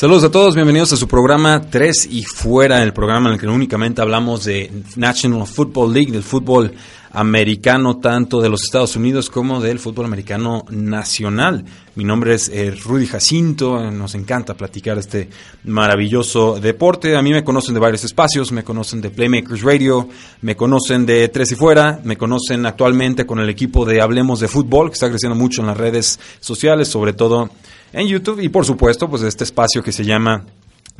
Saludos 0.00 0.22
a 0.22 0.30
todos, 0.30 0.54
bienvenidos 0.54 0.92
a 0.92 0.96
su 0.96 1.08
programa 1.08 1.60
3 1.60 2.06
y 2.12 2.22
fuera, 2.22 2.84
el 2.84 2.92
programa 2.92 3.30
en 3.30 3.34
el 3.34 3.40
que 3.40 3.48
únicamente 3.48 4.00
hablamos 4.00 4.44
de 4.44 4.70
National 4.94 5.44
Football 5.44 5.92
League, 5.92 6.12
del 6.12 6.22
fútbol 6.22 6.72
americano, 7.10 7.96
tanto 7.96 8.40
de 8.40 8.48
los 8.48 8.62
Estados 8.62 8.94
Unidos 8.94 9.28
como 9.28 9.60
del 9.60 9.80
fútbol 9.80 10.04
americano 10.04 10.64
nacional. 10.70 11.64
Mi 11.96 12.04
nombre 12.04 12.34
es 12.34 12.48
eh, 12.48 12.70
Rudy 12.70 13.08
Jacinto, 13.08 13.90
nos 13.90 14.14
encanta 14.14 14.54
platicar 14.54 14.98
este 14.98 15.30
maravilloso 15.64 16.60
deporte. 16.60 17.16
A 17.16 17.22
mí 17.22 17.32
me 17.32 17.42
conocen 17.42 17.74
de 17.74 17.80
varios 17.80 18.04
espacios, 18.04 18.52
me 18.52 18.62
conocen 18.62 19.00
de 19.00 19.10
Playmakers 19.10 19.62
Radio, 19.62 20.08
me 20.42 20.54
conocen 20.54 21.06
de 21.06 21.26
Tres 21.26 21.50
y 21.50 21.54
Fuera, 21.56 22.00
me 22.04 22.16
conocen 22.16 22.66
actualmente 22.66 23.26
con 23.26 23.40
el 23.40 23.50
equipo 23.50 23.84
de 23.84 24.00
Hablemos 24.00 24.38
de 24.38 24.46
Fútbol, 24.46 24.90
que 24.90 24.94
está 24.94 25.08
creciendo 25.08 25.34
mucho 25.34 25.60
en 25.60 25.66
las 25.66 25.76
redes 25.76 26.20
sociales, 26.38 26.86
sobre 26.86 27.14
todo 27.14 27.50
en 27.92 28.06
YouTube 28.06 28.40
y 28.40 28.48
por 28.48 28.64
supuesto 28.64 29.08
pues 29.08 29.22
este 29.22 29.44
espacio 29.44 29.82
que 29.82 29.92
se 29.92 30.04
llama 30.04 30.44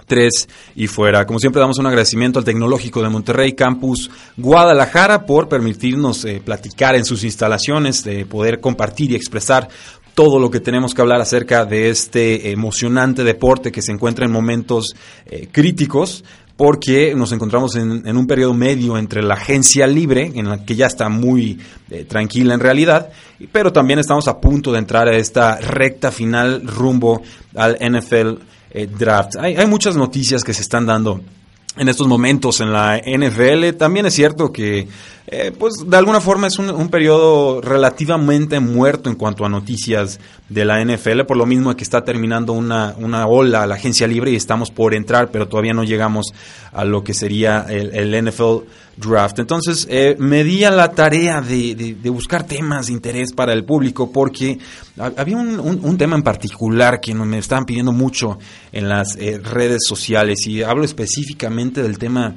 tres 0.06 0.48
y 0.75 0.86
fuera. 0.86 1.27
Como 1.27 1.39
siempre 1.39 1.61
damos 1.61 1.78
un 1.78 1.86
agradecimiento 1.86 2.39
al 2.39 2.45
Tecnológico 2.45 3.03
de 3.03 3.08
Monterrey 3.08 3.53
Campus 3.53 4.11
Guadalajara 4.36 5.27
por 5.27 5.48
permitirnos 5.48 6.25
eh, 6.25 6.41
platicar 6.45 6.97
en 6.97 7.05
sus 7.05 7.25
instalaciones, 7.25 8.03
de 8.03 8.25
poder 8.25 8.61
compartir 8.61 9.12
y 9.12 9.17
expresar 9.17 9.69
todo 10.14 10.41
lo 10.41 10.50
que 10.50 10.58
tenemos 10.58 10.95
que 10.95 11.03
hablar 11.03 11.20
acerca 11.20 11.64
de 11.64 11.91
este 11.91 12.50
emocionante 12.50 13.23
deporte 13.23 13.70
que 13.70 13.83
se 13.83 13.92
encuentra 13.92 14.25
en 14.25 14.33
momentos 14.33 14.97
eh, 15.27 15.48
críticos 15.52 16.25
porque 16.59 17.14
nos 17.14 17.31
encontramos 17.31 17.77
en, 17.77 18.17
un 18.17 18.27
periodo 18.27 18.53
medio 18.53 18.98
entre 18.98 19.23
la 19.23 19.34
agencia 19.34 19.87
libre, 19.87 20.33
en 20.34 20.48
la 20.48 20.64
que 20.64 20.75
ya 20.75 20.87
está 20.87 21.09
muy 21.09 21.56
eh, 21.89 22.03
tranquila 22.03 22.53
en 22.53 22.59
realidad, 22.59 23.11
pero 23.53 23.73
también 23.73 24.01
estamos 24.01 24.27
a 24.27 24.41
punto 24.41 24.73
de 24.73 24.81
entrar 24.81 25.06
a 25.06 25.17
esta 25.17 25.55
recta 25.61 26.11
final 26.11 26.67
rumbo 26.67 27.23
al 27.55 27.79
NFL 27.81 28.42
eh, 28.73 28.89
Draft. 28.89 29.36
Hay, 29.39 29.55
hay 29.55 29.69
muchas 29.69 29.95
noticias 29.95 30.42
que 30.42 30.53
se 30.53 30.62
están 30.62 30.84
dando 30.84 31.20
en 31.77 31.89
estos 31.89 32.09
momentos 32.09 32.61
en 32.61 32.73
la 32.73 32.98
NFL. 32.98 33.77
También 33.79 34.06
es 34.06 34.14
cierto 34.14 34.53
que, 34.53 34.89
eh, 35.31 35.53
pues, 35.53 35.75
de 35.87 35.95
alguna 35.95 36.23
forma 36.23 36.47
es 36.47 36.59
un, 36.59 36.71
un, 36.71 36.89
periodo 36.89 37.61
relativamente 37.61 38.61
muerto 38.61 39.11
en 39.11 39.17
cuanto 39.17 39.45
a 39.45 39.51
noticias 39.51 40.19
de 40.48 40.65
la 40.65 40.83
NFL, 40.83 41.25
por 41.27 41.37
lo 41.37 41.45
mismo 41.45 41.77
que 41.77 41.85
está 41.85 42.03
terminando 42.03 42.55
una, 42.55 42.95
una 42.97 43.27
ola 43.27 43.67
la 43.67 43.75
agencia 43.75 44.07
libre 44.07 44.31
y 44.31 44.37
estamos 44.37 44.70
por 44.70 44.95
entrar, 44.95 45.31
pero 45.31 45.47
todavía 45.47 45.75
no 45.75 45.85
llegamos 45.85 46.33
a 46.73 46.87
lo 46.87 47.05
que 47.05 47.12
sería 47.12 47.67
el, 47.69 48.25
NFL 48.25 48.61
Draft. 48.97 49.39
Entonces, 49.41 49.87
eh, 49.91 50.17
me 50.19 50.45
di 50.45 50.65
a 50.65 50.70
la 50.70 50.93
tarea 50.93 51.42
de, 51.42 51.75
de, 51.75 52.11
buscar 52.11 52.45
temas 52.45 52.87
de 52.87 52.95
interés 52.95 53.35
para 53.35 53.53
el 53.53 53.67
público 53.67 54.11
porque 54.11 54.59
había 54.97 55.37
un, 55.37 55.61
un, 55.61 55.98
tema 55.98 56.17
en 56.17 56.23
particular 56.23 57.01
que 57.01 57.15
me 57.15 57.37
estaban 57.37 57.67
pidiendo 57.67 57.92
mucho 57.92 58.39
en 58.73 58.89
las 58.89 59.15
eh, 59.17 59.39
redes 59.39 59.83
sociales 59.87 60.47
y 60.47 60.63
hablo 60.63 60.85
específicamente 60.85 61.83
del 61.83 61.98
tema 61.98 62.35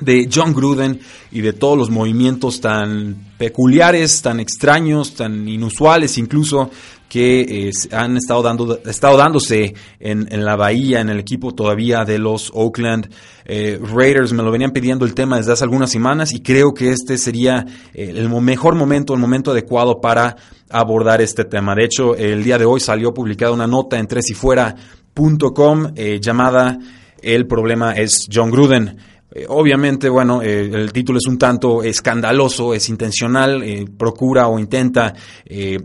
de 0.00 0.28
John 0.32 0.54
Gruden 0.54 1.00
y 1.30 1.40
de 1.40 1.52
todos 1.52 1.76
los 1.76 1.90
movimientos 1.90 2.60
tan 2.60 3.16
peculiares, 3.36 4.22
tan 4.22 4.40
extraños, 4.40 5.14
tan 5.14 5.48
inusuales 5.48 6.18
incluso 6.18 6.70
que 7.08 7.68
eh, 7.68 7.70
han 7.92 8.16
estado, 8.16 8.42
dando, 8.42 8.78
estado 8.84 9.16
dándose 9.16 9.74
en, 9.98 10.26
la 10.44 10.56
bahía, 10.56 11.00
en 11.00 11.08
el 11.08 11.18
equipo 11.18 11.54
todavía 11.54 12.04
de 12.04 12.18
los 12.18 12.50
Oakland 12.54 13.10
eh, 13.46 13.80
Raiders. 13.82 14.32
Me 14.32 14.42
lo 14.42 14.50
venían 14.50 14.72
pidiendo 14.72 15.06
el 15.06 15.14
tema 15.14 15.38
desde 15.38 15.52
hace 15.52 15.64
algunas 15.64 15.90
semanas 15.90 16.32
y 16.32 16.40
creo 16.40 16.74
que 16.74 16.90
este 16.90 17.16
sería 17.16 17.64
eh, 17.94 18.12
el 18.14 18.28
mejor 18.28 18.74
momento, 18.74 19.14
el 19.14 19.20
momento 19.20 19.52
adecuado 19.52 20.00
para 20.00 20.36
abordar 20.68 21.22
este 21.22 21.44
tema. 21.44 21.74
De 21.74 21.84
hecho, 21.84 22.14
el 22.14 22.44
día 22.44 22.58
de 22.58 22.66
hoy 22.66 22.80
salió 22.80 23.14
publicada 23.14 23.52
una 23.52 23.66
nota 23.66 23.98
en 23.98 24.06
tresifuera.com 24.06 25.94
llamada 26.20 26.78
El 27.22 27.46
problema 27.46 27.92
es 27.92 28.28
John 28.30 28.50
Gruden. 28.50 28.98
Eh, 29.30 29.44
obviamente, 29.46 30.08
bueno, 30.08 30.40
eh, 30.40 30.70
el 30.72 30.90
título 30.90 31.18
es 31.18 31.26
un 31.26 31.36
tanto 31.36 31.82
escandaloso, 31.82 32.72
es 32.72 32.88
intencional, 32.88 33.62
eh, 33.62 33.84
procura 33.96 34.48
o 34.48 34.58
intenta 34.58 35.14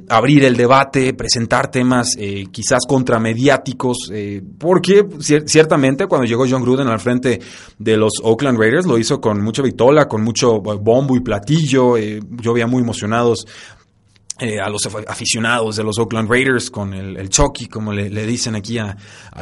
abrir 0.09 0.45
el 0.45 0.55
debate, 0.55 1.13
presentar 1.13 1.69
temas 1.69 2.15
quizás 2.51 2.81
contramediáticos, 2.87 4.11
porque 4.57 5.05
ciertamente 5.45 6.07
cuando 6.07 6.25
llegó 6.27 6.45
John 6.49 6.61
Gruden 6.61 6.87
al 6.87 6.99
frente 6.99 7.39
de 7.77 7.97
los 7.97 8.13
Oakland 8.23 8.59
Raiders 8.59 8.85
lo 8.85 8.97
hizo 8.97 9.19
con 9.19 9.41
mucha 9.41 9.61
vitola, 9.61 10.07
con 10.07 10.21
mucho 10.21 10.59
bombo 10.59 11.15
y 11.15 11.21
platillo, 11.21 11.97
yo 11.97 12.53
veía 12.53 12.67
muy 12.67 12.81
emocionados 12.81 13.45
eh, 14.39 14.59
a 14.59 14.67
los 14.67 14.83
aficionados 15.07 15.75
de 15.75 15.83
los 15.83 15.99
Oakland 15.99 16.27
Raiders 16.27 16.71
con 16.71 16.91
el, 16.95 17.17
el 17.17 17.29
Chucky, 17.29 17.67
como 17.67 17.93
le, 17.93 18.09
dicen 18.25 18.55
aquí 18.55 18.79
a, 18.79 18.97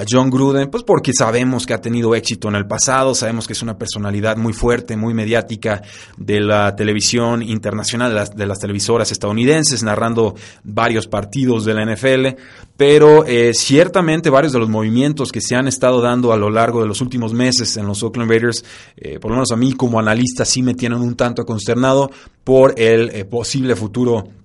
John 0.10 0.30
Gruden, 0.30 0.70
pues 0.70 0.84
porque 0.84 1.14
sabemos 1.14 1.66
que 1.66 1.74
ha 1.74 1.80
tenido 1.80 2.14
éxito 2.14 2.50
en 2.50 2.56
el 2.56 2.68
pasado, 2.68 3.16
sabemos 3.16 3.48
que 3.48 3.54
es 3.54 3.62
una 3.62 3.78
personalidad 3.78 4.36
muy 4.36 4.52
fuerte, 4.52 4.98
muy 4.98 5.14
mediática 5.14 5.82
de 6.18 6.42
la 6.42 6.76
televisión 6.76 7.42
internacional, 7.42 8.10
de 8.10 8.16
las, 8.16 8.36
de 8.36 8.46
las 8.46 8.60
televisoras 8.60 9.14
estadounidenses, 9.14 9.82
narrando 9.82 10.36
varios 10.66 11.08
partidos 11.08 11.64
de 11.64 11.74
la 11.74 11.86
NFL, 11.86 12.42
pero 12.76 13.26
eh, 13.26 13.54
ciertamente 13.54 14.30
varios 14.30 14.52
de 14.52 14.60
los 14.60 14.68
movimientos 14.68 15.32
que 15.32 15.40
se 15.40 15.56
han 15.56 15.70
estado 15.70 16.02
dando 16.02 16.34
a 16.34 16.38
lo 16.38 16.50
largo 16.50 16.82
de 16.82 16.88
los 16.88 17.00
últimos 17.00 17.34
meses 17.34 17.78
en 17.78 17.88
los 17.88 18.04
Oakland 18.04 18.30
Raiders, 18.30 18.66
eh, 18.98 19.20
por 19.20 19.32
lo 19.32 19.38
menos 19.38 19.54
a 19.54 19.56
mí 19.56 19.72
como 19.72 20.02
analista 20.02 20.44
sí 20.44 20.62
me 20.62 20.74
tienen 20.74 21.00
un 21.00 21.16
tanto 21.16 21.46
consternado 21.46 22.12
por 22.44 22.78
el 22.78 23.26
posible 23.28 23.78
futuro 23.78 24.41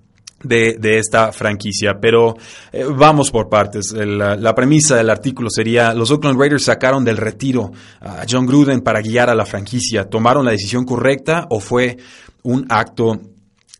de, 0.46 0.98
esta 0.98 1.32
franquicia. 1.32 1.98
Pero 2.00 2.36
eh, 2.72 2.84
vamos 2.84 3.30
por 3.30 3.48
partes. 3.48 3.92
La, 3.92 4.36
la, 4.36 4.54
premisa 4.54 4.96
del 4.96 5.10
artículo 5.10 5.50
sería, 5.50 5.94
los 5.94 6.10
Oakland 6.10 6.38
Raiders 6.38 6.64
sacaron 6.64 7.04
del 7.04 7.16
retiro 7.16 7.72
a 8.00 8.24
John 8.28 8.46
Gruden 8.46 8.80
para 8.80 9.00
guiar 9.00 9.30
a 9.30 9.34
la 9.34 9.46
franquicia. 9.46 10.08
¿Tomaron 10.08 10.44
la 10.44 10.52
decisión 10.52 10.84
correcta 10.84 11.46
o 11.50 11.60
fue 11.60 11.96
un 12.42 12.66
acto 12.68 13.20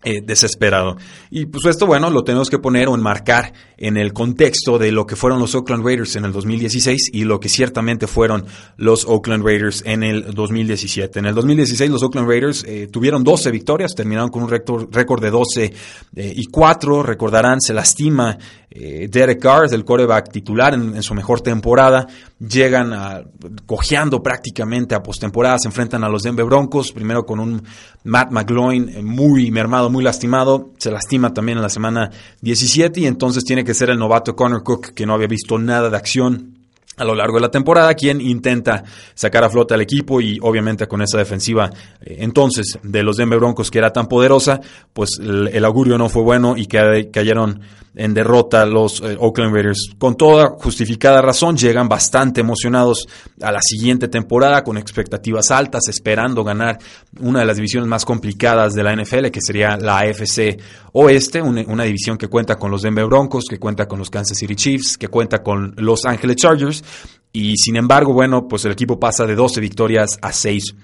eh, 0.09 0.23
desesperado. 0.25 0.97
Y 1.33 1.47
pues 1.47 1.67
esto, 1.67 1.85
bueno, 1.85 2.11
lo 2.11 2.23
tenemos 2.23 2.49
que 2.49 2.61
poner 2.61 2.87
o 2.87 2.95
enmarcar 2.95 3.53
en 3.77 3.97
el 3.97 4.13
contexto 4.13 4.79
de 4.79 4.93
lo 4.93 5.05
que 5.05 5.17
fueron 5.17 5.41
los 5.41 5.57
Oakland 5.57 5.85
Raiders 5.85 6.15
en 6.15 6.25
el 6.25 6.31
2016 6.31 7.11
y 7.13 7.25
lo 7.25 7.41
que 7.41 7.49
ciertamente 7.49 8.07
fueron 8.07 8.47
los 8.77 9.05
Oakland 9.05 9.45
Raiders 9.45 9.83
en 9.85 10.05
el 10.05 10.33
2017. 10.33 11.19
En 11.19 11.27
el 11.27 11.35
2016 11.35 11.91
los 11.91 12.05
Oakland 12.05 12.29
Raiders 12.29 12.65
eh, 12.69 12.87
tuvieron 12.87 13.25
12 13.25 13.51
victorias, 13.51 13.97
terminaron 13.97 14.31
con 14.31 14.45
un 14.45 14.49
récord 14.49 15.21
de 15.21 15.31
12 15.31 15.65
eh, 15.65 16.33
y 16.37 16.45
4. 16.47 17.03
Recordarán, 17.03 17.61
se 17.61 17.75
lastima 17.75 18.39
Derek 18.71 19.41
Carr, 19.41 19.73
el 19.73 19.85
coreback 19.85 20.31
titular 20.31 20.75
en, 20.75 21.03
su 21.03 21.15
mejor 21.15 21.41
temporada. 21.41 22.07
Llegan 22.39 22.93
a, 22.93 23.23
cojeando 23.65 24.23
prácticamente 24.23 24.95
a 24.95 25.03
postemporada, 25.03 25.59
se 25.59 25.69
enfrentan 25.69 26.05
a 26.05 26.09
los 26.09 26.23
Denver 26.23 26.45
Broncos, 26.45 26.93
primero 26.93 27.25
con 27.25 27.41
un 27.41 27.63
Matt 28.05 28.31
McGloin 28.31 29.05
muy 29.05 29.51
mermado, 29.51 29.89
muy 29.89 30.05
lastimado, 30.05 30.73
se 30.79 30.91
lastima 30.91 31.33
también 31.33 31.59
en 31.59 31.63
la 31.63 31.71
semana 31.71 32.11
17 32.43 33.01
y 33.01 33.07
entonces 33.07 33.45
tiene 33.45 33.65
que 33.65 33.75
ser 33.75 33.91
el 33.91 33.99
novato 33.99 34.37
Connor 34.37 34.63
Cook 34.63 34.93
que 34.95 35.07
no 35.07 35.15
había 35.15 35.29
visto 35.29 35.59
nada 35.59 35.89
de 35.89 35.97
acción 35.97 36.57
a 36.97 37.05
lo 37.05 37.15
largo 37.15 37.37
de 37.37 37.43
la 37.43 37.51
temporada, 37.51 37.95
quien 37.95 38.21
intenta 38.21 38.85
sacar 39.15 39.45
a 39.45 39.51
flota 39.51 39.75
al 39.75 39.83
equipo 39.83 40.21
y 40.21 40.39
obviamente 40.41 40.87
con 40.87 41.03
esa 41.03 41.19
defensiva 41.19 41.71
eh, 42.01 42.17
entonces 42.21 42.79
de 42.83 43.03
los 43.03 43.17
Denver 43.17 43.39
Broncos 43.39 43.71
que 43.71 43.79
era 43.79 43.93
tan 43.93 44.07
poderosa, 44.07 44.61
pues 44.93 45.11
el, 45.21 45.65
augurio 45.65 45.99
no 45.99 46.09
fue 46.09 46.23
bueno 46.23 46.57
y 46.57 46.67
cayeron 46.67 47.61
en 47.97 48.13
derrota 48.13 48.67
los 48.67 49.01
eh, 49.01 49.17
Oakland 49.19 49.55
Raiders. 49.55 49.95
Con 49.99 50.17
toda 50.17 50.51
justificada 50.59 51.23
razón, 51.23 51.57
llegan 51.57 51.89
bastante 51.89 52.43
emocionados 52.43 53.09
a 53.41 53.51
la 53.51 53.61
siguiente 53.63 54.09
temporada 54.09 54.63
con 54.63 54.77
expectativas 54.77 55.51
altas, 55.51 55.89
esperando 55.89 56.45
ganar 56.45 56.79
una 57.21 57.41
de 57.41 57.47
las 57.47 57.57
divisiones 57.57 57.89
más 57.89 58.05
complicadas 58.05 58.75
de 58.75 58.83
la 58.83 58.95
NFL, 58.95 59.29
que 59.29 59.41
sería 59.41 59.77
la 59.77 59.99
AFC 60.01 60.61
Oeste, 60.93 61.41
una, 61.43 61.85
división 61.85 62.19
que 62.19 62.29
cuenta 62.29 62.57
con 62.57 62.71
los 62.71 62.83
Denver 62.83 63.07
Broncos, 63.07 63.47
que 63.49 63.59
cuenta 63.59 63.89
con 63.89 63.99
los 63.99 64.11
Kansas 64.11 64.39
City 64.39 64.55
Chiefs, 64.55 64.99
que 64.99 65.09
cuenta 65.09 65.43
con 65.43 65.75
Los 65.79 66.05
Angeles 66.05 66.37
Chargers 66.37 66.85
y 67.33 67.57
sin 67.57 67.77
embargo, 67.77 68.13
bueno, 68.13 68.49
pues 68.49 68.65
el 68.65 68.73
equipo 68.73 68.99
pasa 68.99 69.27
de 69.27 69.35
12 69.35 69.61
victorias 69.61 70.19
a 70.23 70.33
6 70.33 70.75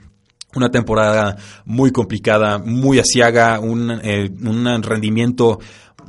una 0.54 0.70
temporada 0.70 1.36
muy 1.64 1.92
complicada, 1.92 2.58
muy 2.58 2.98
asiaga, 2.98 3.58
un, 3.58 3.90
eh, 4.02 4.30
un 4.42 4.82
rendimiento 4.82 5.58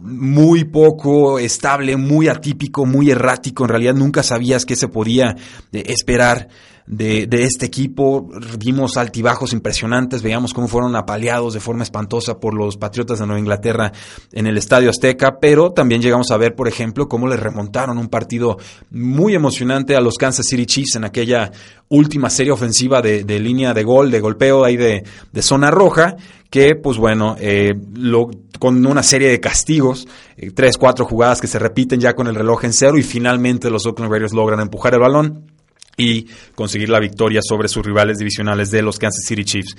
muy 0.03 0.65
poco 0.65 1.39
estable, 1.39 1.95
muy 1.95 2.27
atípico, 2.27 2.85
muy 2.85 3.09
errático. 3.09 3.63
En 3.63 3.69
realidad 3.69 3.95
nunca 3.95 4.21
sabías 4.21 4.65
qué 4.65 4.75
se 4.75 4.89
podía 4.89 5.35
eh, 5.71 5.83
esperar 5.87 6.49
de, 6.85 7.27
de, 7.27 7.43
este 7.43 7.65
equipo. 7.65 8.29
Vimos 8.59 8.97
altibajos 8.97 9.53
impresionantes, 9.53 10.21
veíamos 10.21 10.53
cómo 10.53 10.67
fueron 10.67 10.95
apaleados 10.95 11.53
de 11.53 11.61
forma 11.61 11.83
espantosa 11.83 12.39
por 12.39 12.53
los 12.53 12.75
Patriotas 12.75 13.19
de 13.19 13.25
Nueva 13.25 13.39
Inglaterra 13.39 13.91
en 14.33 14.47
el 14.47 14.57
Estadio 14.57 14.89
Azteca, 14.89 15.37
pero 15.39 15.71
también 15.71 16.01
llegamos 16.01 16.31
a 16.31 16.37
ver, 16.37 16.55
por 16.55 16.67
ejemplo, 16.67 17.07
cómo 17.07 17.27
le 17.27 17.37
remontaron 17.37 17.97
un 17.97 18.09
partido 18.09 18.57
muy 18.91 19.33
emocionante 19.33 19.95
a 19.95 20.01
los 20.01 20.17
Kansas 20.17 20.47
City 20.47 20.65
Chiefs 20.65 20.95
en 20.95 21.05
aquella 21.05 21.51
última 21.89 22.29
serie 22.29 22.51
ofensiva 22.51 23.01
de, 23.01 23.23
de 23.23 23.39
línea 23.39 23.73
de 23.73 23.83
gol, 23.83 24.11
de 24.11 24.19
golpeo 24.19 24.65
ahí 24.65 24.75
de, 24.75 25.03
de 25.31 25.41
zona 25.41 25.71
roja, 25.71 26.17
que 26.49 26.75
pues 26.75 26.97
bueno, 26.97 27.35
eh, 27.39 27.73
lo, 27.95 28.29
con 28.63 28.85
una 28.85 29.03
serie 29.03 29.27
de 29.27 29.41
castigos, 29.41 30.07
eh, 30.37 30.51
tres, 30.51 30.77
cuatro 30.77 31.03
jugadas 31.03 31.41
que 31.41 31.47
se 31.47 31.59
repiten 31.59 31.99
ya 31.99 32.15
con 32.15 32.27
el 32.27 32.35
reloj 32.35 32.63
en 32.63 32.71
cero 32.71 32.97
y 32.97 33.03
finalmente 33.03 33.69
los 33.69 33.85
Oakland 33.85 34.09
Raiders 34.09 34.31
logran 34.31 34.61
empujar 34.61 34.93
el 34.93 35.01
balón 35.01 35.52
y 35.97 36.27
conseguir 36.55 36.89
la 36.89 36.99
victoria 36.99 37.41
sobre 37.43 37.67
sus 37.67 37.85
rivales 37.85 38.17
divisionales 38.17 38.71
de 38.71 38.81
los 38.81 38.97
Kansas 38.97 39.25
City 39.25 39.43
Chiefs. 39.43 39.75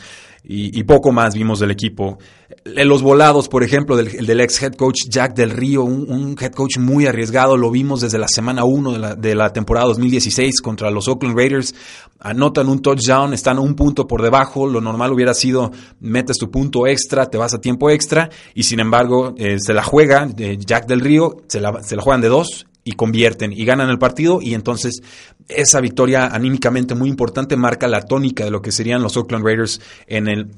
Y, 0.46 0.82
poco 0.82 1.11
más 1.11 1.34
vimos 1.34 1.58
del 1.58 1.70
equipo. 1.70 2.19
Los 2.66 3.00
volados, 3.00 3.49
por 3.49 3.62
ejemplo, 3.62 3.96
del, 3.96 4.26
del 4.26 4.40
ex 4.40 4.62
head 4.62 4.75
coach 4.75 5.08
Jack 5.08 5.34
Del 5.34 5.49
Río, 5.49 5.84
un, 5.84 6.37
head 6.38 6.52
coach 6.52 6.76
muy 6.76 7.06
arriesgado, 7.06 7.56
lo 7.56 7.70
vimos 7.70 8.02
desde 8.02 8.19
la 8.19 8.28
semana 8.28 8.64
1 8.64 8.93
de 8.93 8.99
la, 8.99 9.14
de 9.14 9.34
la 9.34 9.55
temporada 9.55 9.87
2016 9.87 10.61
contra 10.61 10.90
los 10.90 11.08
Oakland 11.08 11.34
Raiders. 11.34 11.75
Anotan 12.20 12.69
un 12.69 12.82
touchdown, 12.82 13.32
están 13.32 13.58
un 13.58 13.75
punto 13.75 14.06
por 14.06 14.20
debajo. 14.20 14.67
Lo 14.67 14.82
normal 14.82 15.14
hubiera 15.14 15.32
sido 15.32 15.72
metes 16.00 16.37
tu 16.37 16.50
punto 16.50 16.87
extra, 16.87 17.25
te 17.25 17.38
vas 17.38 17.55
a 17.55 17.60
tiempo 17.62 17.88
extra. 17.88 18.28
Y 18.55 18.64
sin 18.64 18.81
embargo, 18.81 19.34
eh, 19.38 19.56
se 19.58 19.72
la 19.72 19.82
juega 19.82 20.28
eh, 20.37 20.58
Jack 20.58 20.87
Del 20.87 21.00
Río, 21.00 21.38
se 21.49 21.62
la, 21.62 21.82
se 21.82 21.96
la 21.96 22.02
juegan 22.02 22.20
de 22.20 22.28
dos 22.28 22.67
y 22.84 22.92
convierten 22.92 23.52
y 23.52 23.64
ganan 23.64 23.88
el 23.88 23.98
partido 23.98 24.40
y 24.40 24.54
entonces 24.54 25.02
esa 25.48 25.81
victoria 25.81 26.26
anímicamente 26.26 26.94
muy 26.94 27.08
importante 27.08 27.56
marca 27.56 27.88
la 27.88 28.02
tónica 28.02 28.44
de 28.44 28.50
lo 28.50 28.62
que 28.62 28.72
serían 28.72 29.02
los 29.02 29.16
Oakland 29.16 29.44
Raiders 29.44 29.81
en 30.06 30.28
el 30.28 30.50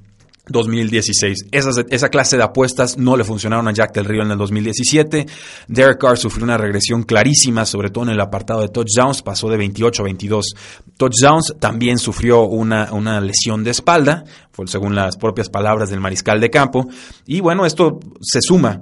2016. 0.48 1.46
esa 1.50 2.08
clase 2.08 2.36
de 2.36 2.44
apuestas 2.44 2.96
no 2.98 3.16
le 3.16 3.24
funcionaron 3.24 3.66
a 3.66 3.72
Jack 3.72 3.92
del 3.94 4.04
Río 4.04 4.22
en 4.22 4.30
el 4.30 4.38
2017. 4.38 5.26
Derek 5.66 6.00
Carr 6.00 6.16
sufrió 6.16 6.44
una 6.44 6.56
regresión 6.56 7.02
clarísima, 7.02 7.66
sobre 7.66 7.90
todo 7.90 8.04
en 8.04 8.10
el 8.10 8.20
apartado 8.20 8.60
de 8.60 8.68
touchdowns, 8.68 9.22
pasó 9.22 9.48
de 9.48 9.56
28 9.56 10.02
a 10.02 10.04
22 10.04 10.54
touchdowns. 10.96 11.54
También 11.58 11.98
sufrió 11.98 12.42
una, 12.42 12.92
una 12.92 13.20
lesión 13.20 13.64
de 13.64 13.72
espalda, 13.72 14.24
según 14.66 14.94
las 14.94 15.16
propias 15.16 15.48
palabras 15.48 15.90
del 15.90 16.00
mariscal 16.00 16.40
de 16.40 16.48
campo. 16.48 16.86
Y 17.26 17.40
bueno, 17.40 17.66
esto 17.66 17.98
se 18.20 18.40
suma 18.40 18.80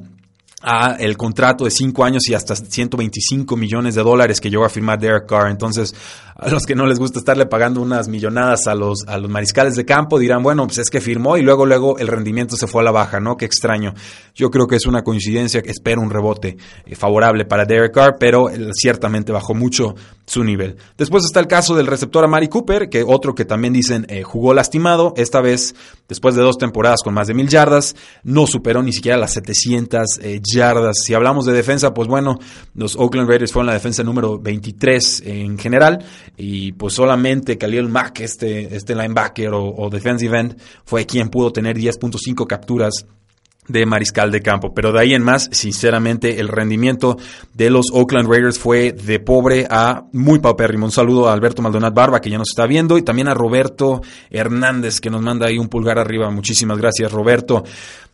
a 0.65 0.97
el 0.99 1.17
contrato 1.17 1.65
de 1.65 1.71
cinco 1.71 2.05
años 2.05 2.29
y 2.29 2.35
hasta 2.35 2.57
125 2.57 3.57
millones 3.57 3.95
de 3.95 4.03
dólares 4.03 4.41
que 4.41 4.51
llegó 4.51 4.65
a 4.65 4.71
firmar 4.71 4.99
Derek 4.99 5.27
Carr. 5.27 5.51
Entonces, 5.51 5.95
a 6.37 6.49
los 6.49 6.65
que 6.65 6.75
no 6.75 6.87
les 6.87 6.99
gusta 6.99 7.19
estarle 7.19 7.47
pagando 7.47 7.81
unas 7.81 8.09
millonadas 8.09 8.67
a 8.67 8.75
los, 8.75 9.05
a 9.07 9.19
los 9.19 9.31
mariscales 9.31 9.77
de 9.77 9.85
campo 9.85 10.19
dirán, 10.19 10.43
bueno, 10.43 10.67
pues 10.67 10.79
es 10.79 10.91
que 10.91 11.01
firmó 11.01 11.37
y 11.37 11.43
luego, 11.43 11.67
luego 11.67 11.99
el 11.99 12.09
rendimiento 12.09 12.57
se 12.57 12.67
fue 12.67 12.81
a 12.81 12.85
la 12.85 12.91
baja, 12.91 13.21
¿no? 13.21 13.37
Qué 13.37 13.45
extraño. 13.45 13.95
Yo 14.35 14.51
creo 14.51 14.67
que 14.67 14.77
es 14.77 14.87
una 14.87 15.05
coincidencia, 15.05 15.63
espero 15.65 16.01
un 16.01 16.11
rebote 16.11 16.57
eh, 16.87 16.97
favorable 16.97 17.45
para 17.45 17.67
Derek 17.67 17.93
Carr, 17.93 18.17
pero 18.19 18.49
ciertamente 18.73 19.33
bajó 19.33 19.55
mucho 19.55 19.95
su 20.27 20.43
nivel. 20.43 20.77
Después 20.97 21.25
está 21.25 21.41
el 21.41 21.47
caso 21.47 21.77
del 21.77 21.87
receptor 21.87 22.25
Amari 22.25 22.49
Cooper, 22.49 22.89
que 22.89 23.05
otro 23.07 23.35
que 23.35 23.45
también 23.45 23.73
dicen 23.73 24.07
eh, 24.09 24.23
jugó 24.23 24.55
lastimado, 24.55 25.13
esta 25.17 25.41
vez 25.41 25.75
después 26.09 26.35
de 26.35 26.43
dos 26.43 26.57
temporadas 26.59 27.01
con 27.05 27.15
más 27.15 27.29
de 27.29 27.35
mil 27.35 27.49
yardas, 27.49 27.95
no 28.23 28.47
superó 28.47 28.83
ni 28.83 28.93
siquiera 28.93 29.19
las 29.19 29.35
700 29.35 30.19
eh, 30.23 30.41
yardas. 30.55 30.97
Si 31.05 31.15
hablamos 31.15 31.45
de 31.47 31.53
defensa, 31.53 31.93
pues 31.93 32.09
bueno, 32.09 32.39
los 32.75 32.97
Oakland 32.97 33.29
Raiders 33.29 33.53
fueron 33.53 33.67
la 33.67 33.75
defensa 33.75 34.03
número 34.03 34.39
23 34.39 35.23
en 35.27 35.59
general 35.59 36.05
y 36.37 36.73
pues 36.73 36.95
solamente 36.95 37.59
Khalil 37.59 37.89
Mack, 37.89 38.21
este, 38.21 38.75
este 38.75 38.95
linebacker 38.95 39.53
o, 39.53 39.75
o 39.75 39.91
defensive 39.91 40.39
end, 40.39 40.57
fue 40.85 41.05
quien 41.07 41.29
pudo 41.29 41.53
tener 41.53 41.77
10.5 41.77 42.47
capturas 42.47 43.07
de 43.69 43.87
mariscal 43.87 44.31
de 44.31 44.41
campo. 44.41 44.73
Pero 44.75 44.93
de 44.93 45.01
ahí 45.01 45.15
en 45.15 45.23
más, 45.23 45.49
sinceramente, 45.53 46.41
el 46.41 46.49
rendimiento 46.49 47.17
de 47.53 47.71
los 47.71 47.87
Oakland 47.93 48.29
Raiders 48.29 48.59
fue 48.59 48.93
de 48.93 49.21
pobre 49.21 49.67
a 49.71 50.05
muy 50.13 50.39
paupérrimo. 50.39 50.87
Un 50.87 50.93
saludo 50.93 51.29
a 51.29 51.33
Alberto 51.33 51.63
Maldonado 51.63 51.95
Barba, 51.95 52.21
que 52.21 52.31
ya 52.31 52.39
nos 52.39 52.51
está 52.51 52.67
viendo, 52.67 52.99
y 52.99 53.03
también 53.03 53.29
a 53.29 53.35
Roberto 53.35 54.01
Hernández, 54.31 55.01
que 55.01 55.11
nos 55.11 55.23
manda 55.23 55.47
ahí 55.47 55.59
un 55.59 55.69
pulgar 55.69 55.99
arriba. 55.99 56.31
Muchísimas 56.31 56.79
gracias, 56.79 57.11
Roberto. 57.13 57.65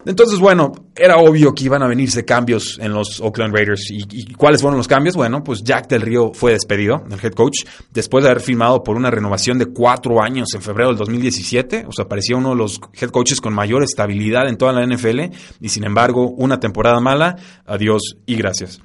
Entonces, 0.06 0.38
bueno, 0.38 0.72
era 0.96 1.18
obvio 1.18 1.54
que 1.54 1.64
iban 1.64 1.82
a 1.82 1.86
venirse 1.86 2.24
cambios 2.24 2.78
en 2.80 2.92
los 2.92 3.20
Oakland 3.20 3.54
Raiders. 3.54 3.90
¿Y, 3.90 4.32
cuáles 4.32 4.62
fueron 4.62 4.78
los 4.78 4.88
cambios? 4.88 5.14
Bueno, 5.14 5.44
pues 5.44 5.62
Jack 5.62 5.88
Del 5.88 6.00
Río 6.00 6.32
fue 6.32 6.52
despedido, 6.52 7.04
el 7.10 7.18
head 7.22 7.32
coach, 7.32 7.64
después 7.92 8.24
de 8.24 8.30
haber 8.30 8.42
firmado 8.42 8.82
por 8.82 8.96
una 8.96 9.10
renovación 9.10 9.58
de 9.58 9.66
cuatro 9.66 10.22
años 10.22 10.48
en 10.54 10.62
febrero 10.62 10.88
del 10.88 10.98
2017. 10.98 11.84
O 11.86 11.92
sea, 11.92 12.06
parecía 12.06 12.36
uno 12.36 12.50
de 12.50 12.56
los 12.56 12.80
head 12.98 13.10
coaches 13.10 13.40
con 13.40 13.52
mayor 13.52 13.82
estabilidad 13.82 14.48
en 14.48 14.56
toda 14.56 14.72
la 14.72 14.86
NFL. 14.86 15.34
Y 15.60 15.68
sin 15.68 15.84
embargo, 15.84 16.28
una 16.28 16.60
temporada 16.60 17.00
mala. 17.00 17.36
Adiós 17.66 18.16
y 18.26 18.36
gracias. 18.36 18.80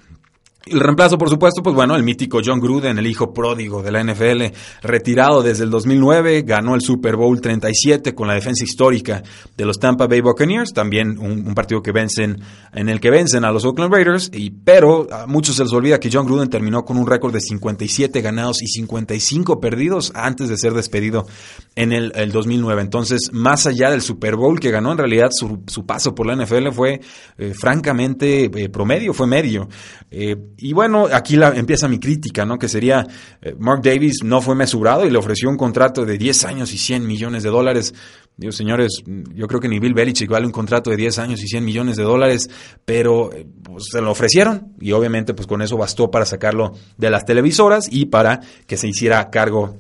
El 0.67 0.79
reemplazo, 0.79 1.19
por 1.19 1.29
supuesto, 1.29 1.61
pues 1.61 1.75
bueno, 1.75 1.95
el 1.95 2.01
mítico 2.01 2.39
John 2.43 2.59
Gruden, 2.59 2.97
el 2.97 3.05
hijo 3.05 3.31
pródigo 3.31 3.83
de 3.83 3.91
la 3.91 4.03
NFL, 4.03 4.45
retirado 4.81 5.43
desde 5.43 5.63
el 5.63 5.69
2009, 5.69 6.41
ganó 6.41 6.73
el 6.73 6.81
Super 6.81 7.15
Bowl 7.15 7.39
37 7.39 8.15
con 8.15 8.27
la 8.27 8.33
defensa 8.33 8.63
histórica 8.63 9.21
de 9.55 9.63
los 9.63 9.77
Tampa 9.77 10.07
Bay 10.07 10.21
Buccaneers, 10.21 10.73
también 10.73 11.19
un, 11.19 11.53
partido 11.53 11.83
que 11.83 11.91
vencen, 11.91 12.41
en 12.73 12.89
el 12.89 12.99
que 12.99 13.11
vencen 13.11 13.45
a 13.45 13.51
los 13.51 13.63
Oakland 13.63 13.93
Raiders, 13.93 14.31
y, 14.33 14.49
pero 14.49 15.07
a 15.13 15.27
muchos 15.27 15.55
se 15.55 15.63
les 15.63 15.71
olvida 15.71 15.99
que 15.99 16.09
John 16.11 16.25
Gruden 16.25 16.49
terminó 16.49 16.83
con 16.83 16.97
un 16.97 17.05
récord 17.05 17.31
de 17.31 17.41
57 17.41 18.21
ganados 18.21 18.63
y 18.63 18.67
55 18.67 19.59
perdidos 19.59 20.11
antes 20.15 20.49
de 20.49 20.57
ser 20.57 20.73
despedido 20.73 21.27
en 21.75 21.91
el, 21.91 22.31
2009. 22.31 22.81
Entonces, 22.81 23.29
más 23.31 23.67
allá 23.67 23.91
del 23.91 24.01
Super 24.01 24.35
Bowl 24.35 24.59
que 24.59 24.71
ganó, 24.71 24.93
en 24.93 24.97
realidad 24.97 25.29
su, 25.31 25.85
paso 25.85 26.15
por 26.15 26.25
la 26.25 26.35
NFL 26.35 26.69
fue 26.71 27.01
eh, 27.37 27.53
francamente 27.53 28.45
eh, 28.45 28.69
promedio, 28.69 29.13
fue 29.13 29.27
medio. 29.27 29.69
Eh, 30.09 30.35
y 30.57 30.73
bueno, 30.73 31.07
aquí 31.11 31.35
la, 31.35 31.49
empieza 31.49 31.87
mi 31.87 31.99
crítica, 31.99 32.45
¿no? 32.45 32.57
Que 32.57 32.67
sería, 32.67 33.05
eh, 33.41 33.55
Mark 33.59 33.81
Davis 33.83 34.23
no 34.23 34.41
fue 34.41 34.55
mesurado 34.55 35.05
y 35.05 35.09
le 35.09 35.17
ofreció 35.17 35.49
un 35.49 35.57
contrato 35.57 36.05
de 36.05 36.17
10 36.17 36.45
años 36.45 36.73
y 36.73 36.77
100 36.77 37.05
millones 37.05 37.43
de 37.43 37.49
dólares. 37.49 37.93
Dios, 38.37 38.55
señores, 38.55 39.03
yo 39.33 39.47
creo 39.47 39.59
que 39.59 39.67
ni 39.67 39.79
Bill 39.79 39.93
Belichick 39.93 40.29
vale 40.29 40.45
un 40.45 40.51
contrato 40.51 40.89
de 40.89 40.97
10 40.97 41.19
años 41.19 41.41
y 41.41 41.47
100 41.47 41.63
millones 41.63 41.97
de 41.97 42.03
dólares, 42.03 42.49
pero 42.83 43.31
eh, 43.33 43.45
pues, 43.63 43.85
se 43.91 44.01
lo 44.01 44.11
ofrecieron 44.11 44.73
y 44.79 44.91
obviamente 44.91 45.33
pues 45.33 45.47
con 45.47 45.61
eso 45.61 45.77
bastó 45.77 46.11
para 46.11 46.25
sacarlo 46.25 46.73
de 46.97 47.09
las 47.09 47.25
televisoras 47.25 47.87
y 47.91 48.05
para 48.05 48.41
que 48.67 48.77
se 48.77 48.87
hiciera 48.87 49.29
cargo 49.29 49.77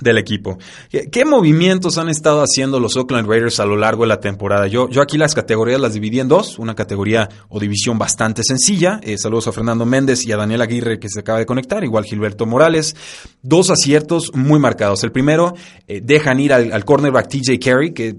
del 0.00 0.18
equipo. 0.18 0.58
¿Qué, 0.90 1.24
movimientos 1.24 1.98
han 1.98 2.08
estado 2.08 2.42
haciendo 2.42 2.80
los 2.80 2.96
Oakland 2.96 3.28
Raiders 3.28 3.60
a 3.60 3.66
lo 3.66 3.76
largo 3.76 4.02
de 4.02 4.08
la 4.08 4.20
temporada? 4.20 4.66
Yo, 4.66 4.88
yo 4.88 5.02
aquí 5.02 5.16
las 5.16 5.34
categorías 5.34 5.80
las 5.80 5.94
dividí 5.94 6.20
en 6.20 6.28
dos, 6.28 6.58
una 6.58 6.74
categoría 6.74 7.28
o 7.48 7.60
división 7.60 7.98
bastante 7.98 8.42
sencilla. 8.42 9.00
Eh, 9.02 9.18
saludos 9.18 9.48
a 9.48 9.52
Fernando 9.52 9.86
Méndez 9.86 10.26
y 10.26 10.32
a 10.32 10.36
Daniel 10.36 10.62
Aguirre 10.62 10.98
que 10.98 11.08
se 11.08 11.20
acaba 11.20 11.38
de 11.38 11.46
conectar, 11.46 11.84
igual 11.84 12.04
Gilberto 12.04 12.46
Morales. 12.46 12.96
Dos 13.42 13.70
aciertos 13.70 14.32
muy 14.34 14.58
marcados. 14.58 15.04
El 15.04 15.12
primero, 15.12 15.54
eh, 15.86 16.00
dejan 16.02 16.40
ir 16.40 16.52
al, 16.52 16.84
cornerback 16.84 17.28
TJ 17.28 17.58
Carey, 17.58 17.92
que 17.92 18.16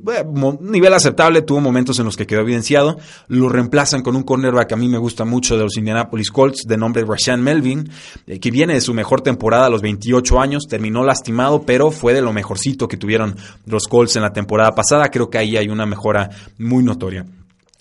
nivel 0.61 0.93
aceptable, 0.93 1.41
tuvo 1.41 1.59
momentos 1.61 2.00
en 2.00 2.05
los 2.05 2.15
que 2.15 2.25
quedó 2.25 2.41
evidenciado. 2.41 2.97
Lo 3.27 3.50
reemplazan 3.50 4.01
con 4.01 4.15
un 4.15 4.23
cornerback 4.23 4.69
que 4.69 4.73
a 4.73 4.77
mí 4.77 4.88
me 4.88 4.97
gusta 4.97 5.25
mucho 5.25 5.57
de 5.57 5.63
los 5.63 5.77
Indianapolis 5.77 6.31
Colts, 6.31 6.63
de 6.67 6.77
nombre 6.77 7.03
Rashan 7.05 7.41
Melvin, 7.41 7.89
eh, 8.27 8.39
que 8.39 8.51
viene 8.51 8.73
de 8.73 8.81
su 8.81 8.93
mejor 8.93 9.21
temporada 9.21 9.65
a 9.65 9.69
los 9.69 9.81
28 9.81 10.39
años, 10.39 10.67
terminó 10.67 11.03
lastimado, 11.03 11.63
pero 11.71 11.89
fue 11.89 12.13
de 12.13 12.21
lo 12.21 12.33
mejorcito 12.33 12.85
que 12.85 12.97
tuvieron 12.97 13.33
los 13.65 13.87
Colts 13.87 14.17
en 14.17 14.23
la 14.23 14.33
temporada 14.33 14.75
pasada. 14.75 15.07
Creo 15.07 15.29
que 15.29 15.37
ahí 15.37 15.55
hay 15.55 15.69
una 15.69 15.85
mejora 15.85 16.29
muy 16.57 16.83
notoria. 16.83 17.25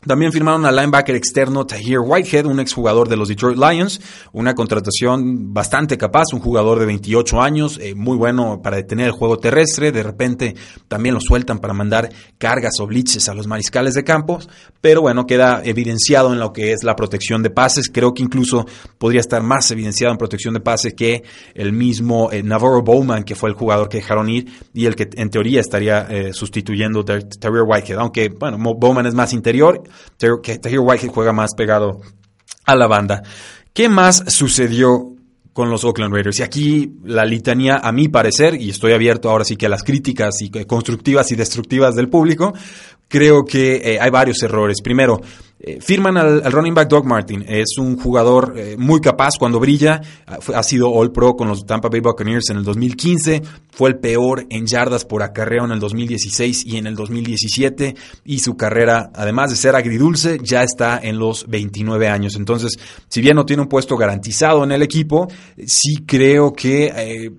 También 0.07 0.33
firmaron 0.33 0.65
al 0.65 0.77
linebacker 0.77 1.15
externo 1.15 1.67
Tahir 1.67 1.99
Whitehead, 1.99 2.47
un 2.47 2.59
exjugador 2.59 3.07
de 3.07 3.19
los 3.19 3.29
Detroit 3.29 3.59
Lions, 3.59 4.01
una 4.33 4.55
contratación 4.55 5.53
bastante 5.53 5.99
capaz, 5.99 6.33
un 6.33 6.41
jugador 6.41 6.79
de 6.79 6.87
28 6.87 7.43
años, 7.43 7.79
eh, 7.83 7.95
muy 7.95 8.17
bueno 8.17 8.63
para 8.63 8.79
detener 8.79 9.09
el 9.09 9.13
juego 9.13 9.37
terrestre, 9.37 9.93
de 9.93 10.03
repente 10.03 10.55
también 10.89 11.15
lo 11.15 11.21
sueltan 11.21 11.59
para 11.59 11.75
mandar 11.75 12.09
cargas 12.39 12.81
o 12.81 12.87
blitzes 12.87 13.29
a 13.29 13.35
los 13.35 13.47
mariscales 13.47 13.93
de 13.93 14.03
campos, 14.03 14.49
pero 14.81 15.03
bueno, 15.03 15.27
queda 15.27 15.61
evidenciado 15.63 16.33
en 16.33 16.41
lo 16.41 16.55
que 16.55 16.73
es 16.73 16.83
la 16.83 16.97
protección 16.97 17.43
de 17.43 17.51
pases, 17.51 17.91
creo 17.93 18.15
que 18.15 18.23
incluso 18.23 18.67
podría 18.97 19.21
estar 19.21 19.43
más 19.43 19.71
evidenciado 19.71 20.13
en 20.13 20.19
protección 20.19 20.55
de 20.55 20.61
pases 20.61 20.95
que 20.95 21.25
el 21.53 21.75
mismo 21.75 22.33
eh, 22.33 22.43
Navarro 22.43 22.83
Bowman, 22.83 23.23
que 23.23 23.35
fue 23.35 23.51
el 23.51 23.55
jugador 23.55 23.91
que 23.91 23.99
dejaron 23.99 24.31
ir 24.31 24.51
y 24.73 24.87
el 24.87 24.97
que 24.97 25.11
en 25.15 25.29
teoría 25.29 25.61
estaría 25.61 26.07
eh, 26.09 26.33
sustituyendo 26.33 27.05
Tahir 27.05 27.65
Whitehead, 27.67 27.99
aunque 27.99 28.31
bueno, 28.31 28.57
Bowman 28.59 29.05
es 29.05 29.13
más 29.13 29.35
interior, 29.35 29.83
Tahir 30.17 30.81
Whitehead 30.81 31.13
juega 31.13 31.33
más 31.33 31.51
pegado 31.57 32.01
a 32.67 32.77
la 32.77 32.87
banda. 32.87 33.23
¿Qué 33.73 33.89
más 33.89 34.25
sucedió 34.27 35.15
con 35.53 35.71
los 35.71 35.85
Oakland 35.85 36.15
Raiders. 36.15 36.39
Y 36.39 36.43
aquí 36.43 36.93
la 37.05 37.25
litanía, 37.25 37.81
a 37.83 37.93
mi 37.93 38.09
parecer, 38.09 38.55
y 38.61 38.71
estoy 38.71 38.93
abierto 38.93 39.31
ahora 39.31 39.45
sí 39.45 39.57
que 39.57 39.67
a 39.67 39.69
las 39.69 39.83
críticas 39.83 40.41
y 40.41 40.51
constructivas 40.65 41.31
y 41.33 41.37
destructivas 41.37 41.95
del 41.95 42.09
público, 42.09 42.53
creo 43.09 43.45
que 43.45 43.77
eh, 43.77 43.99
hay 44.01 44.11
varios 44.11 44.43
errores. 44.43 44.81
Primero, 44.83 45.21
eh, 45.63 45.79
firman 45.83 46.17
al, 46.17 46.51
running 46.51 46.75
back 46.75 46.89
Doug 46.89 47.05
Martin. 47.05 47.45
Es 47.47 47.77
un 47.79 47.99
jugador 47.99 48.55
eh, 48.57 48.77
muy 48.79 49.01
capaz 49.01 49.35
cuando 49.39 49.61
brilla. 49.61 50.01
Ah, 50.27 50.39
ha 50.55 50.63
sido 50.63 50.91
All 50.91 51.13
Pro 51.13 51.37
con 51.37 51.49
los 51.49 51.67
Tampa 51.67 51.91
Bay 51.91 52.01
Buccaneers 52.01 52.49
en 52.49 52.57
el 52.57 52.65
2015. 52.65 53.43
Fue 53.71 53.91
el 53.91 53.99
peor 53.99 54.47
en 54.49 54.67
yardas 54.67 55.05
por 55.05 55.23
acarreo 55.23 55.67
en 55.67 55.73
el 55.73 55.79
2016 55.79 56.65
y 56.65 56.79
en 56.79 56.87
el 56.87 56.95
2017. 56.95 57.95
Y 58.25 58.39
su 58.39 58.57
carrera, 58.57 59.11
además 59.15 59.51
de 59.51 59.57
ser 59.57 59.77
agridulce, 59.77 60.39
ya 60.43 60.63
está 60.63 60.99
en 61.03 61.19
los 61.19 61.47
29 61.47 62.09
años. 62.09 62.37
Entonces, 62.37 62.79
si 63.09 63.21
bien 63.21 63.37
no 63.37 63.45
tiene 63.45 63.63
un 63.63 63.69
puesto 63.69 63.99
garantizado 63.99 64.65
en 64.65 64.73
el 64.73 64.83
equipo, 64.83 65.29
sí 65.67 66.05
creo 66.07 66.55
que 66.55 67.31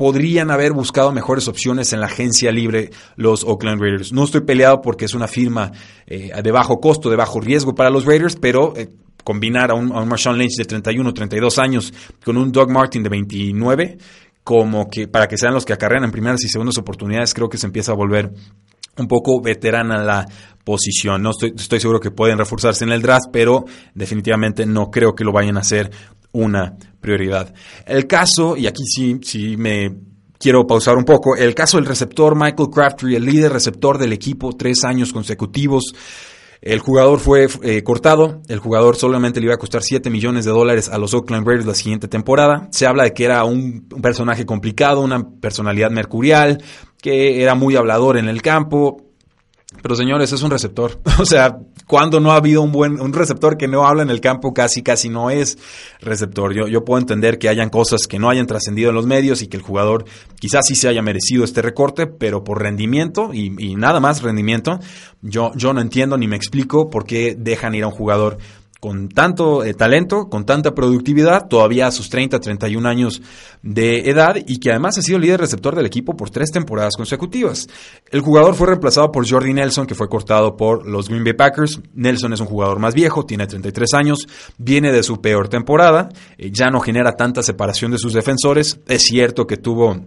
podrían 0.00 0.50
haber 0.50 0.72
buscado 0.72 1.12
mejores 1.12 1.46
opciones 1.46 1.92
en 1.92 2.00
la 2.00 2.06
agencia 2.06 2.50
libre 2.50 2.88
los 3.16 3.44
Oakland 3.44 3.82
Raiders. 3.82 4.14
No 4.14 4.24
estoy 4.24 4.40
peleado 4.40 4.80
porque 4.80 5.04
es 5.04 5.12
una 5.12 5.28
firma 5.28 5.72
eh, 6.06 6.32
de 6.42 6.50
bajo 6.50 6.80
costo, 6.80 7.10
de 7.10 7.16
bajo 7.16 7.38
riesgo 7.38 7.74
para 7.74 7.90
los 7.90 8.06
Raiders, 8.06 8.36
pero 8.36 8.74
eh, 8.78 8.88
combinar 9.24 9.70
a 9.70 9.74
un, 9.74 9.94
a 9.94 10.02
Marshawn 10.06 10.38
Lynch 10.38 10.56
de 10.56 10.64
31, 10.64 11.12
32 11.12 11.58
años 11.58 11.92
con 12.24 12.38
un 12.38 12.50
Doug 12.50 12.70
Martin 12.70 13.02
de 13.02 13.10
29, 13.10 13.98
como 14.42 14.88
que 14.88 15.06
para 15.06 15.28
que 15.28 15.36
sean 15.36 15.52
los 15.52 15.66
que 15.66 15.74
acarrean 15.74 16.04
en 16.04 16.12
primeras 16.12 16.42
y 16.44 16.48
segundas 16.48 16.78
oportunidades, 16.78 17.34
creo 17.34 17.50
que 17.50 17.58
se 17.58 17.66
empieza 17.66 17.92
a 17.92 17.94
volver 17.94 18.32
un 18.96 19.06
poco 19.06 19.42
veterana 19.42 20.02
la 20.02 20.26
posición. 20.64 21.20
No 21.20 21.32
estoy, 21.32 21.52
estoy 21.54 21.78
seguro 21.78 22.00
que 22.00 22.10
pueden 22.10 22.38
reforzarse 22.38 22.84
en 22.84 22.92
el 22.92 23.02
draft, 23.02 23.26
pero 23.30 23.66
definitivamente 23.94 24.64
no 24.64 24.90
creo 24.90 25.14
que 25.14 25.24
lo 25.24 25.32
vayan 25.32 25.58
a 25.58 25.60
hacer 25.60 25.90
una 26.32 26.76
prioridad. 27.00 27.52
El 27.86 28.06
caso, 28.06 28.56
y 28.56 28.66
aquí 28.66 28.84
sí, 28.84 29.18
sí 29.22 29.56
me 29.56 29.94
quiero 30.38 30.66
pausar 30.66 30.96
un 30.96 31.04
poco, 31.04 31.36
el 31.36 31.54
caso 31.54 31.76
del 31.76 31.86
receptor 31.86 32.34
Michael 32.34 32.70
Crabtree, 32.72 33.16
el 33.16 33.24
líder 33.24 33.52
receptor 33.52 33.98
del 33.98 34.12
equipo, 34.12 34.52
tres 34.56 34.84
años 34.84 35.12
consecutivos. 35.12 35.94
El 36.62 36.80
jugador 36.80 37.20
fue 37.20 37.48
eh, 37.62 37.82
cortado, 37.82 38.42
el 38.48 38.58
jugador 38.58 38.96
solamente 38.96 39.40
le 39.40 39.46
iba 39.46 39.54
a 39.54 39.58
costar 39.58 39.82
7 39.82 40.10
millones 40.10 40.44
de 40.44 40.50
dólares 40.50 40.90
a 40.90 40.98
los 40.98 41.14
Oakland 41.14 41.46
Raiders 41.46 41.66
la 41.66 41.74
siguiente 41.74 42.06
temporada. 42.06 42.68
Se 42.70 42.86
habla 42.86 43.04
de 43.04 43.14
que 43.14 43.24
era 43.24 43.44
un, 43.44 43.88
un 43.90 44.02
personaje 44.02 44.44
complicado, 44.44 45.00
una 45.00 45.26
personalidad 45.40 45.90
mercurial, 45.90 46.62
que 47.00 47.42
era 47.42 47.54
muy 47.54 47.76
hablador 47.76 48.18
en 48.18 48.28
el 48.28 48.42
campo, 48.42 49.10
pero 49.82 49.94
señores, 49.94 50.32
es 50.32 50.42
un 50.42 50.50
receptor. 50.50 51.00
O 51.20 51.24
sea, 51.24 51.58
cuando 51.90 52.20
no 52.20 52.30
ha 52.30 52.36
habido 52.36 52.62
un 52.62 52.70
buen, 52.70 53.00
un 53.00 53.12
receptor 53.12 53.56
que 53.56 53.66
no 53.66 53.84
habla 53.84 54.04
en 54.04 54.10
el 54.10 54.20
campo, 54.20 54.54
casi, 54.54 54.80
casi 54.80 55.08
no 55.08 55.28
es 55.28 55.58
receptor. 56.00 56.54
Yo, 56.54 56.68
yo 56.68 56.84
puedo 56.84 57.00
entender 57.00 57.36
que 57.36 57.48
hayan 57.48 57.68
cosas 57.68 58.06
que 58.06 58.20
no 58.20 58.30
hayan 58.30 58.46
trascendido 58.46 58.90
en 58.90 58.94
los 58.94 59.06
medios 59.06 59.42
y 59.42 59.48
que 59.48 59.56
el 59.56 59.64
jugador 59.64 60.04
quizás 60.38 60.68
sí 60.68 60.76
se 60.76 60.86
haya 60.86 61.02
merecido 61.02 61.42
este 61.42 61.62
recorte, 61.62 62.06
pero 62.06 62.44
por 62.44 62.62
rendimiento 62.62 63.34
y, 63.34 63.74
nada 63.74 63.98
más 63.98 64.22
rendimiento, 64.22 64.78
yo, 65.20 65.50
yo 65.56 65.72
no 65.72 65.80
entiendo 65.80 66.16
ni 66.16 66.28
me 66.28 66.36
explico 66.36 66.90
por 66.90 67.06
qué 67.06 67.34
dejan 67.36 67.74
ir 67.74 67.82
a 67.82 67.88
un 67.88 67.92
jugador 67.92 68.38
con 68.80 69.10
tanto 69.10 69.62
eh, 69.62 69.74
talento, 69.74 70.28
con 70.30 70.46
tanta 70.46 70.74
productividad, 70.74 71.48
todavía 71.48 71.86
a 71.86 71.90
sus 71.90 72.08
30, 72.08 72.40
31 72.40 72.88
años 72.88 73.22
de 73.62 74.08
edad 74.08 74.36
y 74.46 74.58
que 74.58 74.70
además 74.70 74.96
ha 74.96 75.02
sido 75.02 75.18
líder 75.18 75.40
receptor 75.40 75.76
del 75.76 75.84
equipo 75.84 76.16
por 76.16 76.30
tres 76.30 76.50
temporadas 76.50 76.96
consecutivas. 76.96 77.68
El 78.10 78.22
jugador 78.22 78.54
fue 78.54 78.68
reemplazado 78.68 79.12
por 79.12 79.28
Jordi 79.28 79.52
Nelson, 79.52 79.86
que 79.86 79.94
fue 79.94 80.08
cortado 80.08 80.56
por 80.56 80.86
los 80.86 81.10
Green 81.10 81.24
Bay 81.24 81.34
Packers. 81.34 81.80
Nelson 81.94 82.32
es 82.32 82.40
un 82.40 82.46
jugador 82.46 82.78
más 82.78 82.94
viejo, 82.94 83.26
tiene 83.26 83.46
33 83.46 83.94
años, 83.94 84.26
viene 84.56 84.92
de 84.92 85.02
su 85.02 85.20
peor 85.20 85.48
temporada, 85.48 86.08
eh, 86.38 86.50
ya 86.50 86.70
no 86.70 86.80
genera 86.80 87.16
tanta 87.16 87.42
separación 87.42 87.90
de 87.90 87.98
sus 87.98 88.14
defensores. 88.14 88.80
Es 88.88 89.02
cierto 89.02 89.46
que 89.46 89.58
tuvo 89.58 90.00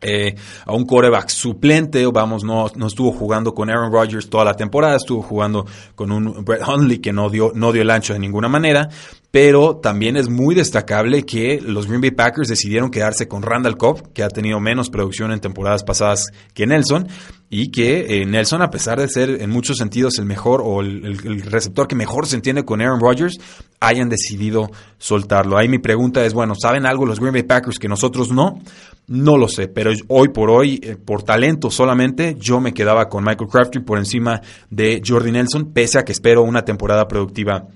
eh, 0.00 0.34
a 0.64 0.72
un 0.72 0.86
coreback 0.86 1.28
suplente, 1.28 2.04
vamos, 2.06 2.44
no, 2.44 2.66
no 2.74 2.86
estuvo 2.86 3.12
jugando 3.12 3.54
con 3.54 3.70
Aaron 3.70 3.92
Rodgers 3.92 4.30
toda 4.30 4.44
la 4.44 4.54
temporada, 4.54 4.96
estuvo 4.96 5.22
jugando 5.22 5.66
con 5.94 6.10
un 6.10 6.44
Brett 6.44 6.66
Hundley 6.66 6.98
que 6.98 7.12
no 7.12 7.28
dio, 7.28 7.52
no 7.54 7.72
dio 7.72 7.82
el 7.82 7.90
ancho 7.90 8.12
de 8.12 8.18
ninguna 8.18 8.48
manera, 8.48 8.88
pero 9.30 9.76
también 9.76 10.16
es 10.16 10.28
muy 10.28 10.54
destacable 10.54 11.24
que 11.24 11.60
los 11.60 11.86
Green 11.86 12.00
Bay 12.00 12.10
Packers 12.10 12.48
decidieron 12.48 12.90
quedarse 12.90 13.28
con 13.28 13.42
Randall 13.42 13.76
Cobb, 13.76 14.12
que 14.12 14.24
ha 14.24 14.28
tenido 14.28 14.58
menos 14.58 14.90
producción 14.90 15.30
en 15.32 15.40
temporadas 15.40 15.84
pasadas 15.84 16.26
que 16.52 16.66
Nelson, 16.66 17.06
y 17.48 17.70
que 17.70 18.22
eh, 18.22 18.26
Nelson, 18.26 18.62
a 18.62 18.70
pesar 18.70 19.00
de 19.00 19.08
ser 19.08 19.42
en 19.42 19.50
muchos 19.50 19.76
sentidos 19.76 20.18
el 20.18 20.24
mejor 20.24 20.62
o 20.64 20.80
el, 20.80 21.42
receptor 21.42 21.86
que 21.86 21.96
mejor 21.96 22.26
se 22.26 22.36
entiende 22.36 22.64
con 22.64 22.80
Aaron 22.80 23.00
Rodgers, 23.00 23.38
hayan 23.80 24.08
decidido 24.08 24.70
soltarlo. 24.98 25.58
Ahí 25.58 25.68
mi 25.68 25.78
pregunta 25.78 26.24
es, 26.24 26.32
bueno, 26.32 26.54
¿saben 26.54 26.86
algo 26.86 27.06
los 27.06 27.20
Green 27.20 27.32
Bay 27.32 27.42
Packers 27.42 27.78
que 27.78 27.88
nosotros 27.88 28.30
no? 28.30 28.60
No 29.06 29.36
lo 29.36 29.48
sé, 29.48 29.66
pero 29.68 29.89
hoy 30.08 30.28
por 30.28 30.50
hoy, 30.50 30.80
eh, 30.82 30.96
por 30.96 31.22
talento 31.22 31.70
solamente, 31.70 32.36
yo 32.38 32.60
me 32.60 32.72
quedaba 32.72 33.08
con 33.08 33.24
Michael 33.24 33.50
Crabtree 33.50 33.84
por 33.84 33.98
encima 33.98 34.40
de 34.70 35.02
Jordi 35.04 35.32
Nelson, 35.32 35.72
pese 35.72 35.98
a 35.98 36.04
que 36.04 36.12
espero 36.12 36.42
una 36.42 36.64
temporada 36.64 37.06
productiva 37.08 37.66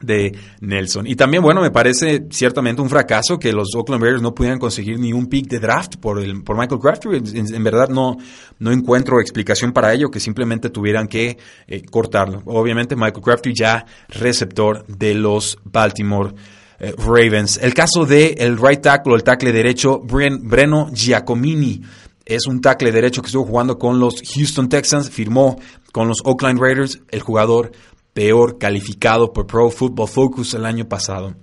de 0.00 0.36
Nelson. 0.60 1.06
Y 1.06 1.16
también, 1.16 1.42
bueno, 1.42 1.60
me 1.60 1.70
parece 1.70 2.26
ciertamente 2.30 2.82
un 2.82 2.90
fracaso 2.90 3.38
que 3.38 3.52
los 3.52 3.74
Oakland 3.74 4.02
Raiders 4.02 4.22
no 4.22 4.34
pudieran 4.34 4.58
conseguir 4.58 4.98
ni 4.98 5.12
un 5.12 5.26
pick 5.26 5.48
de 5.48 5.58
draft 5.58 5.96
por, 5.96 6.20
el, 6.20 6.42
por 6.42 6.58
Michael 6.58 6.80
Crabtree. 6.80 7.22
En, 7.34 7.64
verdad 7.64 7.88
no, 7.88 8.16
no 8.58 8.72
encuentro 8.72 9.20
explicación 9.20 9.72
para 9.72 9.92
ello, 9.92 10.10
que 10.10 10.20
simplemente 10.20 10.70
tuvieran 10.70 11.08
que 11.08 11.38
eh, 11.66 11.82
cortarlo. 11.90 12.42
Obviamente 12.46 12.96
Michael 12.96 13.22
Crabtree 13.22 13.54
ya 13.54 13.86
receptor 14.08 14.84
de 14.86 15.14
los 15.14 15.58
Baltimore 15.64 16.34
eh, 16.84 16.94
Ravens. 16.98 17.58
El 17.62 17.72
caso 17.72 18.04
de 18.04 18.34
el 18.38 18.58
right 18.58 18.80
tackle 18.80 19.14
el 19.14 19.22
tackle 19.22 19.52
derecho, 19.52 20.00
Breno 20.00 20.90
Giacomini. 20.92 21.82
Es 22.24 22.46
un 22.46 22.60
tackle 22.60 22.92
derecho 22.92 23.22
que 23.22 23.26
estuvo 23.26 23.44
jugando 23.44 23.78
con 23.78 23.98
los 23.98 24.22
Houston 24.34 24.68
Texans, 24.68 25.10
firmó 25.10 25.58
con 25.92 26.08
los 26.08 26.18
Oakland 26.24 26.60
Raiders. 26.60 27.00
El 27.10 27.20
jugador 27.20 27.72
peor 28.12 28.58
calificado 28.58 29.32
por 29.32 29.46
Pro 29.46 29.70
Football 29.70 30.08
Focus 30.08 30.54
el 30.54 30.64
año 30.64 30.88
pasado. 30.88 31.34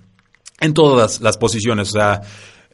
En 0.59 0.73
todas 0.73 1.21
las 1.21 1.37
posiciones, 1.37 1.89
o 1.89 1.91
sea, 1.93 2.21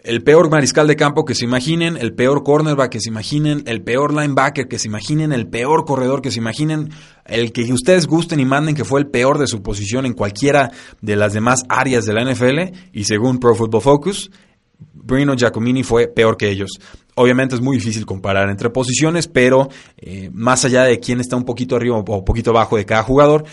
el 0.08 0.24
peor 0.24 0.50
mariscal 0.50 0.88
de 0.88 0.96
campo 0.96 1.26
que 1.26 1.36
se 1.36 1.44
imaginen, 1.44 1.98
el 1.98 2.14
peor 2.14 2.44
cornerback 2.44 2.90
que 2.94 3.02
se 3.02 3.10
imaginen, 3.10 3.64
el 3.66 3.84
peor 3.84 4.14
linebacker 4.14 4.70
que 4.70 4.80
se 4.80 4.88
imaginen, 4.88 5.34
el 5.34 5.48
peor 5.48 5.84
corredor 5.84 6.22
que 6.22 6.32
se 6.32 6.40
imaginen, 6.40 6.92
el 7.26 7.52
que 7.52 7.72
ustedes 7.74 8.08
gusten 8.08 8.40
y 8.40 8.46
manden 8.46 8.74
que 8.74 8.86
fue 8.86 9.02
el 9.02 9.08
peor 9.08 9.38
de 9.38 9.48
su 9.48 9.62
posición 9.62 10.06
en 10.06 10.14
cualquiera 10.14 10.72
de 11.02 11.18
las 11.18 11.34
demás 11.34 11.64
áreas 11.68 12.06
de 12.06 12.14
la 12.14 12.24
NFL 12.24 12.78
y 12.94 13.04
según 13.04 13.40
Pro 13.40 13.54
Football 13.54 13.82
Focus, 13.82 14.32
Bruno 14.80 15.36
Giacomini 15.36 15.84
fue 15.84 16.08
peor 16.08 16.38
que 16.38 16.50
ellos. 16.50 16.72
Obviamente 17.16 17.56
es 17.56 17.62
muy 17.62 17.78
difícil 17.78 18.06
comparar 18.06 18.50
entre 18.50 18.70
posiciones, 18.70 19.28
pero 19.28 19.68
eh, 19.98 20.30
más 20.32 20.64
allá 20.64 20.84
de 20.84 21.00
quién 21.00 21.20
está 21.20 21.36
un 21.36 21.44
poquito 21.44 21.76
arriba 21.76 21.98
o 21.98 22.18
un 22.18 22.26
poquito 22.26 22.52
abajo 22.52 22.78
de 22.78 22.86
cada 22.86 23.04
jugador, 23.04 23.44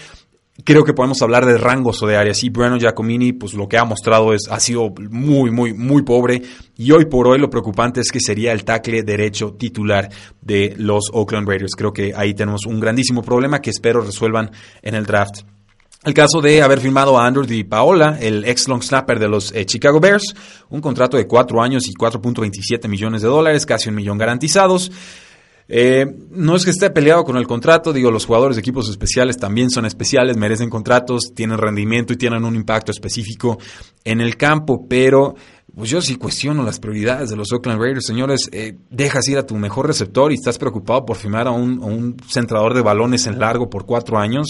creo 0.62 0.84
que 0.84 0.92
podemos 0.94 1.20
hablar 1.22 1.46
de 1.46 1.58
rangos 1.58 2.02
o 2.02 2.06
de 2.06 2.16
áreas. 2.16 2.42
Y 2.44 2.50
Bruno 2.50 2.78
Giacomini, 2.78 3.32
pues 3.32 3.54
lo 3.54 3.68
que 3.68 3.78
ha 3.78 3.84
mostrado 3.84 4.32
es, 4.32 4.42
ha 4.50 4.60
sido 4.60 4.92
muy, 5.10 5.50
muy, 5.50 5.72
muy 5.72 6.02
pobre. 6.02 6.42
Y 6.76 6.92
hoy 6.92 7.06
por 7.06 7.26
hoy 7.26 7.38
lo 7.38 7.50
preocupante 7.50 8.00
es 8.00 8.12
que 8.12 8.20
sería 8.20 8.52
el 8.52 8.64
tackle 8.64 9.02
derecho 9.02 9.54
titular 9.54 10.08
de 10.40 10.74
los 10.78 11.10
Oakland 11.12 11.48
Raiders. 11.48 11.74
Creo 11.76 11.92
que 11.92 12.12
ahí 12.14 12.34
tenemos 12.34 12.66
un 12.66 12.78
grandísimo 12.78 13.22
problema 13.22 13.60
que 13.60 13.70
espero 13.70 14.00
resuelvan 14.00 14.50
en 14.82 14.94
el 14.94 15.06
draft. 15.06 15.42
El 16.04 16.12
caso 16.12 16.42
de 16.42 16.60
haber 16.60 16.80
firmado 16.80 17.18
a 17.18 17.26
Andrew 17.26 17.46
Di 17.46 17.64
Paola, 17.64 18.18
el 18.20 18.44
ex 18.44 18.68
long 18.68 18.82
snapper 18.82 19.18
de 19.18 19.26
los 19.26 19.52
eh, 19.52 19.64
Chicago 19.64 20.00
Bears, 20.00 20.34
un 20.68 20.82
contrato 20.82 21.16
de 21.16 21.26
cuatro 21.26 21.62
años 21.62 21.88
y 21.88 21.94
4.27 21.94 22.88
millones 22.88 23.22
de 23.22 23.28
dólares, 23.28 23.64
casi 23.64 23.88
un 23.88 23.94
millón 23.94 24.18
garantizados. 24.18 24.92
Eh, 25.66 26.06
no 26.30 26.56
es 26.56 26.64
que 26.64 26.70
esté 26.70 26.90
peleado 26.90 27.24
con 27.24 27.36
el 27.36 27.46
contrato, 27.46 27.92
digo, 27.92 28.10
los 28.10 28.26
jugadores 28.26 28.56
de 28.56 28.60
equipos 28.60 28.88
especiales 28.90 29.38
también 29.38 29.70
son 29.70 29.86
especiales, 29.86 30.36
merecen 30.36 30.68
contratos, 30.68 31.32
tienen 31.34 31.58
rendimiento 31.58 32.12
y 32.12 32.16
tienen 32.16 32.44
un 32.44 32.54
impacto 32.54 32.92
específico 32.92 33.58
en 34.04 34.20
el 34.20 34.36
campo, 34.36 34.86
pero 34.88 35.34
pues 35.74 35.90
yo 35.90 36.00
sí 36.00 36.16
cuestiono 36.16 36.62
las 36.62 36.78
prioridades 36.78 37.30
de 37.30 37.36
los 37.36 37.50
Oakland 37.52 37.80
Raiders, 37.80 38.06
señores, 38.06 38.48
eh, 38.52 38.76
dejas 38.90 39.26
ir 39.28 39.38
a 39.38 39.46
tu 39.46 39.56
mejor 39.56 39.86
receptor 39.86 40.30
y 40.30 40.34
estás 40.34 40.58
preocupado 40.58 41.04
por 41.04 41.16
firmar 41.16 41.48
a 41.48 41.50
un, 41.50 41.82
a 41.82 41.86
un 41.86 42.16
centrador 42.28 42.74
de 42.74 42.82
balones 42.82 43.26
en 43.26 43.38
largo 43.38 43.70
por 43.70 43.86
cuatro 43.86 44.18
años. 44.18 44.48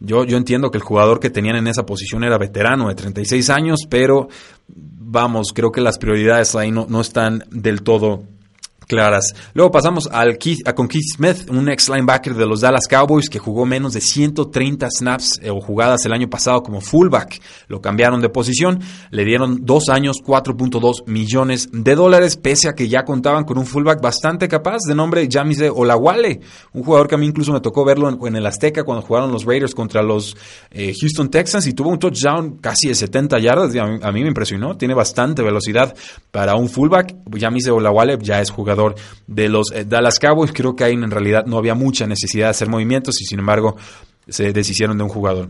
Yo, 0.00 0.24
yo 0.24 0.36
entiendo 0.36 0.70
que 0.70 0.78
el 0.78 0.84
jugador 0.84 1.20
que 1.20 1.30
tenían 1.30 1.56
en 1.56 1.68
esa 1.68 1.86
posición 1.86 2.24
era 2.24 2.36
veterano 2.36 2.88
de 2.88 2.96
36 2.96 3.48
años, 3.50 3.80
pero 3.88 4.28
vamos, 4.66 5.52
creo 5.54 5.70
que 5.70 5.80
las 5.80 5.98
prioridades 5.98 6.56
ahí 6.56 6.72
no, 6.72 6.86
no 6.88 7.00
están 7.00 7.44
del 7.50 7.82
todo 7.82 8.24
Luego 9.54 9.70
pasamos 9.70 10.06
al 10.12 10.36
Keith, 10.36 10.68
a 10.68 10.74
con 10.74 10.86
Keith 10.86 11.14
Smith, 11.16 11.48
un 11.50 11.68
ex 11.70 11.88
linebacker 11.88 12.34
de 12.34 12.46
los 12.46 12.60
Dallas 12.60 12.86
Cowboys 12.88 13.30
que 13.30 13.38
jugó 13.38 13.64
menos 13.64 13.94
de 13.94 14.00
130 14.02 14.88
snaps 14.90 15.40
eh, 15.42 15.50
o 15.50 15.60
jugadas 15.60 16.04
el 16.04 16.12
año 16.12 16.28
pasado 16.28 16.62
como 16.62 16.80
fullback. 16.80 17.40
Lo 17.68 17.80
cambiaron 17.80 18.20
de 18.20 18.28
posición, 18.28 18.80
le 19.10 19.24
dieron 19.24 19.64
dos 19.64 19.88
años, 19.88 20.18
4.2 20.22 21.06
millones 21.06 21.70
de 21.72 21.94
dólares, 21.94 22.36
pese 22.36 22.68
a 22.68 22.74
que 22.74 22.88
ya 22.88 23.04
contaban 23.04 23.44
con 23.44 23.56
un 23.56 23.64
fullback 23.64 24.02
bastante 24.02 24.46
capaz 24.46 24.80
de 24.86 24.94
nombre 24.94 25.26
Jamise 25.30 25.70
Olawale, 25.70 26.40
un 26.72 26.84
jugador 26.84 27.08
que 27.08 27.14
a 27.14 27.18
mí 27.18 27.26
incluso 27.26 27.52
me 27.52 27.60
tocó 27.60 27.84
verlo 27.84 28.26
en, 28.26 28.36
el 28.36 28.46
Azteca 28.46 28.84
cuando 28.84 29.06
jugaron 29.06 29.32
los 29.32 29.44
Raiders 29.44 29.74
contra 29.74 30.02
los 30.02 30.36
eh, 30.70 30.92
Houston 31.00 31.30
Texans 31.30 31.66
y 31.66 31.72
tuvo 31.72 31.88
un 31.88 31.98
touchdown 31.98 32.58
casi 32.58 32.88
de 32.88 32.94
70 32.94 33.38
yardas. 33.38 33.74
A 33.76 33.86
mí, 33.86 33.98
a 34.02 34.12
mí 34.12 34.22
me 34.22 34.28
impresionó, 34.28 34.76
tiene 34.76 34.94
bastante 34.94 35.42
velocidad 35.42 35.94
para 36.30 36.56
un 36.56 36.68
fullback. 36.68 37.14
Jamise 37.38 37.70
Olawale 37.70 38.18
ya 38.20 38.40
es 38.40 38.50
jugador 38.50 38.81
de 39.26 39.48
los 39.48 39.72
eh, 39.72 39.84
Dallas 39.84 40.18
Cowboys. 40.18 40.52
Creo 40.52 40.74
que 40.74 40.84
ahí 40.84 40.92
en 40.92 41.10
realidad 41.10 41.44
no 41.46 41.58
había 41.58 41.74
mucha 41.74 42.06
necesidad 42.06 42.46
de 42.46 42.50
hacer 42.50 42.68
movimientos 42.68 43.20
y 43.20 43.24
sin 43.24 43.38
embargo 43.38 43.76
se 44.28 44.52
deshicieron 44.52 44.96
de 44.96 45.04
un 45.04 45.10
jugador. 45.10 45.48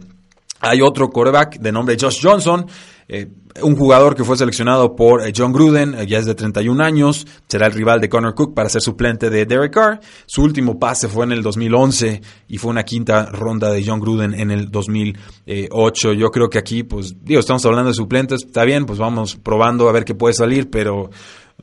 Hay 0.61 0.81
otro 0.81 1.11
quarterback 1.11 1.59
de 1.59 1.73
nombre 1.73 1.97
Josh 2.01 2.21
Johnson, 2.23 2.67
eh, 3.09 3.27
un 3.61 3.75
jugador 3.75 4.15
que 4.15 4.23
fue 4.23 4.37
seleccionado 4.37 4.95
por 4.95 5.27
eh, 5.27 5.33
John 5.37 5.53
Gruden, 5.53 6.07
ya 6.07 6.19
es 6.19 6.25
de 6.25 6.37
31 6.37 6.83
años, 6.85 7.27
será 7.49 7.67
el 7.67 7.73
rival 7.73 8.01
de 8.01 8.09
Connor 8.09 8.35
Cook 8.35 8.55
para 8.55 8.69
ser 8.69 8.81
suplente 8.81 9.29
de 9.29 9.45
Derek 9.45 9.75
Carr. 9.75 10.01
Su 10.25 10.43
último 10.43 10.79
pase 10.79 11.09
fue 11.09 11.25
en 11.25 11.33
el 11.33 11.43
2011 11.43 12.23
y 12.47 12.59
fue 12.59 12.71
una 12.71 12.85
quinta 12.85 13.27
ronda 13.27 13.71
de 13.71 13.85
John 13.85 13.99
Gruden 13.99 14.35
en 14.35 14.53
el 14.53 14.71
2008. 14.71 16.13
Yo 16.13 16.31
creo 16.31 16.49
que 16.49 16.59
aquí, 16.59 16.85
pues, 16.85 17.17
digo, 17.23 17.41
estamos 17.41 17.67
hablando 17.67 17.89
de 17.89 17.95
suplentes, 17.95 18.45
está 18.47 18.65
bien, 18.65 18.87
pues 18.87 19.01
vamos 19.01 19.35
probando 19.35 19.89
a 19.89 19.93
ver 19.93 20.05
qué 20.05 20.15
puede 20.15 20.35
salir, 20.35 20.71
pero 20.71 21.11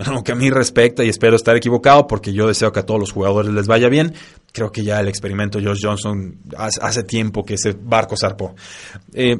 lo 0.08 0.24
que 0.24 0.32
a 0.32 0.36
mí 0.36 0.50
respecta, 0.50 1.04
y 1.04 1.10
espero 1.10 1.36
estar 1.36 1.56
equivocado 1.56 2.08
porque 2.08 2.32
yo 2.32 2.48
deseo 2.48 2.72
que 2.72 2.80
a 2.80 2.86
todos 2.86 3.00
los 3.00 3.12
jugadores 3.12 3.52
les 3.52 3.68
vaya 3.68 3.90
bien, 3.90 4.14
creo 4.54 4.72
que 4.72 4.84
ya 4.84 5.00
el 5.00 5.08
experimento 5.08 5.60
Josh 5.62 5.82
Johnson 5.84 6.38
hace 6.58 7.04
tiempo 7.04 7.44
que 7.44 7.56
ese 7.56 7.76
barco 7.80 8.16
zarpó. 8.20 8.56
Eh, 9.14 9.38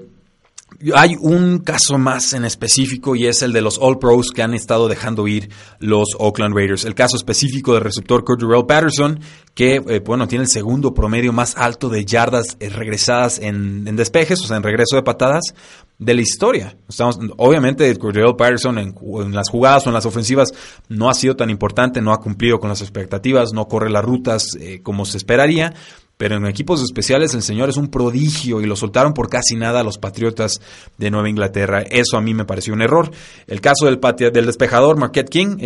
hay 0.96 1.16
un 1.20 1.60
caso 1.60 1.98
más 1.98 2.34
en 2.34 2.46
específico 2.46 3.16
y 3.16 3.28
es 3.28 3.42
el 3.42 3.52
de 3.52 3.62
los 3.62 3.78
All 3.80 4.00
Pros 4.00 4.32
que 4.32 4.42
han 4.42 4.54
estado 4.54 4.88
dejando 4.88 5.28
ir 5.28 5.50
los 5.80 6.10
Oakland 6.18 6.56
Raiders. 6.56 6.86
El 6.86 6.96
caso 6.96 7.18
específico 7.18 7.74
del 7.74 7.84
receptor 7.84 8.24
Cordell 8.24 8.66
Patterson, 8.66 9.20
que 9.54 9.76
eh, 9.76 10.00
bueno, 10.00 10.28
tiene 10.28 10.46
el 10.46 10.50
segundo 10.50 10.94
promedio 10.94 11.34
más 11.34 11.58
alto 11.58 11.90
de 11.90 12.06
yardas 12.06 12.56
eh, 12.60 12.70
regresadas 12.70 13.40
en, 13.40 13.84
despejes, 13.96 14.40
o 14.42 14.48
sea, 14.48 14.58
en 14.58 14.64
regreso 14.64 14.96
de 14.96 15.04
patadas 15.04 15.54
de 15.98 16.14
la 16.14 16.22
historia. 16.22 16.78
Estamos, 16.88 17.20
obviamente, 17.38 17.94
Cordell 17.98 18.36
Patterson 18.38 18.78
en, 18.78 18.96
las 19.34 19.50
jugadas 19.50 19.86
o 19.86 19.90
en 19.90 19.96
las 19.96 20.06
ofensivas 20.06 20.54
no 20.88 21.10
ha 21.10 21.14
sido 21.14 21.36
tan 21.36 21.50
importante, 21.50 22.02
no 22.02 22.14
ha 22.14 22.22
cumplido 22.22 22.60
con 22.60 22.70
las 22.70 22.82
expectativas, 22.82 23.52
no 23.54 23.68
corre 23.68 23.90
las 23.90 24.06
rutas 24.06 24.56
eh, 24.60 24.82
como 24.82 25.06
se 25.06 25.18
esperaría, 25.18 25.74
pero 26.20 26.36
en 26.36 26.46
equipos 26.48 26.84
especiales 26.84 27.34
el 27.34 27.42
señor 27.42 27.70
es 27.70 27.78
un 27.78 27.88
prodigio 27.88 28.60
y 28.60 28.66
lo 28.66 28.76
soltaron 28.76 29.14
por 29.14 29.30
casi 29.30 29.56
nada 29.56 29.80
a 29.80 29.84
los 29.86 29.98
Patriotas 29.98 30.60
de 30.98 31.10
Nueva 31.10 31.30
Inglaterra. 31.30 31.82
Eso 31.90 32.18
a 32.18 32.22
mí 32.22 32.34
me 32.34 32.44
pareció 32.44 32.74
un 32.74 32.82
error. 32.82 33.10
El 33.48 33.62
caso 33.62 33.86
del, 33.86 34.02
del 34.34 34.46
despejador 34.46 34.98
Marquette 34.98 35.30
King 35.30 35.58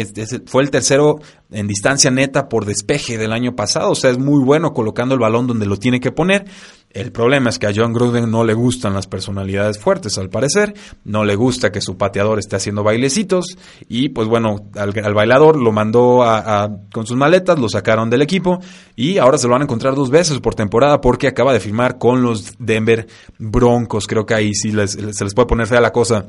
fue 0.45 0.61
el 0.61 0.69
tercero 0.69 1.15
en 1.49 1.65
distancia 1.65 2.11
neta 2.11 2.49
por 2.49 2.65
despeje 2.65 3.17
del 3.17 3.33
año 3.33 3.55
pasado, 3.55 3.91
o 3.91 3.95
sea, 3.95 4.11
es 4.11 4.19
muy 4.19 4.43
bueno 4.43 4.73
colocando 4.73 5.15
el 5.15 5.19
balón 5.19 5.47
donde 5.47 5.65
lo 5.65 5.77
tiene 5.77 5.99
que 5.99 6.11
poner 6.11 6.45
el 6.93 7.11
problema 7.11 7.49
es 7.49 7.57
que 7.57 7.65
a 7.65 7.73
John 7.75 7.91
Gruden 7.91 8.29
no 8.29 8.43
le 8.43 8.53
gustan 8.53 8.93
las 8.93 9.07
personalidades 9.07 9.79
fuertes, 9.79 10.17
al 10.19 10.29
parecer. 10.29 10.75
No 11.03 11.25
le 11.25 11.35
gusta 11.35 11.71
que 11.71 11.81
su 11.81 11.97
pateador 11.97 12.37
esté 12.37 12.55
haciendo 12.55 12.83
bailecitos. 12.83 13.57
Y 13.89 14.09
pues 14.09 14.27
bueno, 14.27 14.69
al, 14.75 15.13
bailador 15.13 15.57
lo 15.57 15.71
mandó 15.71 16.23
a, 16.23 16.69
con 16.93 17.07
sus 17.07 17.17
maletas, 17.17 17.57
lo 17.57 17.67
sacaron 17.67 18.11
del 18.11 18.21
equipo. 18.21 18.59
Y 18.95 19.17
ahora 19.17 19.39
se 19.39 19.47
lo 19.47 19.53
van 19.53 19.63
a 19.63 19.65
encontrar 19.65 19.95
dos 19.95 20.11
veces 20.11 20.39
por 20.39 20.53
temporada 20.53 21.01
porque 21.01 21.27
acaba 21.27 21.51
de 21.51 21.59
firmar 21.59 21.97
con 21.97 22.21
los 22.21 22.53
Denver 22.59 23.07
Broncos. 23.39 24.05
Creo 24.05 24.27
que 24.27 24.35
ahí 24.35 24.53
sí 24.53 24.71
se 24.71 25.23
les 25.23 25.33
puede 25.33 25.47
poner 25.47 25.65
fea 25.65 25.81
la 25.81 25.91
cosa 25.91 26.27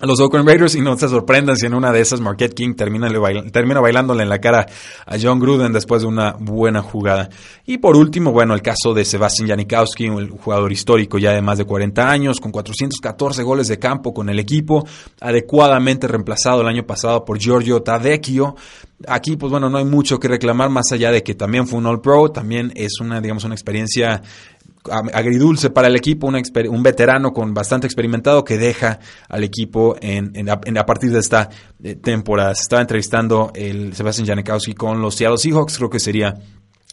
a 0.00 0.06
los 0.06 0.20
Oakland 0.20 0.46
Raiders 0.46 0.76
y 0.76 0.80
no 0.80 0.96
se 0.96 1.08
sorprendan 1.08 1.56
si 1.56 1.66
en 1.66 1.74
una 1.74 1.92
de 1.92 2.00
esas 2.00 2.20
Marquette 2.20 2.54
King 2.54 2.74
termina, 2.74 3.08
termina 3.50 3.80
bailándole 3.80 4.22
en 4.22 4.28
la 4.28 4.40
cara 4.40 4.66
a 5.04 5.16
John 5.20 5.40
Gruden 5.40 5.72
después 5.72 6.02
de 6.02 6.08
una 6.08 6.36
buena 6.38 6.82
jugada. 6.82 7.28
Y 7.66 7.78
por 7.78 7.96
último, 7.96 8.30
bueno, 8.30 8.54
el 8.54 8.62
caso 8.62 8.94
de 8.94 9.04
Sebastian 9.04 9.48
Janikowski, 9.48 10.08
un 10.08 10.30
jugador 10.30 10.70
histórico 10.70 11.18
ya 11.18 11.32
de 11.32 11.42
más 11.42 11.58
de 11.58 11.64
40 11.64 12.08
años, 12.08 12.40
con 12.40 12.52
414 12.52 13.42
goles 13.42 13.66
de 13.68 13.78
campo 13.78 14.14
con 14.14 14.28
el 14.28 14.38
equipo, 14.38 14.86
adecuadamente 15.20 16.06
reemplazado 16.06 16.60
el 16.60 16.68
año 16.68 16.86
pasado 16.86 17.24
por 17.24 17.38
Giorgio 17.38 17.82
Tadecchio. 17.82 18.54
Aquí, 19.06 19.36
pues 19.36 19.50
bueno, 19.50 19.68
no 19.68 19.78
hay 19.78 19.84
mucho 19.84 20.18
que 20.18 20.28
reclamar 20.28 20.70
más 20.70 20.92
allá 20.92 21.10
de 21.10 21.22
que 21.22 21.34
también 21.34 21.66
fue 21.66 21.78
un 21.78 21.86
All 21.86 22.00
Pro, 22.00 22.30
también 22.30 22.72
es 22.74 23.00
una, 23.00 23.20
digamos, 23.20 23.44
una 23.44 23.54
experiencia 23.54 24.22
agridulce 24.90 25.70
para 25.70 25.88
el 25.88 25.96
equipo, 25.96 26.28
un 26.28 26.82
veterano 26.82 27.32
con 27.32 27.54
bastante 27.54 27.86
experimentado 27.86 28.44
que 28.44 28.58
deja 28.58 28.98
al 29.28 29.44
equipo 29.44 29.96
en, 30.00 30.48
a, 30.48 30.86
partir 30.86 31.10
de 31.10 31.18
esta 31.18 31.48
eh, 31.82 31.96
temporada. 31.96 32.54
Se 32.54 32.62
estaba 32.62 32.82
entrevistando 32.82 33.50
el 33.54 33.94
Sebastián 33.94 34.26
Janikowski 34.26 34.74
con 34.74 35.00
los 35.00 35.14
Seattle 35.14 35.38
Seahawks, 35.38 35.76
creo 35.76 35.90
que 35.90 36.00
sería 36.00 36.34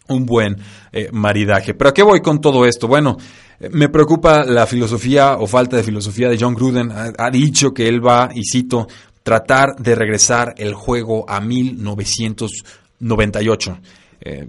un 0.08 0.26
buen 0.26 0.58
eh, 0.92 1.10
maridaje. 1.12 1.74
Pero 1.74 1.90
¿a 1.90 1.94
qué 1.94 2.04
voy 2.04 2.22
con 2.22 2.40
todo 2.42 2.66
esto? 2.66 2.88
Bueno, 2.88 3.18
eh, 3.60 3.70
me 3.72 3.90
preocupa 3.90 4.44
la 4.44 4.68
filosofía 4.68 5.38
o 5.38 5.48
falta 5.48 5.78
de 5.78 5.84
filosofía 5.84 6.30
de 6.30 6.38
John 6.40 6.54
Gruden. 6.54 6.92
ha 6.92 7.30
dicho 7.30 7.74
que 7.74 7.88
él 7.88 8.06
va, 8.06 8.30
y 8.34 8.44
cito, 8.44 8.88
tratar 9.24 9.76
de 9.78 9.96
regresar 9.96 10.54
el 10.58 10.76
juego 10.76 11.26
a 11.28 11.42
1998. 11.42 13.80
Eh, 14.22 14.48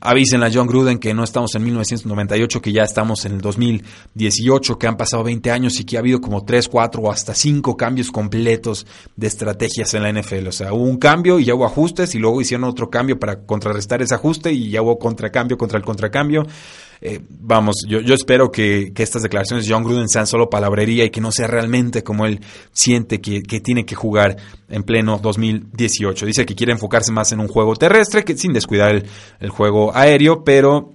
avisen 0.00 0.42
a 0.42 0.50
John 0.52 0.66
Gruden 0.66 0.98
que 0.98 1.14
no 1.14 1.24
estamos 1.24 1.54
en 1.54 1.64
1998, 1.64 2.62
que 2.62 2.72
ya 2.72 2.82
estamos 2.82 3.24
en 3.24 3.32
el 3.32 3.40
2018, 3.40 4.78
que 4.78 4.86
han 4.86 4.96
pasado 4.96 5.24
20 5.24 5.50
años 5.50 5.78
y 5.80 5.84
que 5.84 5.96
ha 5.96 6.00
habido 6.00 6.20
como 6.20 6.44
3, 6.44 6.68
4 6.68 7.02
o 7.02 7.10
hasta 7.10 7.34
5 7.34 7.76
cambios 7.76 8.10
completos 8.10 8.86
de 9.16 9.26
estrategias 9.26 9.94
en 9.94 10.02
la 10.02 10.12
NFL. 10.12 10.48
O 10.48 10.52
sea, 10.52 10.72
hubo 10.72 10.84
un 10.84 10.98
cambio 10.98 11.38
y 11.38 11.44
ya 11.44 11.54
hubo 11.54 11.66
ajustes 11.66 12.14
y 12.14 12.18
luego 12.18 12.40
hicieron 12.40 12.64
otro 12.64 12.90
cambio 12.90 13.18
para 13.18 13.44
contrarrestar 13.44 14.02
ese 14.02 14.14
ajuste 14.14 14.52
y 14.52 14.70
ya 14.70 14.82
hubo 14.82 14.98
contracambio 14.98 15.56
contra 15.58 15.78
el 15.78 15.84
contracambio. 15.84 16.46
Eh, 17.04 17.20
vamos, 17.28 17.84
yo, 17.88 17.98
espero 18.14 18.52
que, 18.52 18.92
estas 18.96 19.22
declaraciones 19.22 19.66
de 19.66 19.74
John 19.74 19.82
Gruden 19.82 20.08
sean 20.08 20.28
solo 20.28 20.48
palabrería 20.48 21.04
y 21.04 21.10
que 21.10 21.20
no 21.20 21.32
sea 21.32 21.48
realmente 21.48 22.04
como 22.04 22.26
él 22.26 22.40
siente 22.70 23.20
que, 23.20 23.42
que, 23.42 23.60
tiene 23.60 23.84
que 23.84 23.96
jugar 23.96 24.36
en 24.68 24.84
pleno 24.84 25.18
2018. 25.18 26.26
Dice 26.26 26.46
que 26.46 26.54
quiere 26.54 26.72
enfocarse 26.72 27.10
más 27.10 27.32
en 27.32 27.40
un 27.40 27.48
juego 27.48 27.74
terrestre, 27.74 28.24
que 28.24 28.36
sin 28.36 28.52
descuidar 28.52 28.94
el, 28.94 29.06
el 29.40 29.50
juego 29.50 29.94
aéreo, 29.96 30.44
pero 30.44 30.92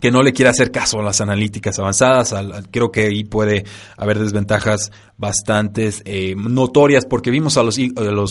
que 0.00 0.10
no 0.10 0.22
le 0.22 0.32
quiere 0.32 0.50
hacer 0.50 0.70
caso 0.70 0.98
a 0.98 1.02
las 1.02 1.20
analíticas 1.20 1.78
avanzadas. 1.78 2.34
creo 2.70 2.90
que 2.90 3.06
ahí 3.06 3.24
puede 3.24 3.64
haber 3.96 4.18
desventajas 4.18 4.90
bastantes 5.16 6.02
eh, 6.04 6.34
notorias 6.36 7.06
porque 7.06 7.30
vimos 7.30 7.56
a 7.56 7.62
los, 7.62 7.76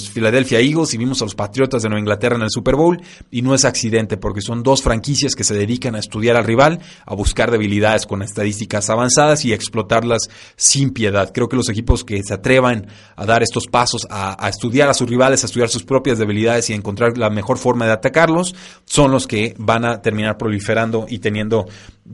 Philadelphia 0.09 0.59
Eagles 0.59 0.93
y 0.93 0.97
vimos 0.97 1.21
a 1.21 1.25
los 1.25 1.35
Patriotas 1.35 1.81
de 1.81 1.89
Nueva 1.89 2.01
Inglaterra 2.01 2.35
en 2.35 2.41
el 2.41 2.49
Super 2.49 2.75
Bowl 2.75 3.01
y 3.31 3.41
no 3.41 3.55
es 3.55 3.63
accidente 3.63 4.17
porque 4.17 4.41
son 4.41 4.63
dos 4.63 4.81
franquicias 4.81 5.35
que 5.35 5.43
se 5.43 5.53
dedican 5.53 5.95
a 5.95 5.99
estudiar 5.99 6.35
al 6.35 6.43
rival, 6.43 6.79
a 7.05 7.15
buscar 7.15 7.51
debilidades 7.51 8.05
con 8.05 8.21
estadísticas 8.21 8.89
avanzadas 8.89 9.45
y 9.45 9.53
explotarlas 9.53 10.29
sin 10.57 10.91
piedad. 10.91 11.31
Creo 11.33 11.47
que 11.47 11.55
los 11.55 11.69
equipos 11.69 12.03
que 12.03 12.21
se 12.21 12.33
atrevan 12.33 12.87
a 13.15 13.25
dar 13.25 13.43
estos 13.43 13.67
pasos, 13.67 14.05
a, 14.09 14.49
estudiar 14.49 14.89
a 14.89 14.93
sus 14.93 15.09
rivales, 15.09 15.43
a 15.43 15.47
estudiar 15.47 15.69
sus 15.69 15.83
propias 15.83 16.17
debilidades 16.17 16.69
y 16.69 16.73
a 16.73 16.75
encontrar 16.75 17.17
la 17.17 17.29
mejor 17.29 17.57
forma 17.57 17.85
de 17.85 17.93
atacarlos, 17.93 18.55
son 18.85 19.11
los 19.11 19.25
que 19.25 19.55
van 19.57 19.85
a 19.85 20.01
terminar 20.01 20.37
proliferando 20.37 21.05
y 21.07 21.19
teniendo 21.19 21.65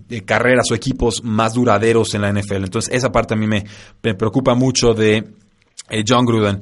eh, 0.09 0.21
carreras 0.21 0.69
o 0.71 0.75
equipos 0.75 1.23
más 1.23 1.53
duraderos 1.53 2.13
en 2.13 2.21
la 2.21 2.31
NFL. 2.31 2.63
Entonces 2.63 2.93
esa 2.93 3.11
parte 3.11 3.33
a 3.33 3.37
mí 3.37 3.47
me, 3.47 3.63
preocupa 4.01 4.53
mucho 4.53 4.93
de 4.93 5.17
eh, 5.89 6.03
John 6.07 6.25
Gruden. 6.25 6.61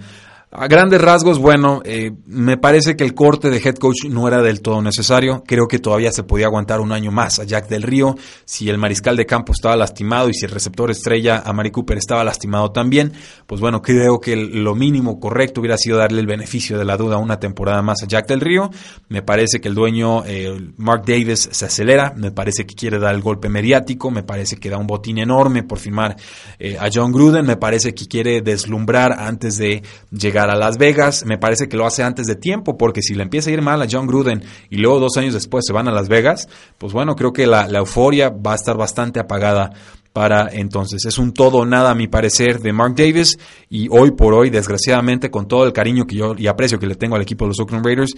A 0.50 0.68
grandes 0.68 1.02
rasgos, 1.02 1.40
bueno, 1.40 1.82
eh, 1.84 2.14
me 2.26 2.56
parece 2.56 2.96
que 2.96 3.04
el 3.04 3.14
corte 3.14 3.50
de 3.50 3.58
head 3.58 3.76
coach 3.76 4.06
no 4.06 4.30
era 4.30 4.42
del 4.42 4.62
todo 4.62 4.82
necesario. 4.82 5.44
Creo 5.46 5.68
que 5.68 5.78
todavía 5.78 6.10
se 6.14 6.24
podía 6.24 6.46
aguantar 6.46 6.80
un 6.80 6.94
año 6.94 7.12
más 7.12 7.40
a 7.40 7.44
Jack 7.44 7.68
del 7.68 7.84
Río. 7.84 8.16
Si 8.46 8.70
el 8.70 8.78
mariscal 8.78 9.18
de 9.18 9.26
campo 9.26 9.52
estaba 9.52 9.76
lastimado 9.76 10.30
y 10.30 10.34
si 10.34 10.46
el 10.46 10.52
receptor 10.52 10.90
estrella 10.90 11.44
a 11.46 11.52
Mari 11.52 11.72
Cooper 11.72 11.98
estaba 11.98 12.24
lastimado 12.24 12.72
también, 12.72 13.12
pues 13.46 13.60
bueno, 13.60 13.82
creo 13.82 14.22
que 14.22 14.38
lo 14.38 14.74
mínimo 14.74 15.20
correcto 15.20 15.60
hubiera 15.60 15.78
sido 15.78 15.98
darle 15.98 16.22
el 16.22 16.28
beneficio 16.28 16.78
de 16.78 16.86
la 16.86 16.96
duda 16.96 17.18
una 17.18 17.42
temporada 17.42 17.82
más 17.82 18.04
a 18.04 18.08
Jack 18.08 18.30
del 18.30 18.40
Río. 18.40 18.72
Me 19.10 19.24
parece 19.24 19.60
que 19.60 19.68
el 19.68 19.76
dueño 19.76 20.24
eh, 20.26 20.58
Mark 20.78 21.04
Davis 21.06 21.50
se 21.52 21.66
acelera. 21.66 22.14
Me 22.16 22.32
parece 22.32 22.66
que 22.66 22.74
quiere 22.74 23.00
dar 23.00 23.14
el 23.14 23.22
golpe 23.22 23.50
mediático. 23.50 24.12
Me 24.12 24.24
parece 24.24 24.56
que 24.56 24.70
da 24.70 24.78
un 24.78 24.88
botín 24.88 25.18
enorme 25.18 25.64
por 25.64 25.78
firmar 25.78 26.16
eh, 26.58 26.78
a 26.80 26.88
John 26.92 27.12
Gruden. 27.12 27.46
Me 27.46 27.58
parece 27.58 27.94
que 27.94 28.08
quiere 28.08 28.42
deslumbrar 28.42 29.12
antes 29.12 29.58
de 29.58 29.84
llegar 30.10 30.37
a 30.40 30.56
Las 30.56 30.78
Vegas. 30.78 31.26
Me 31.26 31.38
parece 31.38 31.68
que 31.68 31.78
lo 31.78 31.86
hace 31.86 32.04
antes 32.04 32.28
de 32.28 32.36
tiempo, 32.36 32.78
porque 32.78 33.02
si 33.02 33.14
le 33.14 33.24
empieza 33.24 33.50
a 33.50 33.54
ir 33.54 33.62
mal 33.62 33.82
a 33.82 33.88
John 33.90 34.08
Gruden 34.08 34.44
y 34.70 34.78
luego 34.78 35.00
dos 35.00 35.18
años 35.18 35.34
después 35.34 35.66
se 35.66 35.74
van 35.74 35.88
a 35.88 35.92
Las 35.92 36.10
Vegas, 36.10 36.48
pues 36.78 36.94
bueno, 36.94 37.16
creo 37.16 37.34
que 37.34 37.48
la, 37.48 37.68
euforia 37.68 38.30
va 38.30 38.54
a 38.54 38.56
estar 38.56 38.78
bastante 38.78 39.20
apagada 39.20 39.72
para 40.14 40.50
entonces. 40.52 41.06
Es 41.06 41.18
un 41.18 41.34
todo 41.34 41.66
nada, 41.66 41.92
a 41.92 41.96
mi 41.96 42.08
parecer, 42.08 42.60
de 42.60 42.74
Mark 42.74 42.96
Davis 42.96 43.38
y 43.70 43.88
hoy 43.90 44.12
por 44.12 44.34
hoy, 44.34 44.50
desgraciadamente, 44.50 45.30
con 45.30 45.48
todo 45.48 45.66
el 45.66 45.74
cariño 45.74 46.06
que 46.06 46.16
yo 46.16 46.34
y 46.38 46.48
aprecio 46.48 46.80
que 46.80 46.88
le 46.88 46.96
tengo 46.96 47.16
al 47.16 47.22
equipo 47.22 47.46
de 47.46 47.50
los 47.50 47.60
Oakland 47.60 47.86
Raiders, 47.86 48.16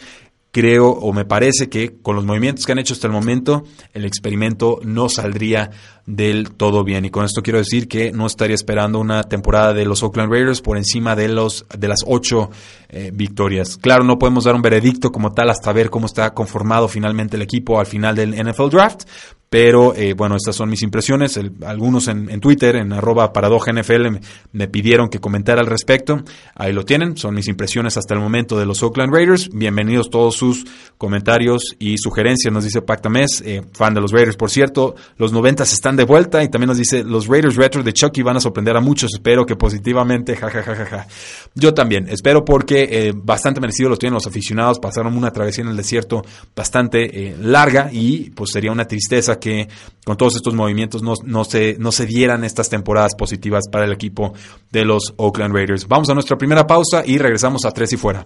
creo 0.51 0.89
o 0.89 1.13
me 1.13 1.25
parece 1.25 1.69
que 1.69 1.97
con 2.01 2.15
los 2.15 2.25
movimientos 2.25 2.65
que 2.65 2.71
han 2.71 2.79
hecho 2.79 2.93
hasta 2.93 3.07
el 3.07 3.13
momento, 3.13 3.63
el 3.93 4.05
experimento 4.05 4.79
no 4.83 5.09
saldría 5.09 5.71
del 6.05 6.51
todo 6.51 6.83
bien. 6.83 7.05
Y 7.05 7.11
con 7.11 7.23
esto 7.23 7.43
quiero 7.43 7.59
decir 7.59 7.87
que 7.87 8.11
no 8.11 8.25
estaría 8.25 8.55
esperando 8.55 8.99
una 8.99 9.23
temporada 9.23 9.73
de 9.73 9.85
los 9.85 10.01
Oakland 10.01 10.31
Raiders 10.31 10.61
por 10.61 10.77
encima 10.77 11.15
de, 11.15 11.29
los, 11.29 11.65
de 11.77 11.87
las 11.87 11.99
ocho 12.05 12.49
eh, 12.89 13.11
victorias. 13.13 13.77
Claro, 13.77 14.03
no 14.03 14.17
podemos 14.17 14.45
dar 14.45 14.55
un 14.55 14.63
veredicto 14.63 15.11
como 15.11 15.33
tal 15.33 15.51
hasta 15.51 15.71
ver 15.71 15.91
cómo 15.91 16.07
está 16.07 16.33
conformado 16.33 16.87
finalmente 16.87 17.35
el 17.35 17.43
equipo 17.43 17.79
al 17.79 17.85
final 17.85 18.15
del 18.15 18.33
NFL 18.33 18.69
Draft, 18.69 19.03
pero 19.49 19.95
eh, 19.95 20.13
bueno, 20.13 20.35
estas 20.35 20.55
son 20.55 20.69
mis 20.69 20.83
impresiones. 20.83 21.39
algunos 21.65 22.07
en, 22.07 22.39
Twitter, 22.39 22.75
en 22.75 22.93
arroba 22.93 23.31
NFL, 23.33 24.19
me, 24.51 24.67
pidieron 24.67 25.09
que 25.09 25.19
comentara 25.19 25.61
al 25.61 25.67
respecto. 25.67 26.21
Ahí 26.53 26.71
lo 26.71 26.85
tienen, 26.85 27.17
son 27.17 27.33
mis 27.33 27.47
impresiones 27.47 27.97
hasta 27.97 28.13
el 28.13 28.19
momento 28.19 28.59
de 28.59 28.67
los 28.67 28.83
Oakland 28.83 29.11
Raiders. 29.11 29.49
Bienvenidos 29.51 30.11
todos 30.11 30.35
sus 30.35 30.65
comentarios 30.97 31.75
y 31.79 31.97
sugerencias, 31.97 32.53
nos 32.53 32.63
dice 32.63 32.83
Pactamés, 32.83 33.41
eh, 33.43 33.63
fan 33.73 33.95
de 33.95 34.01
los 34.01 34.11
Raiders, 34.11 34.37
por 34.37 34.51
cierto. 34.51 34.95
Los 35.17 35.33
90 35.33 35.63
están 35.63 35.95
de 35.95 36.03
vuelta 36.03 36.43
y 36.43 36.49
también 36.49 36.67
nos 36.67 36.77
dice, 36.77 37.03
los 37.03 37.27
Raiders 37.27 37.55
Retro 37.55 37.81
de 37.81 37.91
Chucky 37.91 38.21
van 38.21 38.37
a 38.37 38.39
sorprender 38.39 38.77
a 38.77 38.81
muchos, 38.81 39.11
espero 39.15 39.47
que 39.47 39.55
positivamente, 39.55 40.35
jajajaja. 40.35 41.07
Yo 41.55 41.73
también, 41.73 42.07
espero 42.07 42.45
porque 42.45 42.87
eh, 42.91 43.13
bastante 43.15 43.59
merecido 43.59 43.89
los 43.89 43.97
tienen 43.97 44.13
los 44.13 44.27
aficionados, 44.27 44.79
pasaron 44.79 45.17
una 45.17 45.31
travesía 45.31 45.63
en 45.63 45.71
el 45.71 45.77
desierto 45.77 46.23
bastante 46.55 47.35
larga 47.41 47.89
y 47.91 48.29
pues 48.31 48.51
sería 48.51 48.71
una 48.71 48.85
tristeza 48.85 49.38
que 49.39 49.69
con 50.05 50.17
todos 50.17 50.35
estos 50.35 50.53
movimientos 50.53 51.01
no, 51.01 51.13
no, 51.23 51.43
se, 51.43 51.77
no 51.79 51.91
se 51.91 52.05
dieran 52.05 52.43
estas 52.43 52.69
temporadas 52.69 53.15
positivas 53.17 53.65
para 53.71 53.85
el 53.85 53.91
equipo 53.91 54.33
de 54.71 54.85
los 54.85 55.13
Oakland 55.17 55.53
Raiders. 55.53 55.87
Vamos 55.87 56.09
a 56.09 56.13
nuestra 56.13 56.37
primera 56.37 56.67
pausa 56.67 57.03
y 57.05 57.17
regresamos 57.17 57.65
a 57.65 57.71
tres 57.71 57.93
y 57.93 57.97
fuera. 57.97 58.25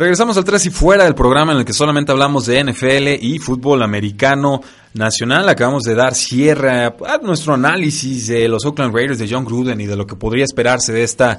Regresamos 0.00 0.38
al 0.38 0.44
3 0.44 0.64
y 0.64 0.70
fuera 0.70 1.04
del 1.04 1.14
programa 1.14 1.52
en 1.52 1.58
el 1.58 1.64
que 1.66 1.74
solamente 1.74 2.10
hablamos 2.10 2.46
de 2.46 2.64
NFL 2.64 3.22
y 3.22 3.38
fútbol 3.38 3.82
americano 3.82 4.62
nacional. 4.94 5.48
Acabamos 5.48 5.84
de 5.84 5.94
dar 5.94 6.14
cierre 6.14 6.70
a 6.70 7.18
nuestro 7.22 7.54
análisis 7.54 8.26
de 8.28 8.48
los 8.48 8.64
Oakland 8.64 8.94
Raiders 8.94 9.18
de 9.18 9.28
John 9.30 9.44
Gruden 9.44 9.80
y 9.80 9.86
de 9.86 9.96
lo 9.96 10.06
que 10.06 10.16
podría 10.16 10.44
esperarse 10.44 10.92
de 10.92 11.02
esta 11.02 11.38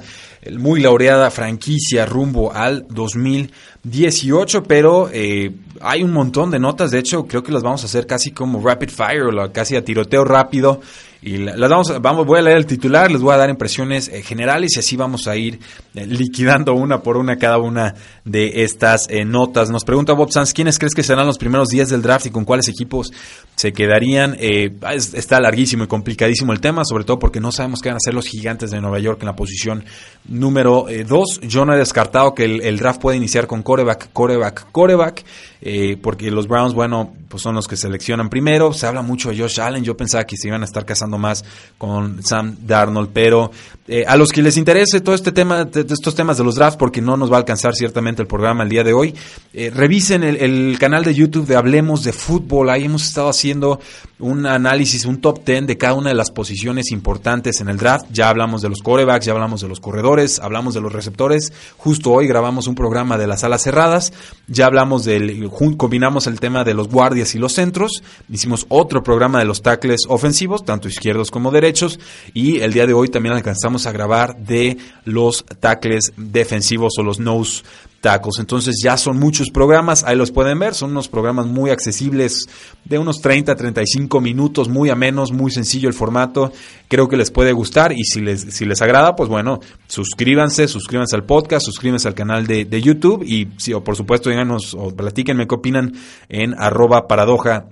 muy 0.58 0.80
laureada 0.80 1.30
franquicia 1.30 2.06
rumbo 2.06 2.52
al 2.52 2.86
2018, 2.88 4.62
pero 4.64 5.08
eh, 5.12 5.52
hay 5.80 6.02
un 6.02 6.12
montón 6.12 6.50
de 6.50 6.58
notas, 6.58 6.90
de 6.90 6.98
hecho 6.98 7.26
creo 7.26 7.42
que 7.42 7.52
las 7.52 7.62
vamos 7.62 7.82
a 7.82 7.86
hacer 7.86 8.06
casi 8.06 8.32
como 8.32 8.64
rapid 8.64 8.90
fire, 8.90 9.52
casi 9.52 9.76
a 9.76 9.84
tiroteo 9.84 10.24
rápido 10.24 10.80
y 11.24 11.36
las 11.36 11.70
vamos, 11.70 12.02
vamos, 12.02 12.26
voy 12.26 12.40
a 12.40 12.42
leer 12.42 12.56
el 12.56 12.66
titular, 12.66 13.08
les 13.08 13.20
voy 13.20 13.32
a 13.32 13.36
dar 13.36 13.48
impresiones 13.48 14.08
eh, 14.08 14.22
generales 14.22 14.72
y 14.74 14.80
así 14.80 14.96
vamos 14.96 15.28
a 15.28 15.36
ir 15.36 15.60
eh, 15.94 16.04
liquidando 16.04 16.74
una 16.74 17.00
por 17.00 17.16
una 17.16 17.36
cada 17.36 17.58
una 17.58 17.94
de 18.24 18.64
estas 18.64 19.06
eh, 19.08 19.24
notas. 19.24 19.70
Nos 19.70 19.84
pregunta 19.84 20.14
Bob 20.14 20.32
Sanz, 20.32 20.52
¿quiénes 20.52 20.80
crees 20.80 20.94
que 20.94 21.04
serán 21.04 21.28
los 21.28 21.38
primeros 21.38 21.68
días 21.68 21.90
del 21.90 22.02
draft 22.02 22.26
y 22.26 22.30
con 22.30 22.44
cuáles 22.44 22.66
equipos 22.66 23.12
se 23.56 23.72
quedarían? 23.72 24.36
está 24.38 25.40
larguísimo 25.40 25.84
y 25.84 25.86
complicadísimo 25.86 26.52
el 26.52 26.60
tema, 26.60 26.84
sobre 26.84 27.04
todo 27.04 27.18
porque 27.18 27.40
no 27.40 27.52
sabemos 27.52 27.80
qué 27.80 27.88
van 27.88 27.96
a 27.96 28.02
hacer 28.04 28.14
los 28.14 28.26
gigantes 28.26 28.70
de 28.70 28.80
Nueva 28.80 28.98
York 28.98 29.18
en 29.20 29.26
la 29.26 29.36
posición 29.36 29.84
número 30.28 30.86
2. 31.06 31.40
Yo 31.42 31.64
no 31.64 31.74
he 31.74 31.78
descartado 31.78 32.34
que 32.34 32.44
el, 32.44 32.78
draft 32.78 33.00
puede 33.00 33.16
iniciar 33.16 33.46
con 33.46 33.62
coreback, 33.62 34.12
coreback, 34.12 34.70
coreback. 34.72 35.24
Eh, 35.64 35.96
porque 36.02 36.28
los 36.32 36.48
Browns, 36.48 36.74
bueno, 36.74 37.14
pues 37.28 37.42
son 37.42 37.54
los 37.54 37.68
que 37.68 37.76
seleccionan 37.76 38.28
primero. 38.28 38.72
Se 38.72 38.86
habla 38.86 39.02
mucho 39.02 39.30
de 39.30 39.38
Josh 39.38 39.60
Allen. 39.60 39.84
Yo 39.84 39.96
pensaba 39.96 40.24
que 40.24 40.36
se 40.36 40.48
iban 40.48 40.62
a 40.62 40.64
estar 40.64 40.84
casando 40.84 41.18
más 41.18 41.44
con 41.78 42.22
Sam 42.24 42.56
Darnold, 42.66 43.10
pero 43.12 43.52
eh, 43.88 44.04
a 44.06 44.16
los 44.16 44.30
que 44.30 44.42
les 44.42 44.56
interese 44.56 45.00
todo 45.00 45.14
este 45.14 45.32
tema, 45.32 45.64
de, 45.64 45.80
estos 45.80 46.14
temas 46.14 46.38
de 46.38 46.44
los 46.44 46.54
drafts, 46.54 46.76
porque 46.76 47.00
no 47.00 47.16
nos 47.16 47.30
va 47.30 47.36
a 47.36 47.38
alcanzar 47.38 47.74
ciertamente 47.74 48.22
el 48.22 48.28
programa 48.28 48.62
el 48.62 48.68
día 48.68 48.84
de 48.84 48.92
hoy, 48.92 49.14
eh, 49.52 49.70
revisen 49.74 50.22
el, 50.22 50.76
canal 50.78 51.04
de 51.04 51.14
YouTube 51.14 51.46
de 51.46 51.56
Hablemos 51.56 52.04
de 52.04 52.12
Fútbol. 52.12 52.70
Ahí 52.70 52.84
hemos 52.84 53.04
estado 53.04 53.28
haciendo 53.28 53.80
un 54.18 54.46
análisis, 54.46 55.04
un 55.04 55.20
top 55.20 55.44
10 55.44 55.66
de 55.66 55.76
cada 55.76 55.94
una 55.94 56.10
de 56.10 56.14
las 56.14 56.30
posiciones 56.30 56.92
importantes 56.92 57.60
en 57.60 57.68
el 57.68 57.76
draft. 57.76 58.06
Ya 58.12 58.28
hablamos 58.28 58.62
de 58.62 58.68
los 58.68 58.82
corebacks, 58.82 59.26
ya 59.26 59.32
hablamos 59.32 59.60
de 59.60 59.68
los 59.68 59.80
corredores, 59.80 60.38
hablamos 60.38 60.74
de 60.74 60.80
los 60.80 60.92
receptores. 60.92 61.52
Justo 61.76 62.12
hoy 62.12 62.26
grabamos 62.26 62.66
un 62.68 62.74
programa 62.74 63.18
de 63.18 63.26
las 63.26 63.42
alas 63.42 63.62
cerradas. 63.62 64.12
Ya 64.46 64.66
hablamos 64.66 65.04
del 65.04 65.50
combinamos 65.76 66.26
el 66.26 66.40
tema 66.40 66.64
de 66.64 66.74
los 66.74 66.88
guardias 66.88 67.34
y 67.34 67.38
los 67.38 67.52
centros, 67.52 68.02
hicimos 68.30 68.66
otro 68.68 69.02
programa 69.02 69.38
de 69.38 69.44
los 69.44 69.62
tackles 69.62 70.02
ofensivos, 70.08 70.64
tanto 70.64 70.88
izquierdos 70.88 71.30
como 71.30 71.50
derechos, 71.50 71.98
y 72.34 72.60
el 72.60 72.72
día 72.72 72.86
de 72.86 72.92
hoy 72.92 73.08
también 73.08 73.34
alcanzamos 73.34 73.71
a 73.86 73.92
grabar 73.92 74.36
de 74.36 74.76
los 75.04 75.44
tackles 75.60 76.12
defensivos 76.16 76.92
o 76.98 77.02
los 77.02 77.18
nose 77.18 77.62
tackles. 78.02 78.38
Entonces 78.38 78.76
ya 78.82 78.98
son 78.98 79.18
muchos 79.18 79.48
programas, 79.48 80.04
ahí 80.04 80.16
los 80.16 80.30
pueden 80.30 80.58
ver, 80.58 80.74
son 80.74 80.90
unos 80.90 81.08
programas 81.08 81.46
muy 81.46 81.70
accesibles 81.70 82.46
de 82.84 82.98
unos 82.98 83.22
30 83.22 83.52
a 83.52 83.56
35 83.56 84.20
minutos, 84.20 84.68
muy 84.68 84.90
amenos, 84.90 85.32
muy 85.32 85.50
sencillo 85.50 85.88
el 85.88 85.94
formato, 85.94 86.52
creo 86.88 87.08
que 87.08 87.16
les 87.16 87.30
puede 87.30 87.52
gustar 87.52 87.92
y 87.92 88.04
si 88.04 88.20
les, 88.20 88.42
si 88.42 88.66
les 88.66 88.82
agrada, 88.82 89.16
pues 89.16 89.30
bueno, 89.30 89.60
suscríbanse, 89.86 90.68
suscríbanse 90.68 91.16
al 91.16 91.24
podcast, 91.24 91.64
suscríbanse 91.64 92.08
al 92.08 92.14
canal 92.14 92.46
de, 92.46 92.66
de 92.66 92.82
YouTube 92.82 93.22
y 93.24 93.48
si, 93.56 93.72
o 93.72 93.82
por 93.82 93.96
supuesto 93.96 94.28
díganos 94.28 94.74
o 94.74 94.94
platíquenme 94.94 95.46
qué 95.46 95.54
opinan 95.54 95.94
en 96.28 96.54
arroba 96.58 97.06
paradoja 97.06 97.66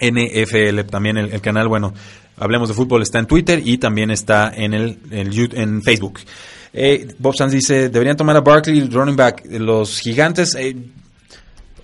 NFL, 0.00 0.80
también 0.90 1.18
el, 1.18 1.40
canal, 1.40 1.68
bueno, 1.68 1.92
Hablemos 2.36 2.68
de 2.68 2.74
Fútbol 2.74 3.02
está 3.02 3.18
en 3.18 3.26
Twitter 3.26 3.60
y 3.62 3.76
también 3.76 4.10
está 4.10 4.50
en, 4.54 4.72
el, 4.72 4.98
en 5.10 5.82
Facebook. 5.82 6.20
Eh, 6.72 7.08
Bob 7.18 7.34
Sanz 7.36 7.52
dice, 7.52 7.90
deberían 7.90 8.16
tomar 8.16 8.36
a 8.36 8.40
Barkley, 8.40 8.80
running 8.88 9.16
back. 9.16 9.44
Los 9.50 9.98
gigantes, 9.98 10.54
eh, 10.54 10.74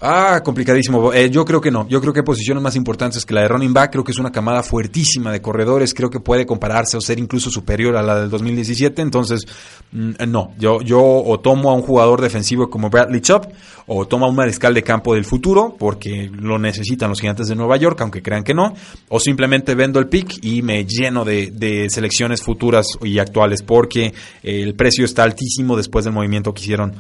Ah, 0.00 0.40
complicadísimo. 0.44 1.12
Eh, 1.12 1.30
yo 1.30 1.44
creo 1.44 1.60
que 1.60 1.70
no. 1.70 1.88
Yo 1.88 2.00
creo 2.00 2.12
que 2.12 2.20
hay 2.20 2.24
posiciones 2.24 2.62
más 2.62 2.76
importantes 2.76 3.24
que 3.24 3.34
la 3.34 3.42
de 3.42 3.48
running 3.48 3.72
back. 3.72 3.92
Creo 3.92 4.04
que 4.04 4.12
es 4.12 4.18
una 4.18 4.30
camada 4.30 4.62
fuertísima 4.62 5.32
de 5.32 5.40
corredores. 5.40 5.94
Creo 5.94 6.10
que 6.10 6.20
puede 6.20 6.44
compararse 6.44 6.96
o 6.96 7.00
ser 7.00 7.18
incluso 7.18 7.50
superior 7.50 7.96
a 7.96 8.02
la 8.02 8.20
del 8.20 8.30
2017. 8.30 9.00
Entonces, 9.02 9.42
mm, 9.92 10.10
no. 10.28 10.52
Yo, 10.58 10.80
yo 10.82 11.00
o 11.02 11.40
tomo 11.40 11.70
a 11.70 11.74
un 11.74 11.82
jugador 11.82 12.20
defensivo 12.20 12.68
como 12.68 12.90
Bradley 12.90 13.20
Chubb 13.20 13.48
o 13.86 14.06
tomo 14.06 14.26
a 14.26 14.28
un 14.28 14.36
mariscal 14.36 14.74
de 14.74 14.82
campo 14.82 15.14
del 15.14 15.24
futuro 15.24 15.76
porque 15.78 16.30
lo 16.32 16.58
necesitan 16.58 17.10
los 17.10 17.20
gigantes 17.20 17.48
de 17.48 17.54
Nueva 17.54 17.76
York, 17.76 18.00
aunque 18.00 18.22
crean 18.22 18.44
que 18.44 18.54
no. 18.54 18.74
O 19.08 19.20
simplemente 19.20 19.74
vendo 19.74 19.98
el 19.98 20.08
pick 20.08 20.44
y 20.44 20.62
me 20.62 20.84
lleno 20.84 21.24
de, 21.24 21.50
de 21.52 21.88
selecciones 21.88 22.42
futuras 22.42 22.86
y 23.02 23.18
actuales 23.18 23.62
porque 23.62 24.12
el 24.42 24.74
precio 24.74 25.04
está 25.04 25.22
altísimo 25.22 25.76
después 25.76 26.04
del 26.04 26.14
movimiento 26.14 26.52
que 26.52 26.62
hicieron 26.62 26.94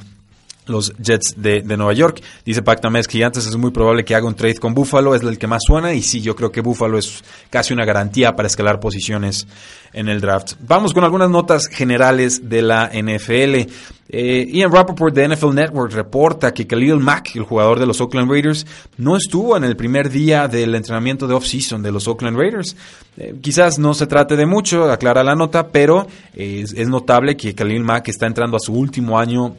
los 0.66 0.92
Jets 0.98 1.34
de, 1.36 1.62
Nueva 1.62 1.92
York. 1.92 2.22
Dice 2.44 2.62
Pactames 2.62 3.08
que 3.08 3.24
antes 3.24 3.46
es 3.46 3.56
muy 3.56 3.70
probable 3.70 4.04
que 4.04 4.14
haga 4.14 4.26
un 4.26 4.34
trade 4.34 4.56
con 4.56 4.74
Buffalo, 4.74 5.14
es 5.14 5.22
el 5.22 5.38
que 5.38 5.46
más 5.46 5.62
suena 5.66 5.92
y 5.92 6.02
sí, 6.02 6.20
yo 6.20 6.34
creo 6.36 6.50
que 6.50 6.60
Buffalo 6.60 6.98
es 6.98 7.22
casi 7.50 7.72
una 7.72 7.84
garantía 7.84 8.34
para 8.34 8.46
escalar 8.46 8.80
posiciones 8.80 9.46
en 9.92 10.08
el 10.08 10.20
draft. 10.20 10.54
Vamos 10.60 10.92
con 10.92 11.04
algunas 11.04 11.30
notas 11.30 11.68
generales 11.68 12.48
de 12.48 12.62
la 12.62 12.90
NFL. 12.92 13.70
Eh, 14.08 14.46
Ian 14.52 14.70
Rappaport 14.70 15.12
de 15.14 15.28
NFL 15.28 15.54
Network 15.54 15.92
reporta 15.92 16.54
que 16.54 16.66
Khalil 16.66 16.96
Mack, 16.96 17.34
el 17.34 17.42
jugador 17.42 17.80
de 17.80 17.86
los 17.86 18.00
Oakland 18.00 18.30
Raiders, 18.30 18.66
no 18.98 19.16
estuvo 19.16 19.56
en 19.56 19.64
el 19.64 19.76
primer 19.76 20.10
día 20.10 20.46
del 20.46 20.74
entrenamiento 20.74 21.26
de 21.26 21.34
off-season 21.34 21.82
de 21.82 21.90
los 21.90 22.06
Oakland 22.06 22.38
Raiders. 22.38 22.76
Eh, 23.16 23.34
quizás 23.40 23.78
no 23.78 23.94
se 23.94 24.06
trate 24.06 24.36
de 24.36 24.46
mucho, 24.46 24.84
aclara 24.84 25.24
la 25.24 25.34
nota, 25.34 25.68
pero 25.68 26.06
es, 26.34 26.72
es 26.72 26.88
notable 26.88 27.36
que 27.36 27.54
Khalil 27.54 27.82
Mack 27.82 28.08
está 28.08 28.26
entrando 28.26 28.56
a 28.56 28.60
su 28.60 28.74
último 28.74 29.18
año 29.18 29.56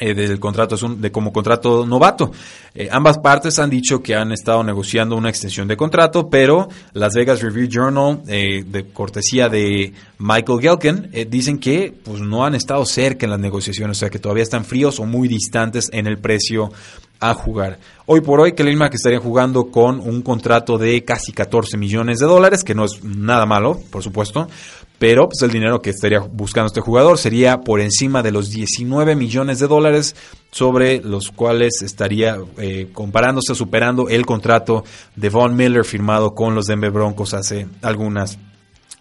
eh, 0.00 0.14
del 0.14 0.38
contrato 0.38 0.74
es 0.74 0.82
un, 0.82 1.00
de 1.00 1.10
como 1.10 1.32
contrato 1.32 1.86
novato. 1.86 2.30
Eh, 2.74 2.88
ambas 2.90 3.18
partes 3.18 3.58
han 3.58 3.70
dicho 3.70 4.02
que 4.02 4.14
han 4.14 4.32
estado 4.32 4.62
negociando 4.62 5.16
una 5.16 5.28
extensión 5.28 5.68
de 5.68 5.76
contrato, 5.76 6.28
pero 6.28 6.68
Las 6.92 7.14
Vegas 7.14 7.42
Review 7.42 7.68
Journal, 7.68 8.22
eh, 8.28 8.64
de 8.66 8.86
cortesía 8.88 9.48
de 9.48 9.92
Michael 10.18 10.60
Gelken, 10.60 11.10
dicen 11.28 11.58
que 11.58 11.94
pues 12.04 12.20
no 12.20 12.44
han 12.44 12.54
estado 12.54 12.84
cerca 12.84 13.26
en 13.26 13.30
las 13.30 13.40
negociaciones, 13.40 13.96
o 13.96 14.00
sea 14.00 14.10
que 14.10 14.18
todavía 14.18 14.42
están 14.42 14.64
fríos 14.64 15.00
o 15.00 15.04
muy 15.04 15.28
distantes 15.28 15.90
en 15.92 16.06
el 16.06 16.18
precio 16.18 16.70
a 17.20 17.34
jugar. 17.34 17.78
Hoy 18.06 18.20
por 18.20 18.40
hoy, 18.40 18.52
Khalil 18.52 18.76
Mack 18.76 18.94
estaría 18.94 19.18
jugando 19.18 19.70
con 19.70 20.00
un 20.00 20.22
contrato 20.22 20.78
de 20.78 21.04
casi 21.04 21.32
14 21.32 21.76
millones 21.76 22.18
de 22.18 22.26
dólares, 22.26 22.64
que 22.64 22.74
no 22.74 22.84
es 22.84 23.02
nada 23.02 23.44
malo, 23.44 23.80
por 23.90 24.02
supuesto, 24.02 24.48
pero 24.98 25.28
pues 25.28 25.42
el 25.42 25.50
dinero 25.50 25.80
que 25.80 25.90
estaría 25.90 26.20
buscando 26.20 26.66
este 26.66 26.80
jugador 26.80 27.18
sería 27.18 27.60
por 27.60 27.80
encima 27.80 28.22
de 28.22 28.32
los 28.32 28.50
19 28.50 29.14
millones 29.14 29.58
de 29.58 29.68
dólares 29.68 30.16
sobre 30.50 31.00
los 31.00 31.30
cuales 31.30 31.82
estaría 31.82 32.36
eh, 32.58 32.88
comparándose, 32.92 33.54
superando 33.54 34.08
el 34.08 34.26
contrato 34.26 34.84
de 35.14 35.28
Von 35.28 35.54
Miller 35.54 35.84
firmado 35.84 36.34
con 36.34 36.54
los 36.54 36.66
Denver 36.66 36.90
Broncos 36.90 37.34
hace 37.34 37.68
algunas 37.82 38.38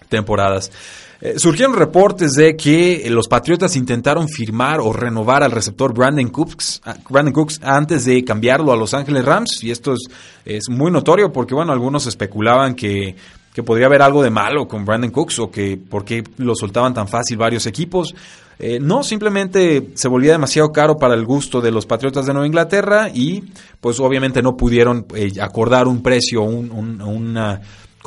temporadas. 0.10 0.72
Eh, 1.20 1.40
surgieron 1.40 1.76
reportes 1.76 2.34
de 2.34 2.56
que 2.56 3.08
los 3.10 3.28
Patriotas 3.28 3.76
intentaron 3.76 4.28
firmar 4.28 4.80
o 4.80 4.94
renovar 4.94 5.44
al 5.44 5.52
receptor 5.52 5.94
Brandon 5.94 6.30
Cooks, 6.30 6.82
ah, 6.86 6.96
Brandon 7.10 7.34
Cooks 7.34 7.60
antes 7.64 8.06
de 8.06 8.24
cambiarlo 8.24 8.72
a 8.72 8.78
Los 8.78 8.94
Ángeles 8.94 9.26
Rams 9.26 9.64
y 9.64 9.72
esto 9.72 9.94
es, 9.94 10.02
es 10.46 10.70
muy 10.70 10.92
notorio 10.92 11.32
porque 11.32 11.56
bueno, 11.56 11.74
algunos 11.74 12.06
especulaban 12.06 12.76
que 12.76 13.16
que 13.58 13.64
podría 13.64 13.88
haber 13.88 14.04
algo 14.04 14.22
de 14.22 14.30
malo 14.30 14.68
con 14.68 14.86
Brandon 14.86 15.10
Cooks 15.10 15.40
o 15.40 15.50
que 15.50 15.78
por 15.78 16.06
qué 16.06 16.24
lo 16.38 16.54
soltaban 16.54 16.94
tan 16.94 17.08
fácil 17.08 17.38
varios 17.38 17.66
equipos. 17.66 18.14
Eh, 18.60 18.78
no, 18.80 19.02
simplemente 19.02 19.94
se 19.96 20.08
volvía 20.08 20.34
demasiado 20.34 20.72
caro 20.72 20.98
para 20.98 21.16
el 21.16 21.26
gusto 21.26 21.60
de 21.60 21.72
los 21.72 21.88
Patriotas 21.88 22.28
de 22.28 22.34
Nueva 22.34 22.46
Inglaterra 22.46 23.10
y 23.12 23.46
pues 23.82 24.00
obviamente 24.00 24.44
no 24.44 24.56
pudieron 24.56 25.08
eh, 25.16 25.32
acordar 25.42 25.88
un 25.88 26.04
precio, 26.04 26.44
un, 26.44 26.70
un 27.02 27.36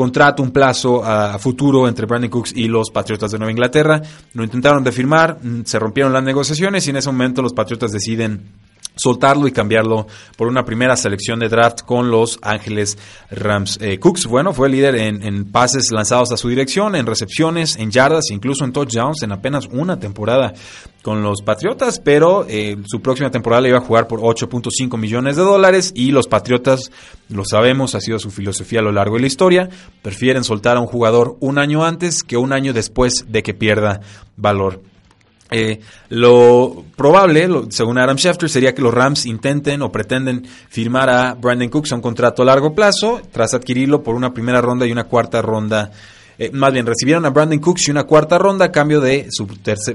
contrato, 0.00 0.42
un 0.42 0.50
plazo 0.50 1.04
a 1.04 1.38
futuro 1.38 1.86
entre 1.86 2.06
Brandon 2.06 2.30
Cooks 2.30 2.54
y 2.56 2.68
los 2.68 2.90
Patriotas 2.90 3.32
de 3.32 3.38
Nueva 3.38 3.50
Inglaterra. 3.50 4.00
Lo 4.32 4.42
intentaron 4.42 4.82
de 4.82 4.92
firmar, 4.92 5.36
mm, 5.42 5.64
se 5.66 5.78
rompieron 5.78 6.10
las 6.10 6.24
negociaciones 6.24 6.86
y 6.86 6.90
en 6.90 6.96
ese 6.96 7.10
momento 7.10 7.42
los 7.42 7.52
Patriotas 7.52 7.92
deciden 7.92 8.40
soltarlo 9.00 9.48
y 9.48 9.52
cambiarlo 9.52 10.06
por 10.36 10.48
una 10.48 10.64
primera 10.64 10.96
selección 10.96 11.38
de 11.38 11.48
draft 11.48 11.82
con 11.82 12.10
los 12.10 12.38
Ángeles 12.42 12.98
Rams. 13.30 13.78
Eh, 13.80 13.98
Cooks, 13.98 14.26
bueno, 14.26 14.52
fue 14.52 14.68
líder 14.68 14.96
en, 14.96 15.50
pases 15.50 15.90
lanzados 15.90 16.32
a 16.32 16.36
su 16.36 16.48
dirección, 16.48 16.94
en 16.94 17.06
recepciones, 17.06 17.76
en 17.76 17.90
yardas, 17.90 18.30
incluso 18.30 18.64
en 18.64 18.72
touchdowns 18.72 19.22
en 19.22 19.32
apenas 19.32 19.66
una 19.72 19.98
temporada 19.98 20.52
con 21.02 21.22
los 21.22 21.40
Patriotas, 21.42 21.98
pero 21.98 22.44
eh, 22.48 22.76
su 22.86 23.00
próxima 23.00 23.30
temporada 23.30 23.62
le 23.62 23.70
iba 23.70 23.78
a 23.78 23.82
jugar 23.82 24.06
por 24.06 24.20
8.5 24.20 24.98
millones 24.98 25.36
de 25.36 25.42
dólares 25.42 25.92
y 25.94 26.10
los 26.10 26.28
Patriotas, 26.28 26.90
lo 27.28 27.44
sabemos, 27.44 27.94
ha 27.94 28.00
sido 28.00 28.18
su 28.18 28.30
filosofía 28.30 28.80
a 28.80 28.82
lo 28.82 28.92
largo 28.92 29.16
de 29.16 29.22
la 29.22 29.26
historia, 29.26 29.68
prefieren 30.02 30.44
soltar 30.44 30.76
a 30.76 30.80
un 30.80 30.86
jugador 30.86 31.36
un 31.40 31.58
año 31.58 31.84
antes 31.84 32.22
que 32.22 32.36
un 32.36 32.52
año 32.52 32.72
después 32.72 33.26
de 33.28 33.42
que 33.42 33.54
pierda 33.54 34.00
valor. 34.36 34.89
Eh, 35.50 35.80
lo 36.10 36.84
probable, 36.96 37.48
según 37.70 37.98
Adam 37.98 38.16
Schefter, 38.16 38.48
sería 38.48 38.74
que 38.74 38.82
los 38.82 38.94
Rams 38.94 39.26
intenten 39.26 39.82
o 39.82 39.90
pretenden 39.90 40.46
firmar 40.68 41.10
a 41.10 41.34
Brandon 41.34 41.68
Cooks 41.68 41.92
a 41.92 41.96
un 41.96 42.02
contrato 42.02 42.42
a 42.42 42.46
largo 42.46 42.74
plazo 42.74 43.20
tras 43.32 43.54
adquirirlo 43.54 44.02
por 44.02 44.14
una 44.14 44.32
primera 44.32 44.60
ronda 44.60 44.86
y 44.86 44.92
una 44.92 45.04
cuarta 45.04 45.42
ronda 45.42 45.90
eh, 46.42 46.50
más 46.54 46.72
bien, 46.72 46.86
recibieron 46.86 47.26
a 47.26 47.28
Brandon 47.28 47.58
Cooks 47.58 47.88
y 47.88 47.90
una 47.90 48.04
cuarta 48.04 48.38
ronda 48.38 48.64
a 48.64 48.72
cambio 48.72 49.02
de 49.02 49.26
su, 49.28 49.46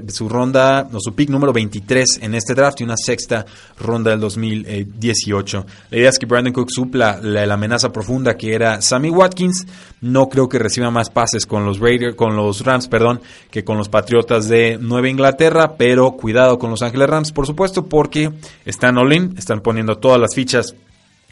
su 0.06 0.28
ronda, 0.28 0.88
o 0.92 1.00
su 1.00 1.12
pick 1.12 1.28
número 1.28 1.52
23 1.52 2.20
en 2.22 2.36
este 2.36 2.54
draft 2.54 2.80
y 2.80 2.84
una 2.84 2.96
sexta 2.96 3.44
ronda 3.80 4.12
del 4.12 4.20
2018. 4.20 5.66
La 5.90 5.98
idea 5.98 6.08
es 6.08 6.20
que 6.20 6.26
Brandon 6.26 6.52
Cooks 6.52 6.72
supla 6.72 7.18
la, 7.20 7.52
amenaza 7.52 7.90
profunda 7.90 8.36
que 8.36 8.54
era 8.54 8.80
Sammy 8.80 9.10
Watkins. 9.10 9.66
No 10.00 10.28
creo 10.28 10.48
que 10.48 10.60
reciba 10.60 10.88
más 10.92 11.10
pases 11.10 11.46
con 11.46 11.64
los 11.64 11.80
Raiders, 11.80 12.14
con 12.14 12.36
los 12.36 12.64
Rams, 12.64 12.86
perdón, 12.86 13.20
que 13.50 13.64
con 13.64 13.76
los 13.76 13.88
Patriotas 13.88 14.48
de 14.48 14.78
Nueva 14.78 15.08
Inglaterra, 15.08 15.74
pero 15.76 16.12
cuidado 16.12 16.60
con 16.60 16.70
los 16.70 16.80
Ángeles 16.82 17.10
Rams, 17.10 17.32
por 17.32 17.48
supuesto, 17.48 17.86
porque 17.86 18.30
están 18.64 18.98
all 18.98 19.12
in, 19.12 19.34
están 19.36 19.62
poniendo 19.62 19.98
todas 19.98 20.20
las 20.20 20.32
fichas 20.32 20.76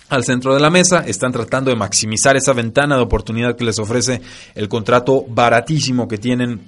al 0.08 0.24
centro 0.24 0.54
de 0.54 0.60
la 0.60 0.70
mesa, 0.70 1.00
están 1.06 1.32
tratando 1.32 1.70
de 1.70 1.76
maximizar 1.76 2.36
esa 2.36 2.52
ventana 2.52 2.96
de 2.96 3.02
oportunidad 3.02 3.56
que 3.56 3.64
les 3.64 3.78
ofrece 3.78 4.20
el 4.54 4.68
contrato 4.68 5.24
baratísimo 5.26 6.06
que 6.06 6.18
tienen 6.18 6.60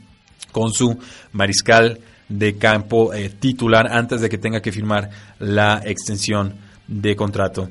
con 0.52 0.72
su 0.72 0.98
mariscal 1.32 2.00
de 2.28 2.56
campo 2.56 3.12
eh, 3.12 3.30
titular 3.38 3.86
antes 3.90 4.20
de 4.20 4.28
que 4.28 4.38
tenga 4.38 4.60
que 4.60 4.72
firmar 4.72 5.10
la 5.38 5.82
extensión 5.84 6.54
de 6.88 7.14
contrato. 7.14 7.68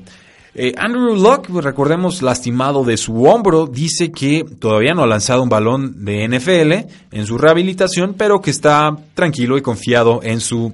Eh, 0.54 0.72
Andrew 0.78 1.14
Locke, 1.14 1.50
recordemos, 1.60 2.22
lastimado 2.22 2.82
de 2.82 2.96
su 2.96 3.24
hombro, 3.24 3.66
dice 3.66 4.10
que 4.10 4.44
todavía 4.58 4.94
no 4.94 5.02
ha 5.02 5.06
lanzado 5.06 5.42
un 5.42 5.50
balón 5.50 6.04
de 6.04 6.26
NFL 6.26 6.72
en 7.10 7.26
su 7.26 7.36
rehabilitación, 7.36 8.14
pero 8.14 8.40
que 8.40 8.50
está 8.50 8.96
tranquilo 9.12 9.58
y 9.58 9.62
confiado 9.62 10.20
en 10.22 10.40
su 10.40 10.72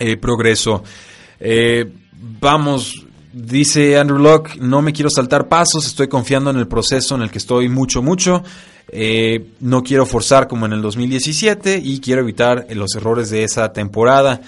eh, 0.00 0.16
progreso. 0.16 0.82
vamos, 2.40 3.04
Dice 3.36 3.98
Andrew 3.98 4.20
Locke, 4.20 4.60
no 4.60 4.80
me 4.80 4.92
quiero 4.92 5.10
saltar 5.10 5.48
pasos, 5.48 5.86
estoy 5.86 6.06
confiando 6.06 6.50
en 6.50 6.56
el 6.56 6.68
proceso 6.68 7.16
en 7.16 7.22
el 7.22 7.32
que 7.32 7.38
estoy 7.38 7.68
mucho, 7.68 8.00
mucho. 8.00 8.44
Eh, 8.86 9.48
no 9.58 9.82
quiero 9.82 10.06
forzar 10.06 10.46
como 10.46 10.66
en 10.66 10.72
el 10.72 10.80
2017 10.80 11.80
y 11.82 11.98
quiero 11.98 12.20
evitar 12.20 12.64
los 12.70 12.94
errores 12.94 13.30
de 13.30 13.42
esa 13.42 13.72
temporada. 13.72 14.40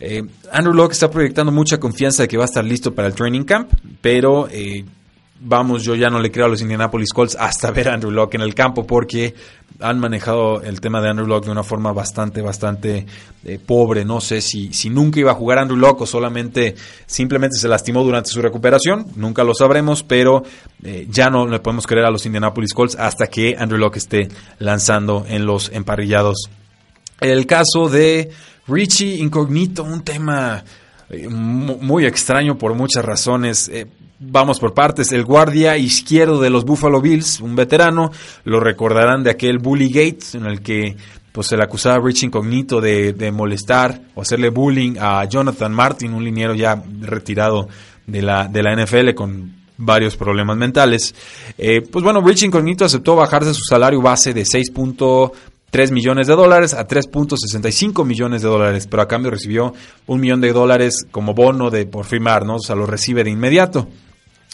Eh, 0.00 0.24
Andrew 0.50 0.74
Locke 0.74 0.94
está 0.94 1.08
proyectando 1.08 1.52
mucha 1.52 1.78
confianza 1.78 2.24
de 2.24 2.28
que 2.28 2.36
va 2.36 2.42
a 2.42 2.46
estar 2.46 2.64
listo 2.64 2.92
para 2.92 3.06
el 3.06 3.14
training 3.14 3.44
camp, 3.44 3.70
pero 4.00 4.48
eh, 4.50 4.84
vamos, 5.38 5.84
yo 5.84 5.94
ya 5.94 6.10
no 6.10 6.18
le 6.18 6.32
creo 6.32 6.46
a 6.46 6.48
los 6.48 6.60
Indianapolis 6.60 7.12
Colts 7.12 7.36
hasta 7.38 7.70
ver 7.70 7.90
a 7.90 7.94
Andrew 7.94 8.10
Locke 8.10 8.34
en 8.34 8.40
el 8.42 8.56
campo 8.56 8.84
porque 8.84 9.36
han 9.80 9.98
manejado 9.98 10.62
el 10.62 10.80
tema 10.80 11.00
de 11.00 11.10
Andrew 11.10 11.26
Locke 11.26 11.46
de 11.46 11.52
una 11.52 11.62
forma 11.62 11.92
bastante, 11.92 12.40
bastante 12.40 13.06
eh, 13.44 13.58
pobre. 13.64 14.04
No 14.04 14.20
sé 14.20 14.40
si, 14.40 14.72
si 14.72 14.90
nunca 14.90 15.20
iba 15.20 15.32
a 15.32 15.34
jugar 15.34 15.58
Andrew 15.58 15.78
Locke 15.78 16.02
o 16.02 16.06
solamente, 16.06 16.74
simplemente 17.06 17.58
se 17.58 17.68
lastimó 17.68 18.02
durante 18.02 18.30
su 18.30 18.40
recuperación. 18.42 19.06
Nunca 19.16 19.44
lo 19.44 19.54
sabremos, 19.54 20.02
pero 20.02 20.42
eh, 20.82 21.06
ya 21.10 21.30
no 21.30 21.46
le 21.46 21.60
podemos 21.60 21.86
creer 21.86 22.06
a 22.06 22.10
los 22.10 22.26
Indianapolis 22.26 22.72
Colts 22.72 22.96
hasta 22.96 23.26
que 23.26 23.56
Andrew 23.58 23.78
Locke 23.78 23.98
esté 23.98 24.28
lanzando 24.58 25.24
en 25.28 25.46
los 25.46 25.70
emparrillados. 25.72 26.50
El 27.20 27.46
caso 27.46 27.88
de 27.88 28.30
Richie 28.68 29.16
Incognito, 29.16 29.82
un 29.84 30.02
tema 30.02 30.64
eh, 31.08 31.28
muy 31.28 32.04
extraño 32.04 32.58
por 32.58 32.74
muchas 32.74 33.04
razones. 33.04 33.70
Vamos 34.18 34.58
por 34.58 34.72
partes. 34.72 35.12
El 35.12 35.24
guardia 35.24 35.76
izquierdo 35.76 36.40
de 36.40 36.48
los 36.48 36.64
Buffalo 36.64 37.02
Bills, 37.02 37.40
un 37.40 37.54
veterano, 37.54 38.10
lo 38.44 38.60
recordarán 38.60 39.22
de 39.22 39.30
aquel 39.30 39.58
Bully 39.58 39.90
Gates 39.90 40.34
en 40.34 40.46
el 40.46 40.62
que 40.62 40.96
pues 41.32 41.48
se 41.48 41.56
le 41.58 41.64
acusaba 41.64 41.96
a 41.96 42.00
Rich 42.00 42.22
Incognito 42.22 42.80
de, 42.80 43.30
molestar 43.30 44.00
o 44.14 44.22
hacerle 44.22 44.48
bullying 44.48 44.94
a 44.98 45.22
Jonathan 45.26 45.70
Martin, 45.70 46.14
un 46.14 46.24
liniero 46.24 46.54
ya 46.54 46.82
retirado 47.02 47.68
de 48.06 48.22
la, 48.22 48.48
de 48.48 48.62
la 48.62 48.74
NFL 48.74 49.12
con 49.14 49.54
varios 49.76 50.16
problemas 50.16 50.56
mentales. 50.56 51.14
Eh, 51.58 51.82
pues 51.82 52.02
bueno, 52.02 52.22
Rich 52.22 52.44
Incognito 52.44 52.86
aceptó 52.86 53.16
bajarse 53.16 53.52
su 53.52 53.64
salario 53.68 54.00
base 54.00 54.32
de 54.32 54.44
6.3 54.44 55.92
millones 55.92 56.26
de 56.26 56.34
dólares 56.34 56.72
a 56.72 56.88
3.65 56.88 58.06
millones 58.06 58.40
de 58.40 58.48
dólares, 58.48 58.86
pero 58.86 59.02
a 59.02 59.08
cambio 59.08 59.30
recibió 59.30 59.74
un 60.06 60.20
millón 60.20 60.40
de 60.40 60.54
dólares 60.54 61.06
como 61.10 61.34
bono 61.34 61.68
de 61.68 61.84
por 61.84 62.06
firmar, 62.06 62.46
¿no? 62.46 62.54
O 62.54 62.60
sea, 62.60 62.76
lo 62.76 62.86
recibe 62.86 63.24
de 63.24 63.30
inmediato. 63.30 63.86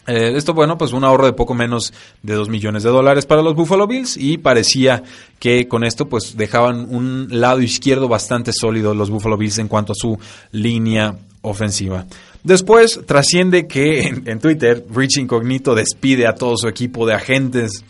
Eh, 0.06 0.32
esto, 0.36 0.52
bueno, 0.52 0.76
pues 0.76 0.92
un 0.92 1.04
ahorro 1.04 1.26
de 1.26 1.32
poco 1.32 1.54
menos 1.54 1.92
de 2.22 2.34
2 2.34 2.48
millones 2.48 2.82
de 2.82 2.90
dólares 2.90 3.24
para 3.24 3.42
los 3.42 3.54
Buffalo 3.54 3.86
Bills 3.86 4.16
y 4.16 4.38
parecía 4.38 5.02
que 5.38 5.68
con 5.68 5.84
esto 5.84 6.08
pues 6.08 6.36
dejaban 6.36 6.92
un 6.92 7.28
lado 7.30 7.60
izquierdo 7.60 8.08
bastante 8.08 8.52
sólido 8.52 8.94
los 8.94 9.10
Buffalo 9.10 9.36
Bills 9.36 9.58
en 9.58 9.68
cuanto 9.68 9.92
a 9.92 9.96
su 9.96 10.18
línea 10.50 11.14
ofensiva. 11.42 12.06
Después 12.42 13.00
trasciende 13.06 13.68
que 13.68 14.00
en, 14.26 14.40
Twitter 14.40 14.84
Rich 14.92 15.18
Incognito 15.18 15.74
despide 15.74 16.26
a 16.26 16.34
todo 16.34 16.56
su 16.56 16.66
equipo 16.66 17.06
de 17.06 17.14
agentes 17.14 17.84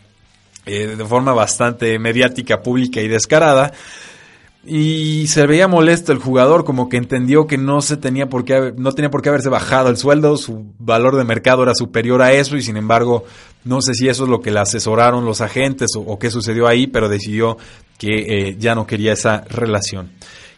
eh, 0.66 0.94
de 0.96 1.04
forma 1.06 1.32
bastante 1.32 1.98
mediática, 1.98 2.60
pública 2.60 3.00
y 3.00 3.08
descarada 3.08 3.72
y 4.64 5.26
se 5.26 5.46
veía 5.46 5.66
molesto 5.66 6.12
el 6.12 6.18
jugador, 6.18 6.64
como 6.64 6.88
que 6.88 6.96
entendió 6.96 7.46
que 7.48 7.58
no 7.58 7.80
se 7.80 7.96
tenía 7.96 8.28
por 8.28 8.44
qué 8.44 8.72
no 8.76 8.92
tenía 8.92 9.10
por 9.10 9.20
qué 9.20 9.28
haberse 9.28 9.48
bajado 9.48 9.88
el 9.88 9.96
sueldo, 9.96 10.36
su 10.36 10.66
valor 10.78 11.16
de 11.16 11.24
mercado 11.24 11.64
era 11.64 11.74
superior 11.74 12.22
a 12.22 12.32
eso 12.32 12.56
y 12.56 12.62
sin 12.62 12.76
embargo 12.76 13.24
no 13.64 13.80
sé 13.80 13.94
si 13.94 14.08
eso 14.08 14.24
es 14.24 14.30
lo 14.30 14.40
que 14.40 14.52
le 14.52 14.60
asesoraron 14.60 15.24
los 15.24 15.40
agentes 15.40 15.90
o, 15.96 16.18
qué 16.18 16.30
sucedió 16.30 16.68
ahí, 16.68 16.86
pero 16.86 17.08
decidió 17.08 17.56
que 17.98 18.08
eh, 18.08 18.56
ya 18.58 18.74
no 18.74 18.86
quería 18.86 19.12
esa 19.12 19.42
relación. 19.48 20.10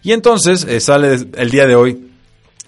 Y 0.02 0.12
entonces 0.12 0.64
eh, 0.64 0.80
sale 0.80 1.18
el 1.36 1.50
día 1.50 1.66
de 1.66 1.74
hoy 1.74 2.10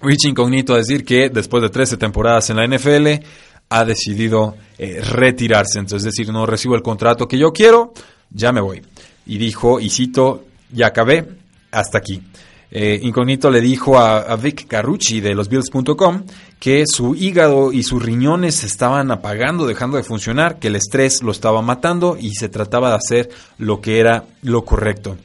Rich 0.01 0.27
Incognito 0.27 0.75
a 0.75 0.79
decir 0.79 1.05
que 1.05 1.29
después 1.29 1.63
de 1.63 1.71
13 1.71 1.99
temporadas 1.99 2.49
en 2.49 2.57
la 2.57 2.67
NFL 2.67 3.25
ha 3.69 3.85
decidido 3.85 4.57
eh, 4.79 5.01
retirarse, 5.03 5.79
entonces 5.79 6.07
es 6.07 6.15
decir, 6.17 6.33
no 6.33 6.47
recibo 6.47 6.77
el 6.77 6.83
contrato 6.83 7.29
que 7.29 7.39
yo 7.39 7.53
quiero, 7.53 7.93
ya 8.31 8.53
me 8.53 8.61
voy. 8.61 8.83
Y 9.27 9.39
dijo, 9.39 9.81
y 9.81 9.91
cito, 9.91 10.45
ya 10.71 10.89
acabé, 10.89 11.29
hasta 11.71 11.99
aquí. 11.99 12.23
Eh, 12.71 12.99
Incognito 13.03 13.51
le 13.51 13.61
dijo 13.61 13.99
a, 13.99 14.35
Vic 14.37 14.67
Carucci 14.67 15.21
de 15.21 15.35
losbills.com 15.35 16.25
que 16.59 16.85
su 16.87 17.15
hígado 17.15 17.73
y 17.73 17.83
sus 17.83 18.03
riñones 18.03 18.57
se 18.57 18.67
estaban 18.67 19.11
apagando, 19.11 19.67
dejando 19.67 19.97
de 19.97 20.03
funcionar, 20.03 20.59
que 20.59 20.69
el 20.69 20.77
estrés 20.77 21.23
lo 21.23 21.31
estaba 21.31 21.63
matando 21.63 22.17
y 22.21 22.35
se 22.35 22.49
trataba 22.49 22.91
de 22.91 22.97
hacer 22.97 23.31
lo 23.59 23.81
que 23.81 24.01
era 24.01 24.25
lo 24.43 24.65
correcto. 24.65 25.17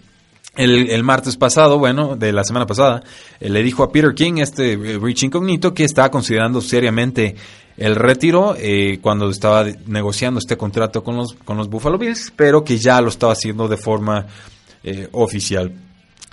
El, 0.55 1.01
martes 1.03 1.37
pasado, 1.37 1.79
bueno, 1.79 2.17
de 2.17 2.33
la 2.33 2.43
semana 2.43 2.67
pasada, 2.67 3.01
eh, 3.39 3.49
le 3.49 3.63
dijo 3.63 3.83
a 3.83 3.91
Peter 3.91 4.13
King, 4.13 4.33
este 4.37 4.73
eh, 4.73 4.99
Rich 5.01 5.23
Incognito, 5.23 5.73
que 5.73 5.85
estaba 5.85 6.11
considerando 6.11 6.61
seriamente 6.61 7.35
el 7.77 7.95
retiro 7.95 8.55
cuando 9.01 9.29
estaba 9.29 9.65
negociando 9.87 10.39
este 10.39 10.57
contrato 10.57 11.03
con 11.03 11.15
los, 11.15 11.33
con 11.33 11.57
los 11.57 11.69
Buffalo 11.69 11.97
Bills, 11.97 12.31
pero 12.35 12.63
que 12.63 12.77
ya 12.77 13.01
lo 13.01 13.07
estaba 13.07 13.33
haciendo 13.33 13.67
de 13.67 13.77
forma 13.77 14.27
eh, 14.83 15.07
oficial. 15.11 15.71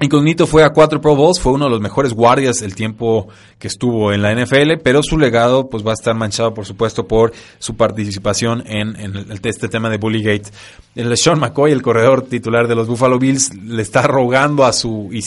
Incognito 0.01 0.47
fue 0.47 0.63
a 0.63 0.71
cuatro 0.71 1.01
Pro 1.01 1.17
Bowls, 1.17 1.41
fue 1.41 1.53
uno 1.53 1.65
de 1.65 1.73
los 1.73 1.81
mejores 1.81 2.13
guardias 2.13 2.63
el 2.63 2.77
tiempo 2.77 3.27
que 3.59 3.67
estuvo 3.67 4.13
en 4.13 4.23
la 4.23 4.33
NFL, 4.33 4.75
pero 4.81 5.03
su 5.03 5.19
legado 5.19 5.69
pues 5.69 5.85
va 5.85 5.91
a 5.91 5.95
estar 5.95 6.15
manchado 6.15 6.55
por 6.55 6.65
supuesto 6.65 7.09
por 7.09 7.33
su 7.59 7.75
participación 7.75 8.63
en, 8.65 8.95
este 9.43 9.69
tema 9.69 9.91
de 9.91 9.97
Bullygate. 9.97 10.51
El 10.95 11.17
Sean 11.17 11.41
McCoy, 11.41 11.73
el 11.73 11.83
corredor 11.83 12.23
titular 12.23 12.69
de 12.69 12.77
los 12.77 12.87
Buffalo 12.87 13.19
Bills, 13.19 13.53
le 13.57 13.83
está 13.83 14.03
rogando 14.03 14.65
a 14.65 14.73
su, 14.73 15.11
y 15.13 15.23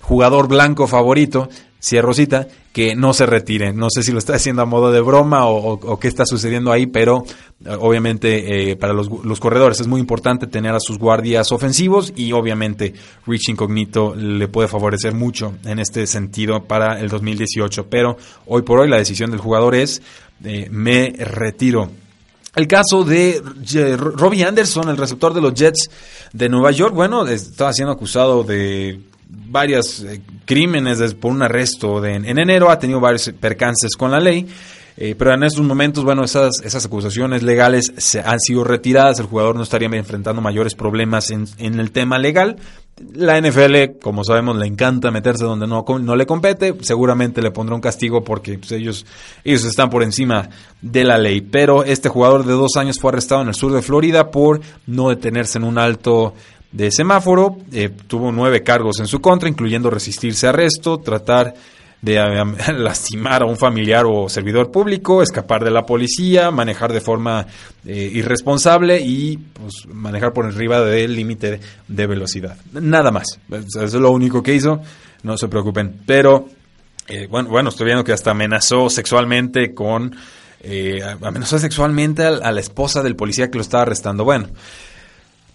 jugador 0.00 0.48
blanco 0.48 0.86
favorito 0.86 1.50
cierro 1.80 2.12
cita, 2.12 2.46
que 2.72 2.94
no 2.94 3.12
se 3.14 3.26
retire. 3.26 3.72
No 3.72 3.88
sé 3.90 4.02
si 4.02 4.12
lo 4.12 4.18
está 4.18 4.34
haciendo 4.34 4.62
a 4.62 4.66
modo 4.66 4.92
de 4.92 5.00
broma 5.00 5.46
o, 5.46 5.98
qué 5.98 6.08
está 6.08 6.24
sucediendo 6.24 6.70
ahí, 6.70 6.86
pero 6.86 7.24
eh, 7.64 7.76
obviamente 7.78 8.70
eh, 8.70 8.76
para 8.76 8.92
los, 8.92 9.08
los, 9.24 9.40
corredores 9.40 9.80
es 9.80 9.86
muy 9.86 10.00
importante 10.00 10.46
tener 10.46 10.74
a 10.74 10.80
sus 10.80 10.98
guardias 10.98 11.50
ofensivos 11.52 12.12
y 12.14 12.32
obviamente 12.32 12.94
Rich 13.26 13.48
Incognito 13.48 14.14
le 14.14 14.46
puede 14.48 14.68
favorecer 14.68 15.14
mucho 15.14 15.54
en 15.64 15.78
este 15.78 16.06
sentido 16.06 16.64
para 16.64 17.00
el 17.00 17.08
2018. 17.08 17.86
Pero 17.88 18.16
hoy 18.46 18.62
por 18.62 18.80
hoy 18.80 18.88
la 18.88 18.98
decisión 18.98 19.30
del 19.30 19.40
jugador 19.40 19.74
es 19.74 20.02
eh, 20.44 20.68
me 20.70 21.12
retiro. 21.18 21.90
El 22.56 22.66
caso 22.66 23.04
de 23.04 23.40
Robbie 23.96 24.44
Anderson, 24.44 24.88
el 24.88 24.96
receptor 24.96 25.32
de 25.32 25.40
los 25.40 25.54
Jets 25.54 25.88
de 26.32 26.48
Nueva 26.48 26.72
York, 26.72 26.94
bueno, 26.94 27.26
estaba 27.26 27.72
siendo 27.72 27.92
acusado 27.92 28.42
de 28.42 28.98
varios 29.30 30.02
eh, 30.02 30.20
crímenes 30.44 31.14
por 31.14 31.32
un 31.32 31.42
arresto 31.42 32.04
en 32.04 32.26
enero, 32.26 32.70
ha 32.70 32.78
tenido 32.78 33.00
varios 33.00 33.30
percances 33.40 33.96
con 33.96 34.10
la 34.10 34.20
ley. 34.20 34.46
Eh, 34.96 35.14
pero 35.16 35.32
en 35.32 35.42
estos 35.44 35.64
momentos, 35.64 36.04
bueno, 36.04 36.24
esas, 36.24 36.60
esas 36.62 36.84
acusaciones 36.84 37.42
legales 37.42 37.90
se 37.96 38.20
han 38.20 38.38
sido 38.38 38.64
retiradas, 38.64 39.18
el 39.18 39.26
jugador 39.26 39.56
no 39.56 39.62
estaría 39.62 39.88
enfrentando 39.88 40.42
mayores 40.42 40.74
problemas 40.74 41.30
en, 41.30 41.46
en 41.56 41.80
el 41.80 41.90
tema 41.90 42.18
legal. 42.18 42.56
La 43.14 43.40
NFL, 43.40 43.98
como 44.02 44.24
sabemos, 44.24 44.58
le 44.58 44.66
encanta 44.66 45.10
meterse 45.10 45.44
donde 45.44 45.66
no, 45.66 45.86
no 46.00 46.16
le 46.16 46.26
compete, 46.26 46.74
seguramente 46.82 47.40
le 47.40 47.50
pondrá 47.50 47.74
un 47.74 47.80
castigo 47.80 48.22
porque 48.22 48.58
pues, 48.58 48.72
ellos, 48.72 49.06
ellos 49.42 49.64
están 49.64 49.88
por 49.88 50.02
encima 50.02 50.50
de 50.82 51.04
la 51.04 51.16
ley. 51.16 51.40
Pero 51.40 51.82
este 51.82 52.10
jugador 52.10 52.44
de 52.44 52.52
dos 52.52 52.76
años 52.76 53.00
fue 53.00 53.10
arrestado 53.10 53.40
en 53.40 53.48
el 53.48 53.54
sur 53.54 53.72
de 53.72 53.80
Florida 53.80 54.30
por 54.30 54.60
no 54.86 55.08
detenerse 55.08 55.56
en 55.56 55.64
un 55.64 55.78
alto 55.78 56.34
de 56.72 56.90
semáforo. 56.90 57.56
Eh, 57.72 57.90
tuvo 58.06 58.32
nueve 58.32 58.62
cargos 58.62 59.00
en 59.00 59.06
su 59.06 59.20
contra, 59.20 59.48
incluyendo 59.48 59.90
resistirse 59.90 60.46
a 60.46 60.50
arresto, 60.50 60.98
tratar 60.98 61.54
de 62.00 62.16
eh, 62.16 62.72
lastimar 62.74 63.42
a 63.42 63.46
un 63.46 63.56
familiar 63.56 64.06
o 64.06 64.28
servidor 64.28 64.70
público, 64.70 65.22
escapar 65.22 65.64
de 65.64 65.70
la 65.70 65.84
policía, 65.84 66.50
manejar 66.50 66.92
de 66.92 67.00
forma 67.00 67.46
eh, 67.84 68.10
irresponsable 68.14 69.00
y 69.00 69.36
pues, 69.36 69.86
manejar 69.88 70.32
por 70.32 70.46
arriba 70.46 70.80
del 70.80 71.14
límite 71.14 71.60
de 71.88 72.06
velocidad. 72.06 72.56
Nada 72.72 73.10
más. 73.10 73.38
Eso 73.50 73.84
es 73.84 73.94
lo 73.94 74.10
único 74.10 74.42
que 74.42 74.54
hizo. 74.54 74.80
No 75.22 75.36
se 75.36 75.48
preocupen. 75.48 76.00
Pero, 76.06 76.46
bueno, 77.28 77.50
bueno, 77.50 77.68
estoy 77.68 77.86
viendo 77.86 78.04
que 78.04 78.12
hasta 78.12 78.30
amenazó 78.30 78.88
sexualmente 78.88 79.74
con... 79.74 80.16
amenazó 81.20 81.58
sexualmente 81.58 82.22
a 82.22 82.52
la 82.52 82.60
esposa 82.60 83.02
del 83.02 83.16
policía 83.16 83.50
que 83.50 83.58
lo 83.58 83.62
estaba 83.62 83.82
arrestando. 83.82 84.24
Bueno, 84.24 84.46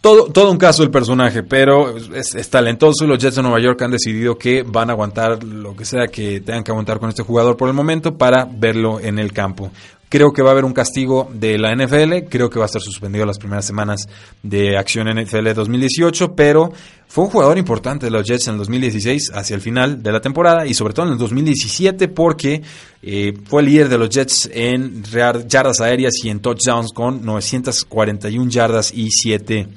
todo, 0.06 0.26
todo 0.26 0.52
un 0.52 0.60
caso 0.60 0.84
el 0.84 0.92
personaje, 0.92 1.42
pero 1.42 1.98
es, 1.98 2.50
talentoso 2.52 3.06
y 3.06 3.08
los 3.08 3.18
Jets 3.18 3.38
de 3.38 3.42
Nueva 3.42 3.60
York 3.60 3.82
han 3.82 3.90
decidido 3.90 4.38
que 4.38 4.62
van 4.62 4.92
a 4.92 4.94
aguantar 4.94 5.44
lo 5.44 5.76
que 5.76 5.84
sea 5.84 6.06
que 6.06 6.42
tengan 6.42 6.64
que 6.64 6.70
aguantar 6.70 7.00
con 7.00 7.10
este 7.10 7.24
jugador 7.24 7.58
por 7.58 7.70
el 7.70 7.74
momento 7.74 8.16
para 8.16 8.46
verlo 8.46 9.00
en 9.00 9.18
el 9.18 9.34
campo. 9.34 9.72
Creo 10.08 10.32
que 10.32 10.44
va 10.44 10.50
a 10.50 10.52
haber 10.52 10.64
un 10.64 10.74
castigo 10.74 11.28
de 11.34 11.58
la 11.58 11.76
NFL, 11.76 12.30
creo 12.30 12.52
que 12.52 12.60
va 12.60 12.66
a 12.66 12.68
estar 12.68 12.84
suspendido 12.84 13.26
las 13.26 13.40
primeras 13.40 13.66
semanas 13.66 14.08
de 14.44 14.78
acción 14.78 15.08
NFL 15.08 15.54
2018, 15.56 16.36
pero 16.36 16.72
fue 17.08 17.24
un 17.24 17.32
jugador 17.32 17.58
importante 17.58 18.06
de 18.06 18.12
los 18.12 18.28
Jets 18.28 18.48
en 18.48 18.54
el 18.54 18.60
2016 18.60 19.32
hacia 19.34 19.56
el 19.56 19.62
final 19.62 20.04
de 20.04 20.12
la 20.12 20.22
temporada 20.22 20.68
y 20.68 20.76
sobre 20.76 20.94
todo 20.94 21.08
en 21.08 21.14
el 21.14 21.18
2017 21.18 22.10
porque 22.10 22.62
eh, 23.02 23.34
fue 23.46 23.64
líder 23.64 23.90
de 23.90 23.98
los 23.98 24.10
Jets 24.10 24.52
en 24.54 25.02
yardas 25.04 25.82
aéreas 25.82 26.14
y 26.24 26.30
en 26.30 26.42
touchdowns 26.42 26.94
con 26.94 27.26
941 27.26 28.52
yardas 28.52 28.94
y 28.94 29.10
7 29.10 29.68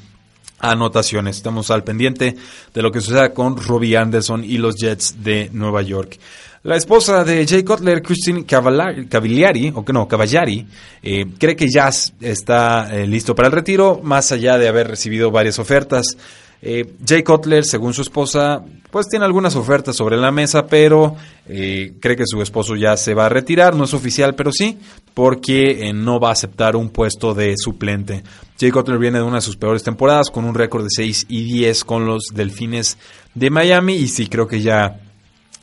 anotaciones. 0.59 1.37
Estamos 1.37 1.71
al 1.71 1.85
pendiente 1.85 2.37
de 2.75 2.83
lo 2.83 2.91
que 2.91 3.01
suceda 3.01 3.33
con 3.33 3.57
Robbie 3.57 3.97
Anderson 3.97 4.45
y 4.45 4.59
los 4.59 4.77
Jets 4.77 5.23
de 5.23 5.51
Nueva 5.53 5.83
York. 5.83 6.19
La 6.65 6.77
esposa 6.77 7.25
de 7.25 7.47
Jay 7.47 7.63
Cutler, 7.63 8.03
Christine 8.03 8.45
Cavallari, 8.45 9.73
o 9.75 9.85
que 9.85 9.93
no, 9.93 10.09
Cavallari, 10.09 10.67
eh, 11.03 11.27
cree 11.39 11.55
que 11.55 11.69
ya 11.69 11.89
está 12.21 12.89
eh, 12.93 13.07
listo 13.07 13.35
para 13.35 13.47
el 13.47 13.53
retiro, 13.53 14.01
más 14.03 14.33
allá 14.33 14.59
de 14.59 14.67
haber 14.67 14.89
recibido 14.89 15.31
varias 15.31 15.61
ofertas. 15.61 16.17
Eh, 16.61 16.85
Jay 17.07 17.23
Cutler, 17.23 17.65
según 17.65 17.95
su 17.95 18.03
esposa, 18.03 18.61
pues 18.91 19.07
tiene 19.07 19.25
algunas 19.25 19.55
ofertas 19.55 19.95
sobre 19.95 20.17
la 20.17 20.33
mesa, 20.33 20.67
pero 20.67 21.17
cree 21.47 22.17
que 22.17 22.27
su 22.27 22.43
esposo 22.43 22.77
ya 22.77 22.97
se 22.99 23.15
va 23.15 23.27
a 23.27 23.29
retirar, 23.31 23.75
no 23.75 23.85
es 23.85 23.95
oficial, 23.95 24.35
pero 24.35 24.53
sí, 24.53 24.79
porque 25.15 25.93
no 25.95 26.21
va 26.21 26.31
a 26.31 26.33
aceptar 26.33 26.77
un 26.77 26.91
puesto 26.91 27.33
de 27.33 27.55
suplente. 27.57 28.23
Jay 28.59 28.71
Cutler 28.71 28.99
viene 28.99 29.19
de 29.19 29.25
una 29.25 29.37
de 29.37 29.43
sus 29.43 29.57
peores 29.57 29.83
temporadas, 29.83 30.31
con 30.31 30.45
un 30.45 30.55
récord 30.55 30.83
de 30.83 30.91
6 30.91 31.27
y 31.29 31.45
10 31.45 31.85
con 31.85 32.07
los 32.07 32.25
Delfines 32.35 32.99
de 33.35 33.51
Miami, 33.51 33.95
y 33.95 34.09
sí 34.09 34.27
creo 34.27 34.49
que 34.49 34.61
ya 34.61 35.01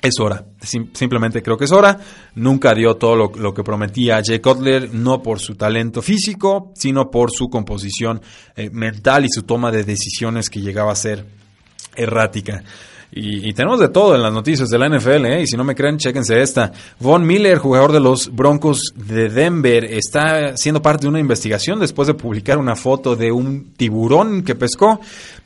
es 0.01 0.19
hora. 0.19 0.45
simplemente 0.61 1.41
creo 1.41 1.57
que 1.57 1.65
es 1.65 1.71
hora. 1.71 1.99
Nunca 2.35 2.73
dio 2.73 2.95
todo 2.95 3.15
lo, 3.15 3.53
que 3.53 3.63
prometía 3.63 4.21
Jay 4.23 4.39
Cutler, 4.39 4.93
no 4.93 5.21
por 5.21 5.39
su 5.39 5.55
talento 5.55 6.01
físico, 6.01 6.71
sino 6.75 7.09
por 7.09 7.31
su 7.31 7.49
composición 7.49 8.21
eh, 8.55 8.69
mental 8.71 9.25
y 9.25 9.29
su 9.29 9.43
toma 9.43 9.71
de 9.71 9.83
decisiones 9.83 10.49
que 10.49 10.61
llegaba 10.61 10.91
a 10.91 10.95
ser 10.95 11.25
errática. 11.95 12.63
Y, 13.17 13.53
tenemos 13.53 13.79
de 13.79 13.87
todo 13.87 14.13
en 14.13 14.21
las 14.21 14.33
noticias 14.33 14.67
de 14.67 14.77
la 14.77 14.89
NFL, 14.89 15.25
¿eh? 15.25 15.41
y 15.43 15.47
si 15.47 15.55
no 15.55 15.63
me 15.63 15.73
creen, 15.73 15.97
chéquense 15.97 16.41
esta. 16.41 16.73
Von 16.99 17.25
Miller, 17.25 17.59
jugador 17.59 17.93
de 17.93 18.01
los 18.01 18.35
Broncos 18.35 18.91
de 18.93 19.29
Denver, 19.29 19.85
está 19.85 20.57
siendo 20.57 20.81
parte 20.81 21.03
de 21.03 21.07
una 21.07 21.21
investigación 21.21 21.79
después 21.79 22.09
de 22.09 22.13
publicar 22.13 22.57
una 22.57 22.75
foto 22.75 23.15
de 23.15 23.31
un 23.31 23.71
tiburón 23.77 24.43
que 24.43 24.55
pescó. 24.55 24.99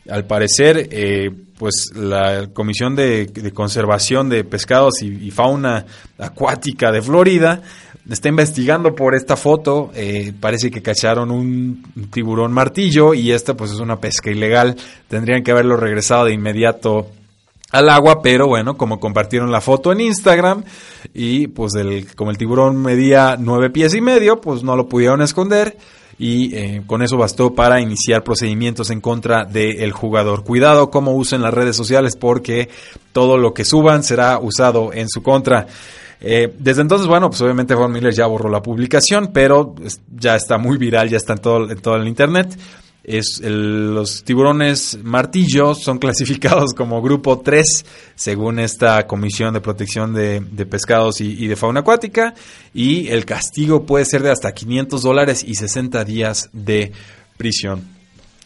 Al 0.10 0.26
parecer, 0.26 0.90
eh, 0.90 1.30
pues 1.60 1.92
la 1.94 2.48
Comisión 2.48 2.96
de, 2.96 3.52
Conservación 3.54 4.30
de 4.30 4.44
Pescados 4.46 5.04
y, 5.04 5.30
Fauna 5.30 5.86
Acuática 6.18 6.92
de 6.92 7.04
Florida 7.04 7.62
está 8.10 8.30
investigando 8.30 8.96
por 8.96 9.14
esta 9.14 9.38
foto. 9.38 9.92
Eh, 9.94 10.34
parece 10.40 10.72
que 10.72 10.82
cacharon 10.82 11.30
un 11.30 11.84
tiburón 12.12 12.52
martillo 12.52 13.14
y 13.14 13.32
esta 13.32 13.54
pues 13.54 13.70
es 13.70 13.80
una 13.80 14.00
pesca 14.00 14.32
ilegal. 14.32 14.76
Tendrían 15.08 15.44
que 15.44 15.52
haberlo 15.52 15.78
regresado 15.78 16.26
de 16.26 16.34
inmediato 16.34 17.12
al 17.72 17.90
agua, 17.90 18.22
pero 18.22 18.48
bueno, 18.48 18.78
como 18.78 19.00
compartieron 19.00 19.52
la 19.52 19.62
foto 19.62 19.92
en 19.92 20.02
Instagram 20.02 20.64
y 21.14 21.48
pues 21.48 21.76
el, 21.76 22.16
como 22.16 22.32
el 22.32 22.38
tiburón 22.38 22.78
medía 22.78 23.36
nueve 23.40 23.70
pies 23.70 23.94
y 23.94 24.02
medio, 24.02 24.42
pues 24.42 24.64
no 24.64 24.76
lo 24.76 24.88
pudieron 24.88 25.22
esconder 25.22 25.78
y 26.18 26.54
eh, 26.56 26.84
con 26.86 27.02
eso 27.02 27.18
bastó 27.18 27.56
para 27.56 27.80
iniciar 27.80 28.24
procedimientos 28.24 28.90
en 28.90 29.00
contra 29.00 29.46
del 29.46 29.92
jugador. 29.94 30.44
Cuidado 30.44 30.92
cómo 30.92 31.14
usen 31.14 31.42
las 31.42 31.54
redes 31.54 31.78
sociales 31.78 32.18
porque 32.18 32.70
todo 33.14 33.38
lo 33.38 33.54
que 33.54 33.64
suban 33.64 34.04
será 34.04 34.38
usado 34.40 34.92
en 34.94 35.08
su 35.08 35.24
contra. 35.24 35.68
Eh, 36.22 36.54
desde 36.60 36.82
entonces, 36.82 37.08
bueno, 37.08 37.30
pues 37.30 37.42
obviamente 37.42 37.74
Von 37.74 37.94
Miller 37.94 38.14
ya 38.14 38.26
borró 38.26 38.50
la 38.50 38.62
publicación, 38.62 39.30
pero 39.32 39.76
ya 40.14 40.36
está 40.36 40.58
muy 40.58 40.78
viral, 40.78 41.08
ya 41.08 41.16
está 41.16 41.34
en 41.34 41.40
todo, 41.40 41.72
en 41.72 41.80
todo 41.80 41.96
el 41.96 42.08
internet 42.08 42.58
es 43.10 43.42
los 43.44 44.24
tiburones 44.24 45.00
martillo 45.04 45.74
son 45.74 45.98
clasificados 45.98 46.74
como 46.76 47.02
grupo 47.02 47.40
3 47.40 47.86
según 48.16 48.60
esta 48.60 49.08
Comisión 49.08 49.56
de 49.56 49.62
Protección 49.62 50.14
de, 50.14 50.42
Pescados 50.70 51.20
y, 51.20 51.48
de 51.48 51.56
Fauna 51.56 51.80
Acuática 51.80 52.36
y 52.72 53.08
el 53.08 53.26
castigo 53.26 53.86
puede 53.88 54.06
ser 54.06 54.22
de 54.22 54.30
hasta 54.30 54.54
500 54.54 55.02
dólares 55.02 55.44
y 55.44 55.56
60 55.56 56.06
días 56.06 56.50
de 56.54 56.92
prisión. 57.36 57.82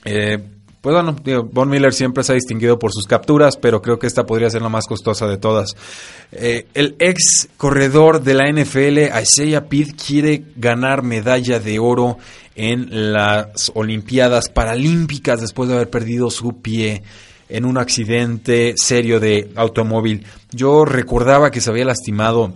Eh, 0.06 0.39
pues 0.83 0.93
bueno, 0.93 1.15
Von 1.53 1.69
Miller 1.69 1.93
siempre 1.93 2.25
se 2.25 2.33
ha 2.33 2.35
distinguido 2.35 2.77
por 2.77 2.91
sus 2.91 3.05
capturas, 3.05 3.55
pero 3.55 3.81
creo 3.81 3.97
que 3.97 4.05
esta 4.05 4.25
podría 4.25 4.49
ser 4.49 4.61
la 4.61 4.67
más 4.67 4.85
costosa 4.85 5.27
de 5.27 5.37
todas. 5.37 5.77
Eh, 6.33 6.67
el 6.73 6.97
ex 6.99 7.47
corredor 7.55 8.21
de 8.21 8.33
la 8.33 8.51
NFL, 8.51 9.17
Isaiah 9.21 9.69
Pitt, 9.69 9.95
quiere 9.95 10.43
ganar 10.57 11.01
medalla 11.01 11.61
de 11.61 11.79
oro 11.79 12.17
en 12.53 13.13
las 13.13 13.71
Olimpiadas 13.75 14.49
Paralímpicas 14.49 15.39
después 15.39 15.69
de 15.69 15.75
haber 15.75 15.89
perdido 15.89 16.29
su 16.29 16.59
pie 16.61 17.01
en 17.47 17.63
un 17.63 17.77
accidente 17.77 18.73
serio 18.75 19.21
de 19.21 19.51
automóvil. 19.55 20.25
Yo 20.51 20.83
recordaba 20.83 21.49
que 21.49 21.61
se 21.61 21.69
había 21.69 21.85
lastimado 21.85 22.55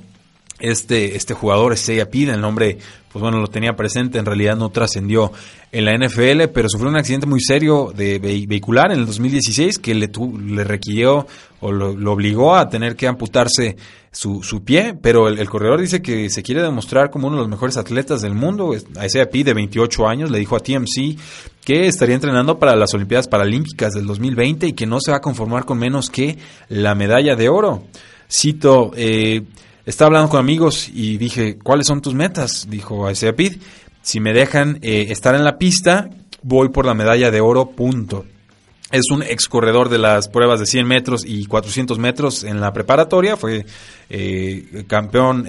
este, 0.59 1.15
este 1.15 1.33
jugador, 1.33 1.73
Isaiah 1.73 2.09
Pitt, 2.09 2.29
el 2.29 2.41
nombre 2.41 2.77
pues 3.17 3.21
bueno, 3.21 3.39
lo 3.39 3.47
tenía 3.47 3.75
presente, 3.75 4.19
en 4.19 4.25
realidad 4.25 4.55
no 4.55 4.69
trascendió 4.69 5.31
en 5.71 5.85
la 5.85 5.97
NFL, 5.97 6.49
pero 6.53 6.69
sufrió 6.69 6.89
un 6.89 6.97
accidente 6.97 7.25
muy 7.25 7.39
serio 7.41 7.91
de 7.95 8.19
vehicular 8.19 8.91
en 8.91 8.99
el 8.99 9.05
2016 9.07 9.79
que 9.79 9.95
le, 9.95 10.11
le 10.45 10.63
requirió 10.63 11.25
o 11.59 11.71
lo, 11.71 12.11
obligó 12.11 12.55
a 12.55 12.69
tener 12.69 12.95
que 12.95 13.07
amputarse 13.07 13.75
su, 14.11 14.63
pie, 14.63 14.95
pero 15.01 15.29
el, 15.29 15.49
corredor 15.49 15.81
dice 15.81 16.01
que 16.01 16.29
se 16.29 16.43
quiere 16.43 16.61
demostrar 16.61 17.09
como 17.09 17.27
uno 17.27 17.37
de 17.37 17.41
los 17.41 17.49
mejores 17.49 17.77
atletas 17.77 18.21
del 18.21 18.33
mundo. 18.33 18.75
A 18.97 19.05
ese 19.05 19.21
API 19.21 19.43
de 19.43 19.53
28 19.53 20.07
años 20.07 20.29
le 20.31 20.39
dijo 20.39 20.55
a 20.55 20.59
TMC 20.59 21.17
que 21.63 21.87
estaría 21.87 22.15
entrenando 22.15 22.59
para 22.59 22.75
las 22.75 22.93
Olimpiadas 22.93 23.27
Paralímpicas 23.27 23.93
del 23.93 24.05
2020 24.05 24.67
y 24.67 24.73
que 24.73 24.85
no 24.85 24.99
se 24.99 25.11
va 25.11 25.17
a 25.17 25.21
conformar 25.21 25.65
con 25.65 25.77
menos 25.79 26.09
que 26.09 26.37
la 26.69 26.95
medalla 26.95 27.35
de 27.35 27.49
oro. 27.49 27.83
Cito, 28.29 28.91
eh, 28.95 29.43
estaba 29.87 30.07
hablando 30.07 30.29
con 30.29 30.41
amigos 30.41 30.89
y 30.93 31.17
dije, 31.17 31.57
¿cuáles 31.57 31.87
son 31.87 32.01
tus 32.01 32.13
metas? 32.13 32.67
Dijo 32.69 33.09
Isaiah 33.09 33.35
Pitt. 33.35 33.63
Si 34.01 34.19
me 34.19 34.33
dejan 34.33 34.79
eh, 34.81 35.07
estar 35.09 35.33
en 35.33 35.45
la 35.45 35.57
pista, 35.57 36.09
voy 36.43 36.69
por 36.69 36.85
la 36.85 36.93
medalla 36.93 37.31
de 37.31 37.39
oro, 37.39 37.71
punto. 37.71 38.25
Es 38.91 39.03
un 39.11 39.21
ex 39.21 39.47
corredor 39.47 39.89
de 39.89 39.97
las 39.97 40.29
pruebas 40.29 40.59
de 40.59 40.65
100 40.65 40.87
metros 40.87 41.23
y 41.25 41.45
400 41.45 41.99
metros 41.99 42.43
en 42.43 42.61
la 42.61 42.71
preparatoria. 42.71 43.35
Fue 43.35 43.65
eh, 44.09 44.85
campeón 44.87 45.45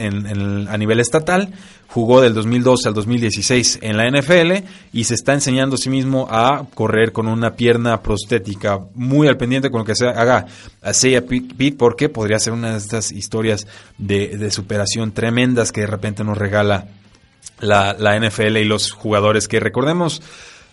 a 0.69 0.77
nivel 0.77 0.98
estatal. 0.98 1.52
Jugó 1.87 2.21
del 2.21 2.35
2012 2.35 2.88
al 2.88 2.94
2016 2.94 3.79
en 3.81 3.96
la 3.96 4.10
NFL 4.10 4.65
y 4.92 5.04
se 5.04 5.15
está 5.15 5.35
enseñando 5.35 5.77
a 5.77 5.79
sí 5.79 5.88
mismo 5.88 6.27
a 6.31 6.67
correr 6.75 7.12
con 7.12 7.29
una 7.29 7.54
pierna 7.54 8.02
prostética. 8.02 8.81
Muy 8.94 9.29
al 9.29 9.37
pendiente 9.37 9.71
con 9.71 9.81
lo 9.81 9.85
que 9.87 9.94
se 9.94 10.08
haga 10.08 10.46
a 10.83 10.92
Seiya 10.92 11.25
Pete 11.25 11.73
porque 11.79 12.08
podría 12.08 12.38
ser 12.40 12.52
una 12.52 12.73
de 12.73 12.79
estas 12.79 13.12
historias 13.12 13.67
de, 13.96 14.50
superación 14.50 15.12
tremendas 15.12 15.73
que 15.73 15.83
de 15.83 15.87
repente 15.87 16.25
nos 16.25 16.37
regala 16.37 16.88
la, 17.60 17.94
la 17.94 18.19
NFL 18.19 18.56
y 18.56 18.65
los 18.65 18.90
jugadores 18.90 19.48
que 19.48 19.60
recordemos 19.60 20.21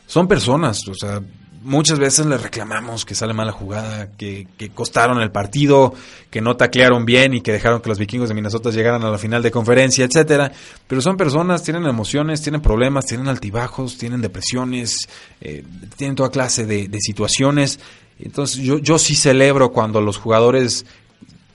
son 0.08 0.28
personas, 0.28 0.88
o 0.88 0.94
sea, 0.94 1.22
muchas 1.66 1.98
veces 1.98 2.28
le 2.28 2.38
reclamamos 2.38 3.06
que 3.06 3.16
sale 3.16 3.34
mala 3.34 3.52
jugada, 3.52 4.12
que, 4.12 4.48
que, 4.58 4.70
costaron 4.70 5.20
el 5.20 5.32
partido, 5.32 5.94
que 6.30 6.40
no 6.40 6.56
taclearon 6.56 7.06
bien 7.06 7.34
y 7.34 7.42
que 7.42 7.52
dejaron 7.52 7.82
que 7.82 7.90
los 7.90 7.98
vikingos 7.98 8.30
de 8.30 8.36
Minnesota 8.36 8.70
llegaran 8.70 9.04
a 9.04 9.10
la 9.10 9.18
final 9.18 9.42
de 9.42 9.52
conferencia, 9.52 10.06
etcétera. 10.06 10.52
Pero 10.88 11.02
son 11.02 11.18
personas, 11.18 11.64
tienen 11.64 11.86
emociones, 11.86 12.42
tienen 12.42 12.62
problemas, 12.62 13.06
tienen 13.06 13.28
altibajos, 13.28 13.98
tienen 13.98 14.22
depresiones, 14.22 15.10
eh, 15.42 15.64
tienen 15.98 16.16
toda 16.16 16.30
clase 16.30 16.66
de, 16.66 16.88
de 16.88 17.00
situaciones. 17.02 17.80
Entonces 18.20 18.58
yo, 18.64 18.78
yo 18.78 19.00
sí 19.00 19.16
celebro 19.16 19.72
cuando 19.72 20.02
los 20.02 20.18
jugadores 20.18 20.86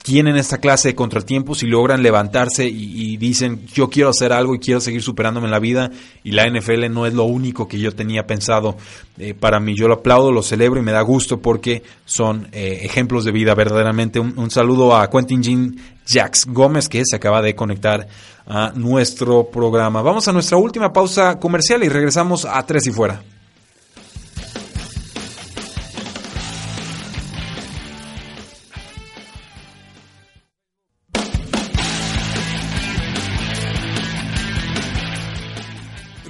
tienen 0.03 0.35
esta 0.35 0.57
clase 0.57 0.89
de 0.89 0.95
contratiempos 0.95 1.63
y 1.63 1.67
logran 1.67 2.01
levantarse 2.01 2.65
y, 2.65 3.17
dicen 3.17 3.65
yo 3.67 3.89
quiero 3.89 4.09
hacer 4.09 4.33
algo 4.33 4.55
y 4.55 4.59
quiero 4.59 4.81
seguir 4.81 5.03
superándome 5.03 5.45
en 5.45 5.51
la 5.51 5.59
vida 5.59 5.91
y 6.23 6.31
la 6.31 6.49
NFL 6.49 6.91
no 6.91 7.05
es 7.05 7.13
lo 7.13 7.25
único 7.25 7.67
que 7.67 7.79
yo 7.79 7.93
tenía 7.93 8.25
pensado 8.25 8.77
eh, 9.17 9.33
para 9.33 9.59
mí. 9.59 9.75
Yo 9.75 9.87
lo 9.87 9.95
aplaudo, 9.95 10.31
lo 10.31 10.41
celebro 10.41 10.79
y 10.79 10.83
me 10.83 10.91
da 10.91 11.01
gusto 11.01 11.39
porque 11.39 11.83
son 12.05 12.47
eh, 12.51 12.79
ejemplos 12.83 13.25
de 13.25 13.31
vida 13.31 13.53
verdaderamente. 13.53 14.19
Un, 14.19 14.51
saludo 14.51 14.95
a 14.95 15.09
Quentin 15.09 15.43
Jean 15.43 15.75
Jax 16.07 16.47
Gómez 16.47 16.89
que 16.89 17.03
se 17.05 17.15
acaba 17.15 17.41
de 17.41 17.55
conectar 17.55 18.07
a 18.47 18.71
nuestro 18.75 19.49
programa. 19.49 20.01
Vamos 20.01 20.27
a 20.27 20.33
nuestra 20.33 20.57
última 20.57 20.91
pausa 20.91 21.39
comercial 21.39 21.83
y 21.83 21.89
regresamos 21.89 22.45
a 22.45 22.65
Tres 22.65 22.87
y 22.87 22.91
Fuera. 22.91 23.21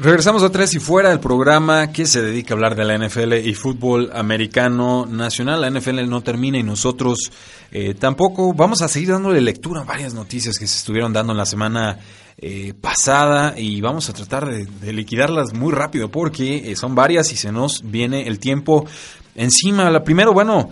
Regresamos 0.04 0.42
a 0.42 0.50
Tres 0.50 0.74
y 0.74 0.80
Fuera, 0.80 1.12
el 1.12 1.20
programa 1.20 1.92
que 1.92 2.08
se 2.08 2.24
dedica 2.24 2.56
a 2.56 2.56
hablar 2.56 2.74
de 2.74 2.86
la 2.86 2.98
NFL 2.98 3.34
y 3.34 3.54
fútbol 3.54 4.10
americano 4.16 5.06
nacional. 5.06 5.62
La 5.62 5.70
NFL 5.70 6.10
no 6.10 6.24
termina 6.24 6.58
y 6.58 6.64
nosotros 6.64 7.32
eh, 7.72 7.94
tampoco. 7.94 8.52
Vamos 8.56 8.82
a 8.82 8.88
seguir 8.88 9.10
dándole 9.10 9.40
lectura 9.42 9.82
a 9.82 9.84
varias 9.84 10.16
noticias 10.16 10.58
que 10.58 10.66
se 10.66 10.78
estuvieron 10.78 11.14
dando 11.14 11.34
en 11.34 11.38
la 11.38 11.46
semana 11.46 12.00
eh, 12.40 12.74
pasada 12.82 13.54
y 13.56 13.80
vamos 13.80 14.10
a 14.10 14.14
tratar 14.14 14.48
de, 14.50 14.92
liquidarlas 14.92 15.54
muy 15.54 15.72
rápido 15.72 16.10
porque 16.10 16.72
eh, 16.72 16.76
son 16.76 16.96
varias 16.96 17.32
y 17.32 17.36
se 17.36 17.52
nos 17.52 17.84
viene 17.84 18.28
el 18.28 18.40
tiempo 18.40 18.88
encima. 19.36 19.92
La 19.92 20.04
primero, 20.04 20.34
bueno, 20.34 20.72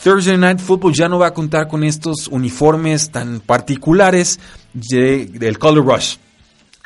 Thursday 0.00 0.38
Night 0.38 0.60
Football 0.60 0.94
ya 0.94 1.08
no 1.08 1.18
va 1.18 1.26
a 1.26 1.34
contar 1.34 1.66
con 1.66 1.82
estos 1.82 2.28
uniformes 2.28 3.10
tan 3.10 3.40
particulares 3.40 4.38
del 4.72 5.58
Color 5.58 5.84
Rush. 5.84 6.16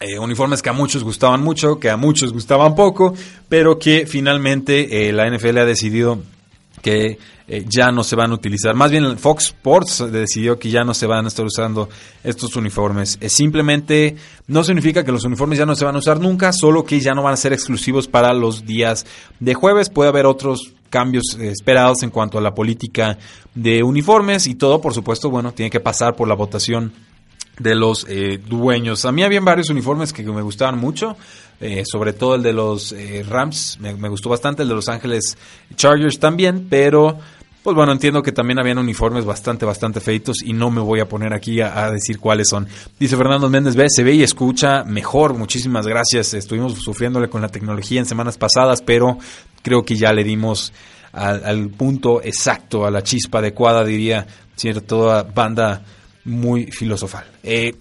Eh, 0.00 0.16
uniformes 0.16 0.62
que 0.62 0.68
a 0.68 0.72
muchos 0.72 1.02
gustaban 1.02 1.42
mucho, 1.42 1.80
que 1.80 1.90
a 1.90 1.96
muchos 1.96 2.32
gustaban 2.32 2.76
poco, 2.76 3.14
pero 3.48 3.80
que 3.80 4.06
finalmente 4.06 5.08
eh, 5.08 5.12
la 5.12 5.28
NFL 5.28 5.58
ha 5.58 5.64
decidido 5.64 6.20
que 6.82 7.18
eh, 7.48 7.64
ya 7.68 7.90
no 7.90 8.04
se 8.04 8.14
van 8.14 8.30
a 8.30 8.34
utilizar. 8.34 8.76
Más 8.76 8.92
bien 8.92 9.18
Fox 9.18 9.46
Sports 9.46 10.04
decidió 10.12 10.56
que 10.56 10.70
ya 10.70 10.84
no 10.84 10.94
se 10.94 11.08
van 11.08 11.24
a 11.24 11.28
estar 11.28 11.44
usando 11.44 11.88
estos 12.22 12.54
uniformes. 12.54 13.18
simplemente 13.26 14.14
no 14.46 14.62
significa 14.62 15.02
que 15.02 15.10
los 15.10 15.24
uniformes 15.24 15.58
ya 15.58 15.66
no 15.66 15.74
se 15.74 15.84
van 15.84 15.96
a 15.96 15.98
usar 15.98 16.20
nunca, 16.20 16.52
solo 16.52 16.84
que 16.84 17.00
ya 17.00 17.12
no 17.16 17.24
van 17.24 17.34
a 17.34 17.36
ser 17.36 17.52
exclusivos 17.52 18.06
para 18.06 18.32
los 18.32 18.64
días 18.64 19.04
de 19.40 19.54
jueves. 19.54 19.90
Puede 19.90 20.10
haber 20.10 20.26
otros 20.26 20.74
cambios 20.90 21.36
esperados 21.40 22.04
en 22.04 22.10
cuanto 22.10 22.38
a 22.38 22.40
la 22.40 22.54
política 22.54 23.18
de 23.52 23.82
uniformes 23.82 24.46
y 24.46 24.54
todo, 24.54 24.80
por 24.80 24.94
supuesto, 24.94 25.28
bueno, 25.28 25.50
tiene 25.50 25.70
que 25.70 25.80
pasar 25.80 26.14
por 26.14 26.28
la 26.28 26.34
votación 26.36 26.92
de 27.58 27.74
los 27.74 28.06
eh, 28.08 28.38
dueños. 28.38 29.04
A 29.04 29.12
mí 29.12 29.22
habían 29.22 29.44
varios 29.44 29.70
uniformes 29.70 30.12
que 30.12 30.22
me 30.22 30.42
gustaban 30.42 30.78
mucho, 30.78 31.16
eh, 31.60 31.82
sobre 31.84 32.12
todo 32.12 32.36
el 32.36 32.42
de 32.42 32.52
los 32.52 32.92
eh, 32.92 33.24
Rams, 33.28 33.78
me, 33.80 34.08
gustó 34.08 34.28
bastante, 34.28 34.62
el 34.62 34.68
de 34.68 34.74
Los 34.74 34.88
Ángeles 34.88 35.36
Chargers 35.74 36.18
también, 36.18 36.66
pero 36.70 37.18
pues 37.62 37.74
bueno, 37.74 37.92
entiendo 37.92 38.22
que 38.22 38.32
también 38.32 38.58
habían 38.60 38.78
uniformes 38.78 39.24
bastante, 39.24 39.66
bastante 39.66 40.00
feitos 40.00 40.36
y 40.42 40.52
no 40.52 40.70
me 40.70 40.80
voy 40.80 41.00
a 41.00 41.08
poner 41.08 41.34
aquí 41.34 41.60
a, 41.60 41.90
decir 41.90 42.18
cuáles 42.18 42.48
son. 42.48 42.66
Dice 42.98 43.16
Fernando 43.16 43.50
Méndez, 43.50 43.74
ve, 43.74 43.86
se 43.90 44.04
ve 44.04 44.14
y 44.14 44.22
escucha 44.22 44.84
mejor, 44.84 45.34
muchísimas 45.34 45.86
gracias. 45.86 46.32
Estuvimos 46.34 46.74
sufriéndole 46.74 47.28
con 47.28 47.42
la 47.42 47.48
tecnología 47.48 47.98
en 47.98 48.06
semanas 48.06 48.38
pasadas, 48.38 48.80
pero 48.80 49.18
creo 49.62 49.84
que 49.84 49.96
ya 49.96 50.12
le 50.12 50.24
dimos 50.24 50.72
al, 51.12 51.44
al 51.44 51.68
punto 51.70 52.22
exacto, 52.22 52.86
a 52.86 52.90
la 52.90 53.02
chispa 53.02 53.40
adecuada, 53.40 53.84
diría 53.84 54.26
cierta 54.54 55.24
banda 55.24 55.82
muy 56.24 56.66
filosofal. 56.66 57.24
Eh, 57.42 57.74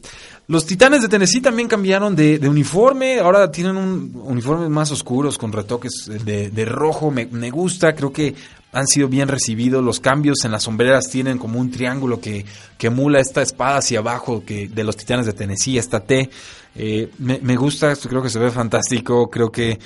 los 0.48 0.66
Titanes 0.66 1.02
de 1.02 1.10
Tennessee 1.10 1.42
también 1.42 1.68
cambiaron 1.68 2.16
de, 2.16 2.40
uniforme, 2.48 3.20
ahora 3.20 3.52
tienen 3.52 3.76
un 3.76 4.14
uniforme 4.24 4.70
más 4.70 4.92
oscuros 4.92 5.38
con 5.38 5.52
retoques 5.52 6.10
de, 6.24 6.66
rojo, 6.66 7.12
me, 7.12 7.50
gusta, 7.50 7.94
creo 7.94 8.14
que 8.14 8.34
han 8.72 8.88
sido 8.88 9.10
bien 9.10 9.28
recibidos, 9.28 9.84
los 9.84 10.00
cambios 10.00 10.46
en 10.46 10.52
las 10.52 10.64
sombreras 10.64 11.10
tienen 11.10 11.38
como 11.38 11.60
un 11.60 11.70
triángulo 11.70 12.22
que, 12.22 12.46
que 12.78 12.88
emula 12.88 13.20
esta 13.20 13.42
espada 13.42 13.80
hacia 13.80 14.00
abajo 14.00 14.44
que 14.46 14.70
de 14.70 14.84
los 14.86 14.96
Titanes 14.96 15.26
de 15.26 15.34
Tennessee, 15.34 15.78
esta 15.78 16.00
T, 16.00 16.30
eh, 16.76 17.10
me, 17.18 17.40
me 17.42 17.58
gusta, 17.58 17.94
creo 17.96 18.22
que 18.22 18.30
se 18.30 18.40
ve 18.40 18.50
fantástico, 18.50 19.30
creo 19.30 19.52
que 19.52 19.78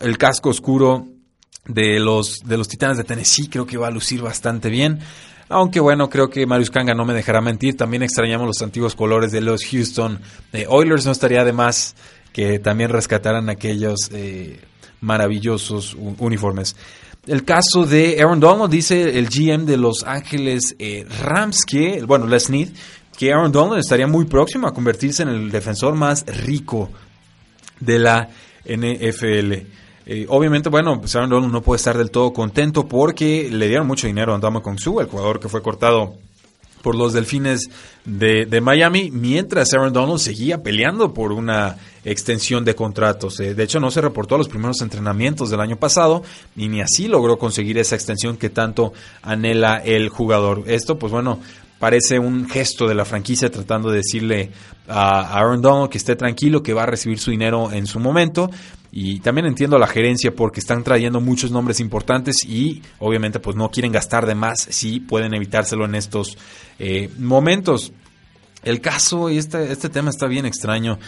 el 0.00 0.16
casco 0.16 0.50
oscuro 0.50 1.08
de 1.66 1.98
los, 1.98 2.42
de 2.44 2.56
los 2.56 2.68
Titanes 2.68 2.98
de 2.98 3.04
Tennessee 3.04 3.48
creo 3.48 3.66
que 3.66 3.78
va 3.78 3.88
a 3.88 3.90
lucir 3.90 4.22
bastante 4.22 4.68
bien. 4.68 5.00
Aunque 5.48 5.80
bueno, 5.80 6.08
creo 6.08 6.30
que 6.30 6.46
Marius 6.46 6.70
Kanga 6.70 6.94
no 6.94 7.04
me 7.04 7.14
dejará 7.14 7.40
mentir. 7.40 7.76
También 7.76 8.02
extrañamos 8.02 8.46
los 8.46 8.62
antiguos 8.62 8.94
colores 8.94 9.30
de 9.32 9.40
los 9.40 9.64
Houston 9.64 10.20
Oilers. 10.68 11.06
No 11.06 11.12
estaría 11.12 11.44
de 11.44 11.52
más 11.52 11.94
que 12.32 12.58
también 12.58 12.90
rescataran 12.90 13.48
aquellos 13.48 14.10
eh, 14.12 14.60
maravillosos 15.00 15.94
uniformes. 15.94 16.74
El 17.26 17.44
caso 17.44 17.86
de 17.86 18.20
Aaron 18.20 18.40
Donald, 18.40 18.70
dice 18.70 19.18
el 19.18 19.28
GM 19.28 19.64
de 19.64 19.76
Los 19.78 20.02
Ángeles 20.04 20.74
eh, 20.78 21.06
Rams, 21.22 21.64
que, 21.64 22.02
bueno, 22.02 22.26
Les 22.26 22.50
Need, 22.50 22.68
que 23.16 23.32
Aaron 23.32 23.52
Donald 23.52 23.80
estaría 23.80 24.06
muy 24.06 24.26
próximo 24.26 24.66
a 24.66 24.74
convertirse 24.74 25.22
en 25.22 25.28
el 25.28 25.50
defensor 25.50 25.94
más 25.94 26.26
rico 26.26 26.90
de 27.80 27.98
la 27.98 28.28
NFL. 28.66 29.52
Eh, 30.06 30.26
obviamente, 30.28 30.68
bueno, 30.68 31.00
Aaron 31.14 31.30
Donald 31.30 31.52
no 31.52 31.62
puede 31.62 31.78
estar 31.78 31.96
del 31.96 32.10
todo 32.10 32.32
contento 32.32 32.86
porque 32.86 33.48
le 33.50 33.68
dieron 33.68 33.86
mucho 33.86 34.06
dinero 34.06 34.32
a 34.32 34.34
Andama 34.34 34.60
Kongsu, 34.60 35.00
el 35.00 35.06
jugador 35.06 35.40
que 35.40 35.48
fue 35.48 35.62
cortado 35.62 36.14
por 36.82 36.94
los 36.94 37.14
Delfines 37.14 37.70
de, 38.04 38.60
Miami, 38.60 39.10
mientras 39.10 39.72
Aaron 39.72 39.94
Donald 39.94 40.18
seguía 40.18 40.62
peleando 40.62 41.14
por 41.14 41.32
una 41.32 41.78
extensión 42.04 42.66
de 42.66 42.74
contratos. 42.74 43.40
Eh, 43.40 43.54
de 43.54 43.62
hecho, 43.62 43.80
no 43.80 43.90
se 43.90 44.02
reportó 44.02 44.34
a 44.34 44.38
los 44.38 44.50
primeros 44.50 44.82
entrenamientos 44.82 45.48
del 45.48 45.60
año 45.60 45.76
pasado 45.76 46.22
y 46.54 46.68
ni 46.68 46.82
así 46.82 47.08
logró 47.08 47.38
conseguir 47.38 47.78
esa 47.78 47.94
extensión 47.94 48.36
que 48.36 48.50
tanto 48.50 48.92
anhela 49.22 49.78
el 49.78 50.10
jugador. 50.10 50.64
Esto, 50.66 50.98
pues 50.98 51.10
bueno, 51.10 51.40
parece 51.78 52.18
un 52.18 52.50
gesto 52.50 52.86
de 52.86 52.94
la 52.94 53.06
franquicia 53.06 53.50
tratando 53.50 53.90
de 53.90 53.96
decirle 53.96 54.50
a 54.86 55.38
Aaron 55.38 55.62
Donald 55.62 55.88
que 55.88 55.96
esté 55.96 56.16
tranquilo, 56.16 56.62
que 56.62 56.74
va 56.74 56.82
a 56.82 56.86
recibir 56.86 57.18
su 57.18 57.30
dinero 57.30 57.72
en 57.72 57.86
su 57.86 57.98
momento. 57.98 58.50
Y 58.96 59.18
también 59.18 59.48
entiendo 59.48 59.74
a 59.74 59.80
la 59.80 59.88
gerencia 59.88 60.36
porque 60.36 60.60
están 60.60 60.84
trayendo 60.84 61.20
muchos 61.20 61.50
nombres 61.50 61.80
importantes 61.80 62.44
y 62.44 62.80
obviamente 63.00 63.40
pues 63.40 63.56
no 63.56 63.68
quieren 63.68 63.90
gastar 63.90 64.24
de 64.24 64.36
más 64.36 64.68
si 64.70 65.00
pueden 65.00 65.34
evitárselo 65.34 65.84
en 65.84 65.96
estos 65.96 66.38
eh, 66.78 67.10
momentos. 67.18 67.92
El 68.62 68.80
caso 68.80 69.30
y 69.30 69.38
este, 69.38 69.72
este 69.72 69.88
tema 69.88 70.10
está 70.10 70.28
bien 70.28 70.46
extraño. 70.46 71.00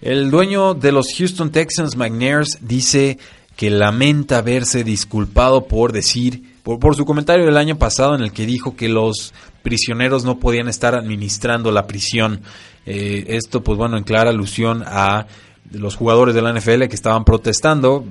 El 0.00 0.30
dueño 0.30 0.72
de 0.72 0.90
los 0.90 1.08
Houston 1.18 1.50
Texans, 1.50 1.96
McNairs, 1.96 2.60
dice 2.62 3.18
que 3.56 3.68
lamenta 3.68 4.38
haberse 4.38 4.82
disculpado 4.82 5.66
por 5.66 5.92
decir, 5.92 6.54
por, 6.62 6.78
por, 6.78 6.96
su 6.96 7.04
comentario 7.04 7.44
del 7.44 7.58
año 7.58 7.76
pasado 7.76 8.14
en 8.14 8.22
el 8.22 8.32
que 8.32 8.46
dijo 8.46 8.74
que 8.74 8.88
los 8.88 9.34
prisioneros 9.62 10.24
no 10.24 10.40
podían 10.40 10.68
estar 10.68 10.94
administrando 10.94 11.70
la 11.72 11.86
prisión. 11.86 12.40
Eh, 12.86 13.26
esto, 13.28 13.62
pues 13.62 13.76
bueno, 13.76 13.98
en 13.98 14.04
clara 14.04 14.30
alusión 14.30 14.82
a 14.86 15.26
los 15.72 15.96
jugadores 15.96 16.34
de 16.34 16.42
la 16.42 16.52
NFL 16.52 16.84
que 16.84 16.94
estaban 16.94 17.24
protestando. 17.24 18.04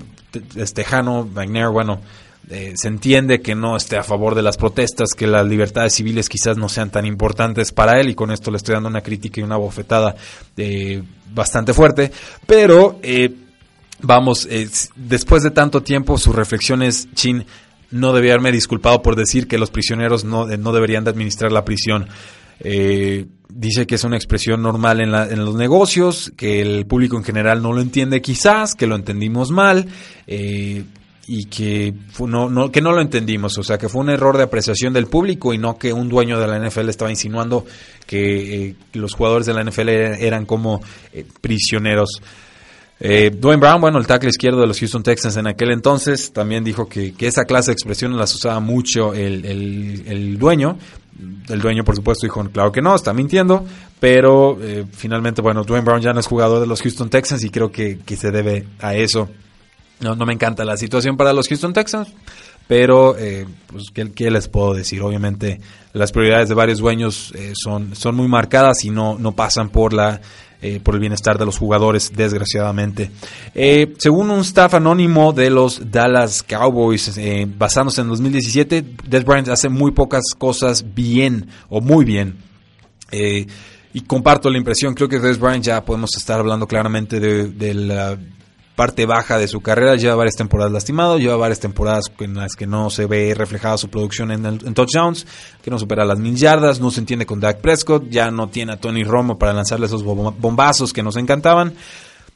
Estejano, 0.56 1.28
Wagner, 1.32 1.70
bueno, 1.70 2.02
eh, 2.50 2.74
se 2.76 2.90
entiende 2.90 3.42
que 3.42 3.56
no 3.56 3.78
esté 3.78 3.98
a 3.98 4.04
favor 4.04 4.36
de 4.36 4.42
las 4.42 4.58
protestas, 4.58 5.14
que 5.14 5.28
las 5.28 5.46
libertades 5.48 5.94
civiles 5.94 6.28
quizás 6.28 6.58
no 6.58 6.68
sean 6.68 6.90
tan 6.90 7.06
importantes 7.06 7.72
para 7.72 8.00
él, 8.02 8.10
y 8.10 8.16
con 8.16 8.32
esto 8.32 8.52
le 8.52 8.58
estoy 8.58 8.74
dando 8.74 8.90
una 8.90 9.02
crítica 9.02 9.40
y 9.40 9.44
una 9.44 9.56
bofetada 9.56 10.16
eh, 10.58 11.02
bastante 11.34 11.74
fuerte, 11.74 12.12
pero 12.46 13.00
eh, 13.02 13.34
vamos, 14.02 14.48
después 14.96 15.44
de 15.44 15.52
tanto 15.52 15.84
tiempo, 15.84 16.18
sus 16.18 16.36
reflexiones, 16.36 17.08
Chin, 17.14 17.46
no 17.92 18.12
debía 18.12 18.34
haberme 18.34 18.52
disculpado 18.52 19.02
por 19.02 19.16
decir 19.16 19.48
que 19.48 19.58
los 19.58 19.72
prisioneros 19.72 20.26
no, 20.26 20.46
no 20.46 20.74
deberían 20.74 21.04
de 21.04 21.12
administrar 21.12 21.52
la 21.52 21.64
prisión. 21.64 22.08
Dice 23.56 23.86
que 23.86 23.96
es 23.96 24.04
una 24.04 24.18
expresión 24.18 24.62
normal 24.62 25.02
en, 25.02 25.14
en, 25.14 25.46
los 25.46 25.56
negocios, 25.56 26.32
que 26.36 26.62
el 26.62 26.86
público 26.86 27.18
en 27.18 27.24
general 27.24 27.62
no 27.62 27.74
lo 27.74 27.82
entiende 27.82 28.22
quizás, 28.22 28.76
que 28.76 28.88
lo 28.88 28.96
entendimos 28.96 29.52
mal. 29.52 29.88
Eh, 30.28 30.84
y 31.26 31.46
que 31.46 31.94
no, 32.20 32.50
no, 32.50 32.72
que 32.72 32.82
no 32.82 32.92
lo 32.92 33.02
entendimos, 33.02 33.58
o 33.58 33.64
sea, 33.64 33.78
que 33.78 33.88
fue 33.88 34.02
un 34.02 34.10
error 34.10 34.36
de 34.36 34.44
apreciación 34.44 34.92
del 34.92 35.08
público 35.08 35.54
y 35.54 35.58
no 35.58 35.78
que 35.78 35.94
un 35.94 36.10
dueño 36.10 36.38
de 36.38 36.48
la 36.48 36.60
NFL 36.60 36.90
estaba 36.90 37.12
insinuando 37.12 37.66
que 38.06 38.68
eh, 38.68 38.76
los 38.94 39.14
jugadores 39.14 39.46
de 39.48 39.54
la 39.54 39.64
NFL 39.64 39.90
eran, 39.90 40.46
como 40.46 40.82
eh, 41.14 41.26
prisioneros. 41.40 42.22
Eh, 43.00 43.32
Dwayne 43.32 43.60
Brown, 43.60 43.82
bueno, 43.82 43.98
el 44.00 44.08
tackle 44.08 44.30
izquierdo 44.30 44.62
de 44.62 44.68
los 44.68 44.80
Houston 44.80 45.04
Texans 45.04 45.36
en 45.38 45.48
aquel 45.48 45.72
entonces, 45.72 46.32
también 46.32 46.64
dijo 46.64 46.88
que, 46.88 47.14
esa 47.20 47.44
clase 47.44 47.72
de 47.72 47.74
expresiones 47.74 48.18
las 48.18 48.34
usaba 48.34 48.60
mucho 48.60 49.14
el, 49.14 50.38
dueño. 50.40 50.78
El 51.50 51.60
dueño, 51.60 51.84
por 51.84 51.96
supuesto, 51.96 52.26
dijo, 52.26 52.44
claro 52.50 52.72
que 52.72 52.82
no, 52.82 52.96
está 52.96 53.14
mintiendo, 53.14 53.66
pero 54.00 54.58
finalmente, 54.92 55.42
bueno, 55.42 55.64
Dwayne 55.64 55.86
Brown 55.86 56.02
ya 56.02 56.14
no 56.14 56.20
es 56.20 56.28
jugador 56.28 56.62
de 56.62 56.68
los 56.68 56.82
Houston 56.82 57.10
Texans 57.10 57.44
y 57.44 57.50
creo 57.50 57.72
que, 57.72 58.00
que 58.06 58.16
se 58.16 58.32
debe 58.32 58.68
a 58.80 58.96
eso. 58.96 59.30
No, 60.00 60.16
no 60.16 60.26
me 60.26 60.34
encanta 60.34 60.66
la 60.66 60.76
situación 60.76 61.16
para 61.18 61.34
los 61.34 61.48
Houston 61.48 61.72
Texans, 61.72 62.10
pero 62.68 63.18
eh, 63.18 63.46
pues, 63.68 63.86
¿qué, 63.94 64.32
les 64.32 64.48
puedo 64.48 64.74
decir? 64.74 65.02
Obviamente 65.02 65.62
las 65.94 66.12
prioridades 66.12 66.50
de 66.50 66.56
varios 66.56 66.80
dueños 66.80 67.32
eh, 67.36 67.54
son, 67.56 67.96
son 67.96 68.16
muy 68.16 68.28
marcadas 68.28 68.84
y 68.84 68.90
no, 68.90 69.18
no 69.18 69.34
pasan 69.34 69.70
por 69.70 69.94
la 69.94 70.22
eh, 70.64 70.80
por 70.82 70.96
el 70.96 71.02
bienestar 71.02 71.38
de 71.38 71.46
los 71.46 71.58
jugadores, 71.58 72.12
desgraciadamente. 72.16 73.12
según 73.98 74.32
un 74.32 74.40
staff 74.40 74.74
anónimo 74.74 75.34
de 75.34 75.50
los 75.50 75.92
Dallas 75.92 76.42
Cowboys, 76.42 77.20
basándose 77.58 78.02
en 78.02 78.08
2017, 78.08 78.84
Des 79.08 79.26
Bryant 79.26 79.50
hace 79.50 79.70
muy 79.70 79.92
pocas 79.92 80.24
cosas 80.38 80.84
bien 80.96 81.48
o 81.70 81.82
muy 81.82 82.06
bien. 82.06 82.38
y 83.12 84.02
comparto 84.02 84.50
la 84.50 84.58
impresión, 84.58 84.96
creo 84.96 85.08
que 85.08 85.20
Des 85.20 85.40
Bryant 85.40 85.64
ya 85.64 85.84
podemos 85.86 86.16
estar 86.18 86.40
hablando 86.40 86.66
claramente 86.66 87.20
de, 87.20 87.50
de 87.50 87.74
la 87.74 88.18
parte 88.76 89.06
baja 89.06 89.38
de 89.38 89.48
su 89.48 89.62
carrera, 89.62 89.96
lleva 89.96 90.16
varias 90.16 90.36
temporadas 90.36 90.72
lastimado, 90.72 91.18
lleva 91.18 91.36
varias 91.36 91.60
temporadas 91.60 92.06
en 92.20 92.36
las 92.36 92.56
que 92.56 92.66
no 92.66 92.90
se 92.90 93.06
ve 93.06 93.34
reflejada 93.36 93.78
su 93.78 93.90
producción 93.90 94.32
en, 94.32 94.74
touchdowns, 94.74 95.28
que 95.62 95.70
no 95.70 95.78
supera 95.78 96.06
las 96.06 96.20
mil 96.20 96.36
yardas, 96.36 96.80
no 96.80 96.90
se 96.90 97.00
entiende 97.00 97.26
con 97.26 97.40
Dak 97.40 97.62
Prescott, 97.62 98.10
ya 98.10 98.32
no 98.32 98.50
tiene 98.50 98.74
a 98.74 98.78
Tony 98.78 99.04
Romo 99.04 99.38
para 99.38 99.54
lanzarle 99.54 99.86
esos 99.86 100.04
bombazos 100.04 100.92
que 100.92 101.04
nos 101.04 101.18
encantaban. 101.18 101.74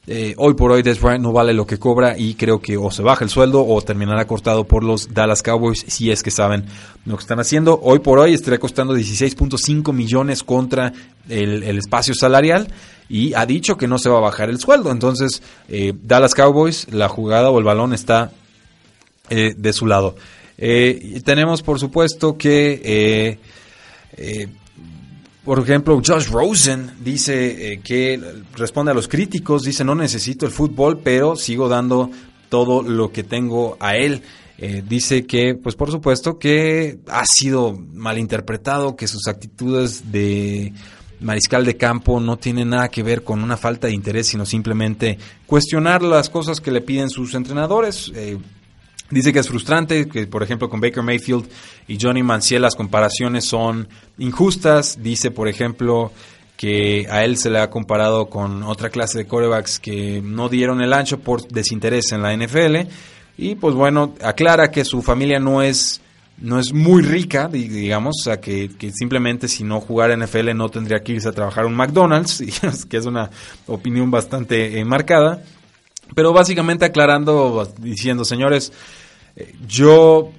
Eh, 0.09 0.35
hoy 0.37 0.53
por 0.53 0.71
hoy 0.71 0.83
Des 0.83 1.01
Bryant 1.01 1.21
no 1.21 1.33
vale 1.33 1.53
lo 1.53 1.67
que 1.67 1.77
cobra 1.77 2.17
y 2.17 2.35
creo 2.35 2.61
que 2.61 2.77
o 2.77 2.89
se 2.91 3.03
baja 3.03 3.25
el 3.25 3.29
sueldo 3.29 3.67
o 3.67 3.81
terminará 3.81 4.25
cortado 4.25 4.63
por 4.63 4.85
los 4.85 5.13
Dallas 5.13 5.43
Cowboys 5.43 5.83
si 5.85 6.11
es 6.11 6.23
que 6.23 6.31
saben 6.31 6.63
lo 7.05 7.17
que 7.17 7.21
están 7.23 7.41
haciendo. 7.41 7.77
Hoy 7.83 7.99
por 7.99 8.17
hoy 8.17 8.33
estaría 8.33 8.57
costando 8.57 8.95
16.5 8.95 9.91
millones 9.91 10.43
contra 10.43 10.93
el, 11.27 11.61
espacio 11.77 12.13
salarial 12.13 12.69
y 13.09 13.33
ha 13.33 13.45
dicho 13.45 13.75
que 13.75 13.89
no 13.89 13.99
se 13.99 14.09
va 14.09 14.19
a 14.19 14.21
bajar 14.21 14.49
el 14.49 14.61
sueldo. 14.61 14.91
Entonces 14.91 15.43
eh, 15.67 15.93
Dallas 16.01 16.33
Cowboys, 16.33 16.87
la 16.93 17.09
jugada 17.09 17.49
o 17.49 17.59
el 17.59 17.65
balón 17.65 17.91
está 17.91 18.31
eh, 19.29 19.55
de 19.57 19.73
su 19.73 19.87
lado. 19.87 20.15
tenemos 20.57 21.61
por 21.63 21.81
supuesto 21.81 22.37
que 22.37 23.37
por 25.47 25.59
ejemplo, 25.59 26.01
Josh 26.05 26.27
Rosen 26.27 26.91
dice 26.99 27.71
eh, 27.71 27.79
que 27.79 28.21
responde 28.57 28.91
a 28.91 28.93
los 28.93 29.07
críticos, 29.07 29.63
dice 29.63 29.85
no 29.85 29.95
necesito 29.95 30.45
el 30.45 30.51
fútbol, 30.51 30.99
pero 31.01 31.37
sigo 31.37 31.69
dando 31.69 32.11
todo 32.49 32.83
lo 32.83 33.13
que 33.13 33.23
tengo 33.23 33.77
a 33.79 33.95
él. 33.95 34.23
Eh, 34.57 34.83
dice 34.85 35.25
que, 35.25 35.55
pues 35.55 35.75
por 35.75 35.89
supuesto, 35.89 36.37
que 36.37 36.99
ha 37.07 37.23
sido 37.25 37.79
malinterpretado, 37.93 38.97
que 38.97 39.07
sus 39.07 39.25
actitudes 39.29 40.11
de 40.11 40.73
mariscal 41.21 41.63
de 41.63 41.77
campo 41.77 42.19
no 42.19 42.35
tienen 42.35 42.71
nada 42.71 42.89
que 42.89 43.01
ver 43.01 43.23
con 43.23 43.41
una 43.41 43.55
falta 43.55 43.87
de 43.87 43.93
interés, 43.93 44.27
sino 44.27 44.45
simplemente 44.45 45.17
cuestionar 45.45 46.01
las 46.01 46.29
cosas 46.29 46.59
que 46.59 46.71
le 46.71 46.81
piden 46.81 47.09
sus 47.09 47.33
entrenadores. 47.35 48.11
Eh, 48.13 48.37
Dice 49.09 49.31
que 49.31 49.39
es 49.39 49.47
frustrante, 49.47 50.07
que 50.07 50.27
por 50.27 50.43
ejemplo 50.43 50.69
con 50.69 50.81
Baker 50.81 51.01
Mayfield 51.01 51.47
y 51.87 51.97
Johnny 51.99 52.23
Manziel 52.23 52.61
las 52.61 52.75
comparaciones 52.75 53.45
son 53.45 53.87
injustas. 54.17 54.97
Dice, 55.01 55.31
por 55.31 55.47
ejemplo, 55.47 56.11
que 56.57 57.07
a 57.09 57.23
él 57.23 57.37
se 57.37 57.49
le 57.49 57.59
ha 57.59 57.69
comparado 57.69 58.29
con 58.29 58.63
otra 58.63 58.89
clase 58.89 59.19
de 59.19 59.27
corebacks 59.27 59.79
que 59.79 60.21
no 60.21 60.49
dieron 60.49 60.81
el 60.81 60.91
ancho 60.91 61.19
por 61.19 61.47
desinterés 61.47 62.11
en 62.11 62.23
la 62.23 62.35
NFL. 62.35 62.89
Y 63.37 63.55
pues 63.55 63.75
bueno, 63.75 64.15
aclara 64.23 64.71
que 64.71 64.83
su 64.83 65.03
familia 65.03 65.39
no 65.39 65.61
es, 65.61 66.01
no 66.39 66.59
es 66.59 66.73
muy 66.73 67.03
rica, 67.03 67.47
digamos, 67.47 68.15
o 68.19 68.23
sea, 68.23 68.41
que, 68.41 68.71
que 68.77 68.91
simplemente 68.91 69.47
si 69.47 69.63
no 69.63 69.79
jugara 69.79 70.17
NFL 70.17 70.55
no 70.55 70.69
tendría 70.69 71.03
que 71.03 71.13
irse 71.13 71.29
a 71.29 71.33
trabajar 71.33 71.65
un 71.67 71.75
McDonald's, 71.75 72.43
que 72.89 72.97
es 72.97 73.05
una 73.05 73.29
opinión 73.67 74.09
bastante 74.09 74.79
eh, 74.79 74.83
marcada. 74.83 75.43
Pero 76.15 76.33
básicamente 76.33 76.85
aclarando, 76.85 77.71
diciendo, 77.79 78.25
señores, 78.25 78.71
eh, 79.35 79.53
yo 79.67 80.31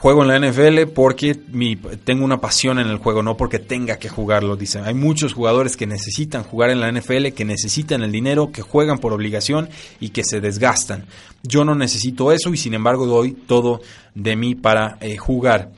juego 0.00 0.22
en 0.22 0.28
la 0.28 0.38
NFL 0.38 0.92
porque 0.94 1.38
mi, 1.52 1.76
tengo 1.76 2.24
una 2.24 2.40
pasión 2.40 2.78
en 2.78 2.88
el 2.88 2.96
juego, 2.96 3.22
no 3.22 3.36
porque 3.36 3.58
tenga 3.58 3.98
que 3.98 4.08
jugarlo. 4.08 4.56
Dicen, 4.56 4.84
hay 4.84 4.94
muchos 4.94 5.34
jugadores 5.34 5.76
que 5.76 5.86
necesitan 5.86 6.42
jugar 6.42 6.70
en 6.70 6.80
la 6.80 6.90
NFL, 6.90 7.28
que 7.28 7.44
necesitan 7.44 8.02
el 8.02 8.10
dinero, 8.10 8.50
que 8.50 8.62
juegan 8.62 8.98
por 8.98 9.12
obligación 9.12 9.68
y 10.00 10.08
que 10.08 10.24
se 10.24 10.40
desgastan. 10.40 11.04
Yo 11.42 11.64
no 11.64 11.74
necesito 11.74 12.32
eso 12.32 12.48
y 12.50 12.56
sin 12.56 12.72
embargo 12.72 13.06
doy 13.06 13.32
todo 13.32 13.82
de 14.14 14.36
mí 14.36 14.54
para 14.54 14.96
eh, 15.00 15.18
jugar. 15.18 15.70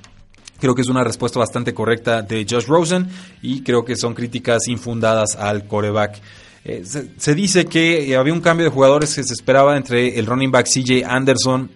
Creo 0.60 0.76
que 0.76 0.82
es 0.82 0.88
una 0.88 1.02
respuesta 1.02 1.40
bastante 1.40 1.74
correcta 1.74 2.22
de 2.22 2.46
Josh 2.48 2.66
Rosen 2.66 3.08
y 3.42 3.62
creo 3.62 3.84
que 3.84 3.96
son 3.96 4.14
críticas 4.14 4.68
infundadas 4.68 5.34
al 5.34 5.66
coreback. 5.66 6.20
Eh, 6.64 6.84
se, 6.84 7.34
dice 7.34 7.66
que 7.66 8.14
había 8.16 8.32
un 8.32 8.40
cambio 8.40 8.64
de 8.64 8.70
jugadores 8.70 9.14
que 9.14 9.24
se 9.24 9.34
esperaba 9.34 9.76
entre 9.76 10.18
el 10.18 10.26
running 10.26 10.50
back 10.50 10.66
CJ 10.66 11.04
Anderson 11.04 11.70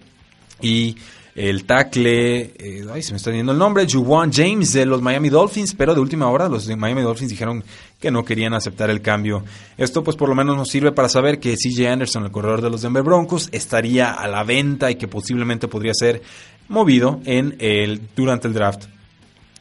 y 0.61 0.95
el 1.35 1.65
tackle, 1.65 2.53
eh, 2.57 2.85
ay, 2.91 3.03
se 3.03 3.11
me 3.11 3.17
está 3.17 3.29
viendo 3.29 3.51
el 3.51 3.59
nombre, 3.59 3.85
Juwan 3.87 4.31
James 4.33 4.73
de 4.73 4.87
los 4.87 5.03
Miami 5.03 5.29
Dolphins, 5.29 5.75
pero 5.75 5.93
de 5.93 5.99
última 5.99 6.29
hora 6.29 6.49
los 6.49 6.65
de 6.65 6.75
Miami 6.75 7.03
Dolphins 7.03 7.29
dijeron 7.29 7.63
que 7.99 8.09
no 8.09 8.25
querían 8.25 8.53
aceptar 8.55 8.89
el 8.89 9.01
cambio. 9.01 9.43
Esto 9.77 10.03
pues 10.03 10.17
por 10.17 10.29
lo 10.29 10.35
menos 10.35 10.55
nos 10.55 10.69
sirve 10.69 10.91
para 10.93 11.09
saber 11.09 11.39
que 11.39 11.55
CJ 11.55 11.89
Anderson, 11.89 12.25
el 12.25 12.31
corredor 12.31 12.61
de 12.61 12.71
los 12.71 12.81
Denver 12.81 13.03
Broncos, 13.03 13.49
estaría 13.51 14.13
a 14.13 14.27
la 14.27 14.43
venta 14.43 14.89
y 14.89 14.95
que 14.95 15.07
posiblemente 15.07 15.67
podría 15.67 15.93
ser 15.93 16.23
movido 16.69 17.21
en 17.25 17.55
el, 17.59 18.01
durante 18.15 18.47
el 18.47 18.53
draft. 18.53 18.85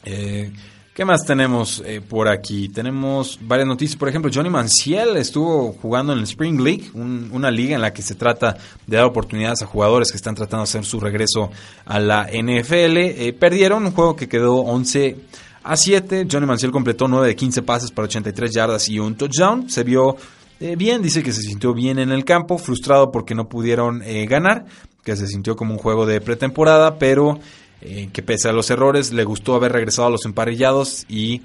Eh, 0.05 0.51
¿Qué 0.97 1.05
más 1.05 1.27
tenemos 1.27 1.83
eh, 1.85 2.01
por 2.01 2.27
aquí? 2.27 2.71
Tenemos 2.71 3.39
varias 3.43 3.69
noticias. 3.69 3.99
Por 3.99 4.09
ejemplo, 4.09 4.31
Johnny 4.33 4.49
Manciel 4.49 5.19
estuvo 5.19 5.75
jugando 5.75 6.15
en 6.15 6.21
el 6.21 6.25
Spring 6.25 6.59
League, 6.59 6.91
una 6.95 7.51
liga 7.51 7.75
en 7.75 7.83
la 7.83 7.93
que 7.93 8.01
se 8.01 8.15
trata 8.15 8.57
de 8.87 8.97
dar 8.97 9.05
oportunidades 9.05 9.61
a 9.61 9.67
jugadores 9.67 10.11
que 10.11 10.17
están 10.17 10.35
tratando 10.35 10.65
de 10.65 10.71
hacer 10.71 10.87
su 10.87 10.99
regreso 10.99 11.51
a 11.85 12.01
la 12.01 12.29
NFL. 12.33 12.97
Eh, 12.97 13.37
perdieron 13.39 13.85
un 13.85 13.93
juego 13.93 14.17
que 14.17 14.27
quedó 14.27 14.55
11 14.61 15.19
a 15.65 15.77
7. 15.77 16.29
Johnny 16.33 16.47
Manciel 16.47 16.73
completó 16.73 17.09
9 17.09 17.27
de 17.27 17.37
15 17.37 17.61
pases 17.61 17.91
para 17.91 18.07
83 18.07 18.51
yardas 18.51 18.89
y 18.89 18.99
un 18.99 19.17
touchdown. 19.17 19.69
Se 19.69 19.85
vio 19.85 20.17
eh, 20.61 20.77
bien, 20.77 21.03
dice 21.03 21.23
que 21.23 21.33
se 21.33 21.43
sintió 21.43 21.75
bien 21.75 21.99
en 21.99 22.11
el 22.11 22.25
campo, 22.25 22.57
frustrado 22.57 23.13
porque 23.13 23.35
no 23.35 23.51
pudieron 23.51 24.03
ganar, 24.27 24.65
que 25.05 25.15
se 25.15 25.27
sintió 25.27 25.57
como 25.57 25.75
un 25.75 25.79
juego 25.79 26.07
de 26.07 26.23
pretemporada, 26.23 26.99
pero 26.99 27.39
eh, 27.81 28.09
que 28.13 28.23
pese 28.23 28.49
a 28.49 28.53
los 28.53 28.71
errores 28.71 29.13
le 29.13 29.25
gustó 29.25 29.55
haber 29.55 29.73
regresado 29.73 30.09
a 30.09 30.11
los 30.11 30.25
emparrillados 30.25 31.05
y 31.09 31.43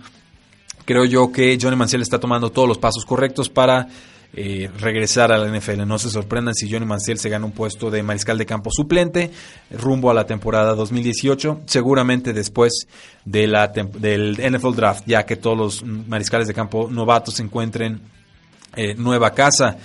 creo 0.86 1.05
yo 1.05 1.32
que 1.32 1.57
Johnny 1.61 1.75
Manciel 1.75 2.01
está 2.01 2.19
tomando 2.19 2.51
todos 2.51 2.67
los 2.67 2.77
pasos 2.77 3.05
correctos 3.05 3.49
para 3.49 3.88
eh, 4.34 4.69
regresar 4.79 5.34
a 5.34 5.38
la 5.38 5.47
NFL. 5.47 5.86
No 5.86 5.99
se 5.99 6.09
sorprendan 6.09 6.55
si 6.55 6.71
Johnny 6.71 6.86
Manciel 6.86 7.19
se 7.19 7.27
gana 7.27 7.45
un 7.45 7.51
puesto 7.51 7.91
de 7.91 8.01
mariscal 8.01 8.38
de 8.38 8.45
campo 8.45 8.69
suplente 8.71 9.29
rumbo 9.71 10.09
a 10.09 10.13
la 10.13 10.25
temporada 10.25 10.73
2018, 10.73 11.63
seguramente 11.65 12.32
después 12.32 12.88
de 13.25 13.47
la 13.47 13.67
del 13.67 14.38
NFL 14.39 14.73
Draft, 14.73 15.03
ya 15.05 15.25
que 15.25 15.36
todos 15.36 15.57
los 15.57 15.84
mariscales 15.84 16.47
de 16.47 16.53
campo 16.53 16.88
novatos 16.89 17.41
encuentren 17.41 17.99
eh, 18.77 18.95
nueva 18.95 19.34
casa. 19.34 19.77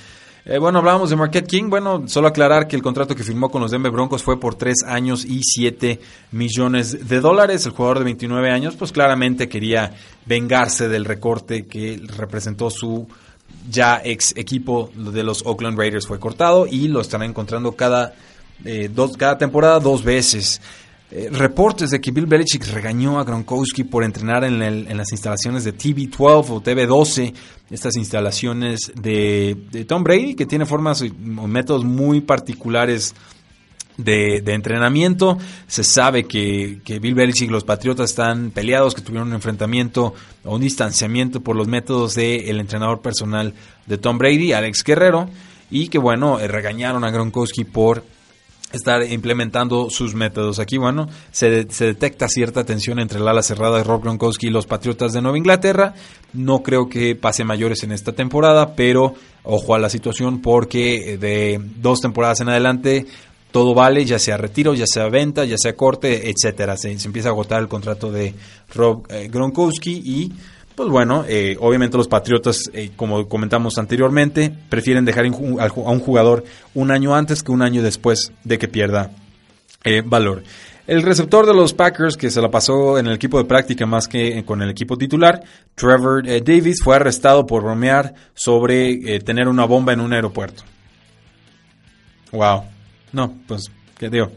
Eh, 0.49 0.59
bueno, 0.59 0.79
hablábamos 0.79 1.11
de 1.11 1.17
Marquette 1.17 1.49
King. 1.49 1.69
Bueno, 1.69 2.05
solo 2.07 2.29
aclarar 2.29 2.69
que 2.69 2.77
el 2.77 2.83
contrato 2.83 3.17
que 3.17 3.25
firmó 3.25 3.51
con 3.51 3.63
los 3.63 3.73
Denver 3.73 3.91
Broncos 3.91 4.23
fue 4.23 4.39
por 4.39 4.55
tres 4.55 4.85
años 4.87 5.25
y 5.25 5.41
7 5.43 5.99
millones 6.31 7.09
de 7.09 7.21
dólares. 7.21 7.67
El 7.67 7.73
jugador 7.73 7.99
de 7.99 8.05
29 8.05 8.53
años, 8.53 8.77
pues 8.77 8.93
claramente 8.93 9.49
quería 9.49 9.97
vengarse 10.25 10.89
del 10.89 11.05
recorte 11.05 11.67
que 11.67 12.01
representó 12.17 12.71
su 12.71 13.09
ya 13.69 14.01
ex 14.05 14.37
equipo 14.37 14.93
de 14.95 15.25
los 15.25 15.45
Oakland 15.45 15.77
Raiders. 15.77 16.07
Fue 16.07 16.21
cortado 16.21 16.69
y 16.69 16.87
lo 16.87 17.01
están 17.01 17.25
encontrando 17.25 17.73
cada, 17.73 18.15
eh, 18.65 18.89
dos, 18.89 19.17
cada 19.17 19.39
temporada 19.39 19.81
dos 19.81 20.05
veces. 20.05 20.61
Eh, 21.09 21.29
reportes 21.31 21.91
de 21.91 22.01
que 22.01 22.11
Bill 22.11 22.27
Belichick 22.27 22.67
regañó 22.67 23.21
a 23.21 23.25
Gronkowski 23.25 23.85
por 23.85 24.03
entrenar 24.03 24.43
en, 24.43 24.59
las 24.97 25.13
instalaciones 25.13 25.63
de 25.63 25.73
TV12 25.73 26.51
o 26.51 26.61
TV12, 26.61 27.33
estas 27.71 27.97
instalaciones 27.97 28.93
de, 29.01 29.85
Tom 29.87 30.03
Brady, 30.03 30.35
que 30.35 30.47
tiene 30.47 30.67
formas 30.67 31.03
o 31.03 31.47
métodos 31.47 31.85
muy 31.85 32.23
particulares 32.23 33.15
de, 33.97 34.39
entrenamiento. 34.47 35.39
Se 35.69 35.85
sabe 35.85 36.25
que, 36.25 36.81
que, 36.85 36.99
Bill 36.99 37.15
Belichick 37.15 37.51
y 37.51 37.53
los 37.53 37.63
Patriotas 37.63 38.11
están 38.11 38.51
peleados, 38.51 38.93
que 38.93 39.01
tuvieron 39.01 39.29
un 39.29 39.35
enfrentamiento 39.35 40.13
o 40.45 40.57
un 40.57 40.61
distanciamiento 40.61 41.41
por 41.41 41.55
los 41.55 41.69
métodos 41.69 42.17
del 42.17 42.59
entrenador 42.59 43.01
personal 43.01 43.55
de 43.87 43.97
Tom 43.97 44.19
Brady, 44.19 44.53
Alex 44.55 44.83
Guerrero, 44.83 45.31
y 45.71 45.87
que 45.87 45.99
bueno, 45.99 46.41
eh, 46.41 46.49
regañaron 46.49 47.05
a 47.05 47.13
Gronkowski 47.13 47.63
por 47.63 48.03
estar 48.73 49.03
implementando 49.11 49.89
sus 49.91 50.15
métodos. 50.15 50.59
Aquí, 50.59 50.77
bueno, 50.77 51.09
se, 51.31 51.71
se, 51.71 51.87
detecta 51.87 52.29
cierta 52.29 52.65
tensión 52.65 52.99
entre 52.99 53.19
el 53.19 53.29
ala 53.29 53.43
cerrada 53.43 53.79
de 53.79 53.85
Rob 53.85 54.03
Gronkowski 54.03 54.49
y 54.49 54.51
los 54.51 54.67
Patriotas 54.67 55.13
de 55.13 55.23
Nueva 55.23 55.39
Inglaterra. 55.39 55.95
No 56.33 56.63
creo 56.63 56.89
que 56.89 57.15
pase 57.15 57.45
mayores 57.45 57.83
en 57.85 57.93
esta 57.93 58.13
temporada, 58.13 58.75
pero 58.75 59.15
ojo 59.45 59.75
a 59.75 59.79
la 59.79 59.89
situación 59.89 60.41
porque 60.41 61.17
de 61.19 61.61
dos 61.77 62.01
temporadas 62.01 62.41
en 62.41 62.49
adelante 62.49 63.07
todo 63.57 63.73
vale, 63.73 64.05
ya 64.05 64.19
sea 64.19 64.37
retiro, 64.37 64.75
ya 64.75 64.87
sea 64.87 65.09
venta, 65.09 65.45
ya 65.47 65.57
sea 65.57 65.75
corte, 65.75 66.31
etcétera. 66.31 66.77
Se, 66.77 66.93
empieza 66.93 67.31
a 67.31 67.33
agotar 67.33 67.63
el 67.63 67.69
contrato 67.69 68.13
de 68.13 68.35
Rob 68.75 69.07
eh, 69.09 69.29
Gronkowski 69.33 70.03
y 70.05 70.33
pues 70.77 70.91
bueno, 70.91 71.25
eh, 71.27 71.57
obviamente 71.59 71.97
los 71.97 72.07
Patriotas, 72.07 72.71
eh, 72.75 72.91
como 72.95 73.27
comentamos 73.29 73.79
anteriormente, 73.79 74.53
prefieren 74.69 75.07
dejar 75.07 75.25
a 75.25 75.29
un 75.29 76.01
jugador 76.01 76.45
un 76.75 76.91
año 76.91 77.15
antes 77.15 77.43
que 77.43 77.51
un 77.51 77.63
año 77.63 77.83
después 77.83 78.31
de 78.45 78.59
que 78.59 78.69
pierda 78.69 79.11
valor. 80.05 80.43
El 80.87 81.03
receptor 81.03 81.47
de 81.47 81.55
los 81.55 81.73
Packers, 81.73 82.17
que 82.17 82.31
se 82.31 82.41
la 82.41 82.51
pasó 82.51 82.99
en 82.99 83.07
el 83.07 83.15
equipo 83.15 83.39
de 83.39 83.45
práctica 83.45 83.87
más 83.87 84.07
que 84.07 84.45
con 84.45 84.61
el 84.63 84.69
equipo 84.69 84.99
titular, 84.99 85.43
Trevor 85.75 86.25
Davis, 86.25 86.81
fue 86.83 86.97
arrestado 86.97 87.47
por 87.47 87.63
bromear 87.63 88.15
sobre 88.35 89.21
tener 89.21 89.49
una 89.49 89.65
bomba 89.65 89.93
en 89.93 90.01
un 90.01 90.13
aeropuerto. 90.13 90.65
Wow. 92.33 92.65
No, 93.13 93.33
pues, 93.47 93.71
¿qué 93.97 94.11
digo? 94.11 94.31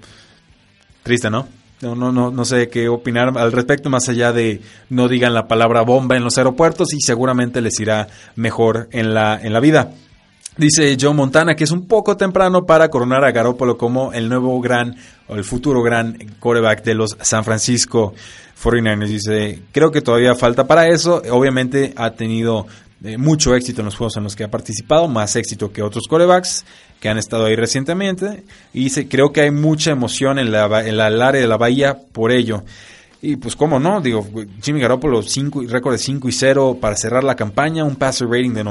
Triste, 1.03 1.29
¿no? 1.29 1.58
No, 1.81 1.95
no, 1.95 2.11
no, 2.11 2.29
no 2.29 2.43
sé 2.43 2.67
qué 2.67 2.89
opinar 2.89 3.37
al 3.37 3.51
respecto, 3.53 3.89
más 3.89 4.09
allá 4.09 4.33
de 4.33 4.61
no 4.89 5.07
digan 5.07 5.33
la 5.33 5.47
palabra 5.47 5.81
bomba 5.81 6.17
en 6.17 6.25
los 6.25 6.37
aeropuertos 6.37 6.93
y 6.93 6.99
seguramente 6.99 7.61
les 7.61 7.79
irá 7.79 8.09
mejor 8.35 8.89
en 8.91 9.13
la, 9.13 9.39
en 9.41 9.53
la 9.53 9.61
vida. 9.61 9.93
Dice 10.57 10.97
Joe 10.99 11.13
Montana 11.13 11.55
que 11.55 11.63
es 11.63 11.71
un 11.71 11.87
poco 11.87 12.17
temprano 12.17 12.65
para 12.65 12.89
coronar 12.89 13.23
a 13.23 13.31
Garoppolo 13.31 13.77
como 13.77 14.11
el 14.11 14.27
nuevo 14.27 14.59
gran 14.59 14.93
o 15.29 15.35
el 15.35 15.45
futuro 15.45 15.81
gran 15.81 16.17
coreback 16.37 16.83
de 16.83 16.95
los 16.95 17.15
San 17.21 17.45
Francisco 17.45 18.13
49ers. 18.61 19.07
Dice, 19.07 19.61
creo 19.71 19.89
que 19.89 20.01
todavía 20.01 20.35
falta 20.35 20.67
para 20.67 20.89
eso. 20.89 21.21
Obviamente 21.31 21.93
ha 21.95 22.11
tenido 22.11 22.67
eh, 23.03 23.17
mucho 23.17 23.55
éxito 23.55 23.81
en 23.81 23.85
los 23.85 23.95
juegos 23.95 24.17
en 24.17 24.23
los 24.23 24.35
que 24.35 24.43
ha 24.43 24.51
participado, 24.51 25.07
más 25.07 25.35
éxito 25.35 25.71
que 25.71 25.81
otros 25.81 26.07
corebacks 26.07 26.65
que 26.99 27.09
han 27.09 27.17
estado 27.17 27.45
ahí 27.45 27.55
recientemente. 27.55 28.43
Y 28.73 28.89
creo 29.05 29.31
que 29.31 29.41
hay 29.41 29.51
mucha 29.51 29.91
emoción 29.91 30.37
en, 30.39 30.51
la, 30.51 30.65
en 30.81 30.99
el 30.99 31.21
área 31.21 31.41
de 31.41 31.47
la 31.47 31.57
bahía 31.57 31.97
por 32.11 32.31
ello. 32.31 32.63
Y 33.21 33.35
pues 33.35 33.55
cómo 33.55 33.79
no, 33.79 33.99
digo, 33.99 34.25
Jimmy 34.61 34.79
Garoppolo 34.79 35.21
cinco, 35.21 35.61
récord 35.67 35.93
de 35.93 35.97
5 35.97 36.29
y 36.29 36.31
0 36.31 36.77
para 36.79 36.95
cerrar 36.95 37.23
la 37.23 37.35
campaña, 37.35 37.83
un 37.83 37.97
passer 37.97 38.29
rating 38.29 38.53
de 38.53 38.63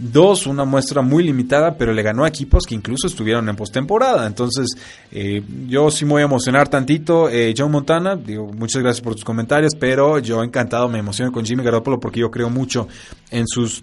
96.2, 0.00 0.46
una 0.46 0.64
muestra 0.64 1.02
muy 1.02 1.24
limitada, 1.24 1.76
pero 1.76 1.92
le 1.92 2.02
ganó 2.02 2.24
a 2.24 2.28
equipos 2.28 2.64
que 2.66 2.74
incluso 2.74 3.06
estuvieron 3.06 3.48
en 3.48 3.56
postemporada. 3.56 4.26
Entonces, 4.26 4.68
eh, 5.12 5.42
yo 5.68 5.90
sí 5.90 6.04
me 6.04 6.12
voy 6.12 6.22
a 6.22 6.26
emocionar 6.26 6.68
tantito. 6.68 7.28
Eh, 7.28 7.54
John 7.56 7.70
Montana, 7.70 8.16
digo, 8.16 8.50
muchas 8.52 8.82
gracias 8.82 9.02
por 9.02 9.14
tus 9.14 9.24
comentarios, 9.24 9.74
pero 9.78 10.18
yo 10.18 10.42
encantado 10.42 10.88
me 10.88 10.98
emociono 10.98 11.32
con 11.32 11.44
Jimmy 11.44 11.62
Garoppolo 11.62 12.00
porque 12.00 12.20
yo 12.20 12.30
creo 12.30 12.50
mucho 12.50 12.88
en 13.30 13.46
sus 13.46 13.82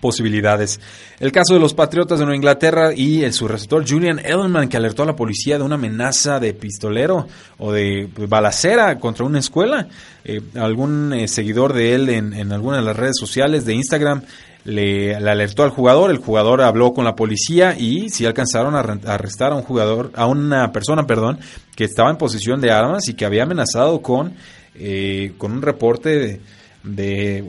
posibilidades. 0.00 0.80
El 1.18 1.32
caso 1.32 1.54
de 1.54 1.60
los 1.60 1.74
Patriotas 1.74 2.18
de 2.18 2.24
Nueva 2.24 2.36
Inglaterra 2.36 2.94
y 2.94 3.24
el 3.24 3.32
su 3.32 3.48
receptor 3.48 3.88
Julian 3.88 4.18
Edelman 4.20 4.68
que 4.68 4.76
alertó 4.76 5.02
a 5.02 5.06
la 5.06 5.16
policía 5.16 5.58
de 5.58 5.64
una 5.64 5.74
amenaza 5.74 6.38
de 6.40 6.54
pistolero 6.54 7.26
o 7.58 7.72
de 7.72 8.08
balacera 8.28 8.98
contra 8.98 9.24
una 9.24 9.40
escuela. 9.40 9.88
Eh, 10.24 10.40
algún 10.54 11.12
eh, 11.12 11.28
seguidor 11.28 11.72
de 11.72 11.94
él 11.94 12.08
en, 12.10 12.32
en, 12.32 12.52
alguna 12.52 12.78
de 12.78 12.82
las 12.82 12.96
redes 12.96 13.16
sociales 13.18 13.64
de 13.64 13.74
Instagram 13.74 14.22
le, 14.68 15.14
alertó 15.16 15.62
al 15.62 15.70
jugador, 15.70 16.10
el 16.10 16.18
jugador 16.18 16.60
habló 16.62 16.92
con 16.92 17.04
la 17.04 17.14
policía 17.14 17.74
y 17.78 18.10
sí 18.10 18.26
alcanzaron 18.26 18.74
a, 18.74 18.80
arrestar 18.80 19.52
a 19.52 19.56
un 19.56 19.62
jugador, 19.62 20.12
a 20.14 20.26
una 20.26 20.70
persona, 20.72 21.06
perdón, 21.06 21.38
que 21.74 21.84
estaba 21.84 22.10
en 22.10 22.16
posesión 22.16 22.60
de 22.60 22.70
armas 22.70 23.08
y 23.08 23.14
que 23.14 23.24
había 23.24 23.44
amenazado 23.44 24.02
con, 24.02 24.34
eh, 24.74 25.32
con 25.38 25.52
un 25.52 25.62
reporte 25.62 26.40
de 26.82 27.44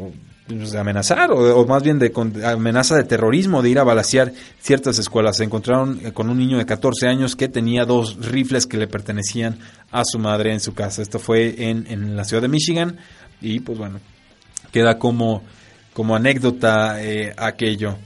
pues, 0.49 0.71
de 0.71 0.79
amenazar, 0.79 1.29
o, 1.31 1.65
más 1.67 1.83
bien 1.83 1.99
de 1.99 2.11
amenaza 2.43 2.95
de 2.95 3.03
terrorismo, 3.03 3.61
de 3.61 3.69
ir 3.69 3.79
a 3.79 3.83
balasear 3.83 4.33
ciertas 4.59 4.97
escuelas. 4.97 5.37
Se 5.37 5.43
encontraron 5.43 5.99
eh, 6.03 6.11
con 6.11 6.27
un 6.27 6.39
niño 6.39 6.57
de 6.57 6.65
14 6.65 7.07
años 7.07 7.35
que 7.35 7.49
tenía 7.49 7.85
dos 7.85 8.17
rifles 8.25 8.65
que 8.65 8.77
le 8.77 8.87
pertenecían 8.87 9.59
a 9.91 10.03
su 10.05 10.17
madre 10.17 10.51
en 10.51 10.59
su 10.59 10.73
casa. 10.73 11.03
Esto 11.03 11.19
fue 11.19 11.69
en, 11.69 11.85
en 11.87 12.15
la 12.15 12.23
ciudad 12.23 12.41
de 12.41 12.47
Michigan 12.47 12.97
y 13.41 13.59
pues 13.59 13.77
bueno, 13.77 13.99
queda 14.71 14.97
como, 14.97 15.43
como 15.93 16.15
anécdota 16.15 17.03
eh, 17.03 17.33
aquello. 17.37 17.97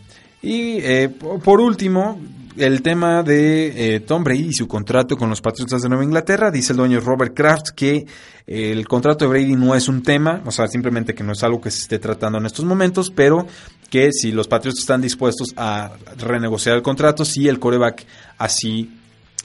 Y 0.41 0.77
eh, 0.79 1.09
por 1.09 1.61
último, 1.61 2.19
el 2.57 2.81
tema 2.81 3.23
de 3.23 4.03
Tom 4.05 4.23
Brady 4.23 4.49
y 4.49 4.53
su 4.53 4.67
contrato 4.67 5.15
con 5.15 5.29
los 5.29 5.41
Patriotas 5.41 5.81
de 5.81 5.89
Nueva 5.89 6.03
Inglaterra. 6.03 6.51
Dice 6.51 6.73
el 6.73 6.77
dueño 6.77 6.99
Robert 6.99 7.33
Kraft 7.33 7.69
que 7.75 8.05
el 8.45 8.87
contrato 8.87 9.25
de 9.25 9.29
Brady 9.29 9.55
no 9.55 9.73
es 9.73 9.87
un 9.87 10.03
tema, 10.03 10.41
o 10.45 10.51
sea, 10.51 10.67
simplemente 10.67 11.15
que 11.15 11.23
no 11.23 11.31
es 11.31 11.43
algo 11.43 11.61
que 11.61 11.71
se 11.71 11.81
esté 11.81 11.97
tratando 11.97 12.37
en 12.37 12.45
estos 12.45 12.65
momentos, 12.65 13.09
pero 13.09 13.47
que 13.89 14.11
si 14.11 14.31
los 14.31 14.47
Patriots 14.47 14.79
están 14.79 15.01
dispuestos 15.01 15.53
a 15.55 15.91
renegociar 16.17 16.75
el 16.75 16.81
contrato, 16.81 17.23
si 17.23 17.47
el 17.47 17.59
coreback 17.59 18.05
así 18.37 18.91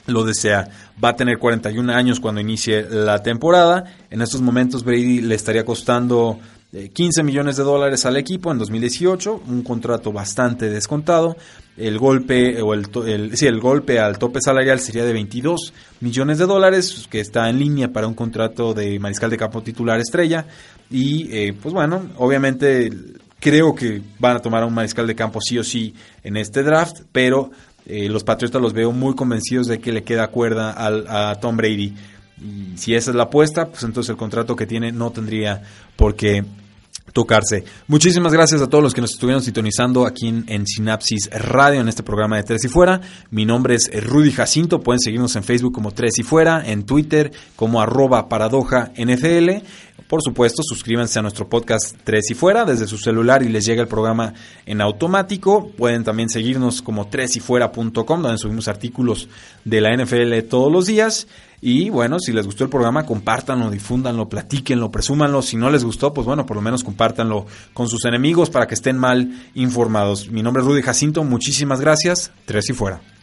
lo 0.07 0.23
desea. 0.23 0.67
Va 1.03 1.09
a 1.09 1.15
tener 1.15 1.37
41 1.37 1.93
años 1.93 2.19
cuando 2.19 2.41
inicie 2.41 2.81
la 2.89 3.21
temporada. 3.21 3.83
En 4.09 4.21
estos 4.21 4.41
momentos 4.41 4.83
Brady 4.83 5.21
le 5.21 5.35
estaría 5.35 5.63
costando 5.63 6.39
15 6.71 7.23
millones 7.23 7.57
de 7.57 7.63
dólares 7.63 8.05
al 8.05 8.15
equipo 8.15 8.51
en 8.51 8.59
2018, 8.59 9.41
un 9.47 9.63
contrato 9.63 10.11
bastante 10.11 10.69
descontado. 10.69 11.35
El 11.75 11.97
golpe 11.97 12.61
o 12.61 12.73
el, 12.75 13.35
sí, 13.35 13.47
el 13.47 13.59
golpe 13.59 13.99
al 13.99 14.19
tope 14.19 14.39
salarial 14.39 14.79
sería 14.79 15.03
de 15.03 15.13
22 15.13 15.73
millones 16.01 16.37
de 16.37 16.45
dólares, 16.45 17.07
que 17.09 17.21
está 17.21 17.49
en 17.49 17.57
línea 17.57 17.91
para 17.91 18.07
un 18.07 18.13
contrato 18.13 18.75
de 18.75 18.99
mariscal 18.99 19.31
de 19.31 19.37
campo 19.37 19.63
titular 19.63 19.99
estrella. 19.99 20.45
Y 20.91 21.27
eh, 21.35 21.53
pues 21.59 21.73
bueno, 21.73 22.07
obviamente 22.17 22.91
creo 23.39 23.73
que 23.73 24.01
van 24.19 24.35
a 24.35 24.39
tomar 24.39 24.61
a 24.61 24.65
un 24.67 24.73
mariscal 24.73 25.07
de 25.07 25.15
campo 25.15 25.39
sí 25.41 25.57
o 25.57 25.63
sí 25.63 25.95
en 26.23 26.37
este 26.37 26.61
draft, 26.61 27.01
pero 27.11 27.49
eh, 27.85 28.09
los 28.09 28.23
Patriotas 28.23 28.61
los 28.61 28.73
veo 28.73 28.91
muy 28.91 29.15
convencidos 29.15 29.65
de 29.65 29.79
que 29.79 29.91
le 29.91 30.03
queda 30.03 30.27
cuerda 30.27 30.71
al, 30.71 31.05
a 31.07 31.39
Tom 31.39 31.57
Brady. 31.57 31.95
Y 32.41 32.77
si 32.77 32.95
esa 32.95 33.11
es 33.11 33.15
la 33.15 33.23
apuesta, 33.23 33.69
pues 33.69 33.83
entonces 33.83 34.09
el 34.09 34.17
contrato 34.17 34.55
que 34.55 34.65
tiene 34.65 34.91
no 34.91 35.11
tendría 35.11 35.61
por 35.95 36.15
qué 36.15 36.43
tocarse. 37.11 37.63
Muchísimas 37.87 38.33
gracias 38.33 38.61
a 38.61 38.67
todos 38.67 38.83
los 38.83 38.93
que 38.93 39.01
nos 39.01 39.11
estuvieron 39.11 39.41
sintonizando 39.41 40.05
aquí 40.05 40.27
en, 40.27 40.67
Sinapsis 40.67 41.29
Radio 41.31 41.81
en 41.81 41.89
este 41.89 42.03
programa 42.03 42.37
de 42.37 42.43
Tres 42.43 42.65
y 42.65 42.67
Fuera. 42.67 43.01
Mi 43.31 43.45
nombre 43.45 43.75
es 43.75 43.89
Rudy 44.03 44.31
Jacinto. 44.31 44.81
Pueden 44.81 44.99
seguirnos 44.99 45.35
en 45.35 45.43
Facebook 45.43 45.73
como 45.73 45.91
Tres 45.91 46.17
y 46.19 46.23
Fuera, 46.23 46.63
en 46.65 46.85
Twitter 46.85 47.31
como 47.55 47.81
arroba 47.81 48.29
paradoja 48.29 48.91
NFL. 48.95 49.65
Por 50.07 50.21
supuesto, 50.23 50.63
suscríbanse 50.63 51.19
a 51.19 51.21
nuestro 51.21 51.47
podcast 51.47 51.95
Tres 52.03 52.31
y 52.31 52.33
Fuera 52.33 52.65
desde 52.65 52.87
su 52.87 52.97
celular 52.97 53.43
y 53.43 53.49
les 53.49 53.65
llega 53.65 53.81
el 53.81 53.87
programa 53.87 54.33
en 54.65 54.81
automático. 54.81 55.69
Pueden 55.77 56.03
también 56.03 56.29
seguirnos 56.29 56.81
como 56.81 57.07
tresyfuera.com 57.07 58.21
donde 58.21 58.37
subimos 58.37 58.67
artículos 58.67 59.27
de 59.65 59.81
la 59.81 59.95
NFL 59.95 60.47
todos 60.49 60.71
los 60.71 60.87
días. 60.87 61.27
Y 61.61 61.89
bueno, 61.89 62.19
si 62.19 62.31
les 62.31 62.45
gustó 62.45 62.63
el 62.63 62.69
programa, 62.69 63.05
compártanlo, 63.05 63.69
difúndanlo, 63.69 64.29
platíquenlo, 64.29 64.91
presúmanlo. 64.91 65.41
Si 65.41 65.57
no 65.57 65.69
les 65.69 65.83
gustó, 65.83 66.13
pues 66.13 66.25
bueno, 66.25 66.45
por 66.45 66.55
lo 66.55 66.61
menos 66.61 66.83
compártanlo 66.83 67.45
con 67.73 67.87
sus 67.89 68.05
enemigos 68.05 68.49
para 68.49 68.67
que 68.67 68.75
estén 68.75 68.97
mal 68.97 69.31
informados. 69.55 70.29
Mi 70.29 70.41
nombre 70.41 70.61
es 70.61 70.67
Rudy 70.67 70.81
Jacinto, 70.81 71.23
muchísimas 71.23 71.81
gracias. 71.81 72.31
Tres 72.45 72.69
y 72.69 72.73
fuera. 72.73 73.18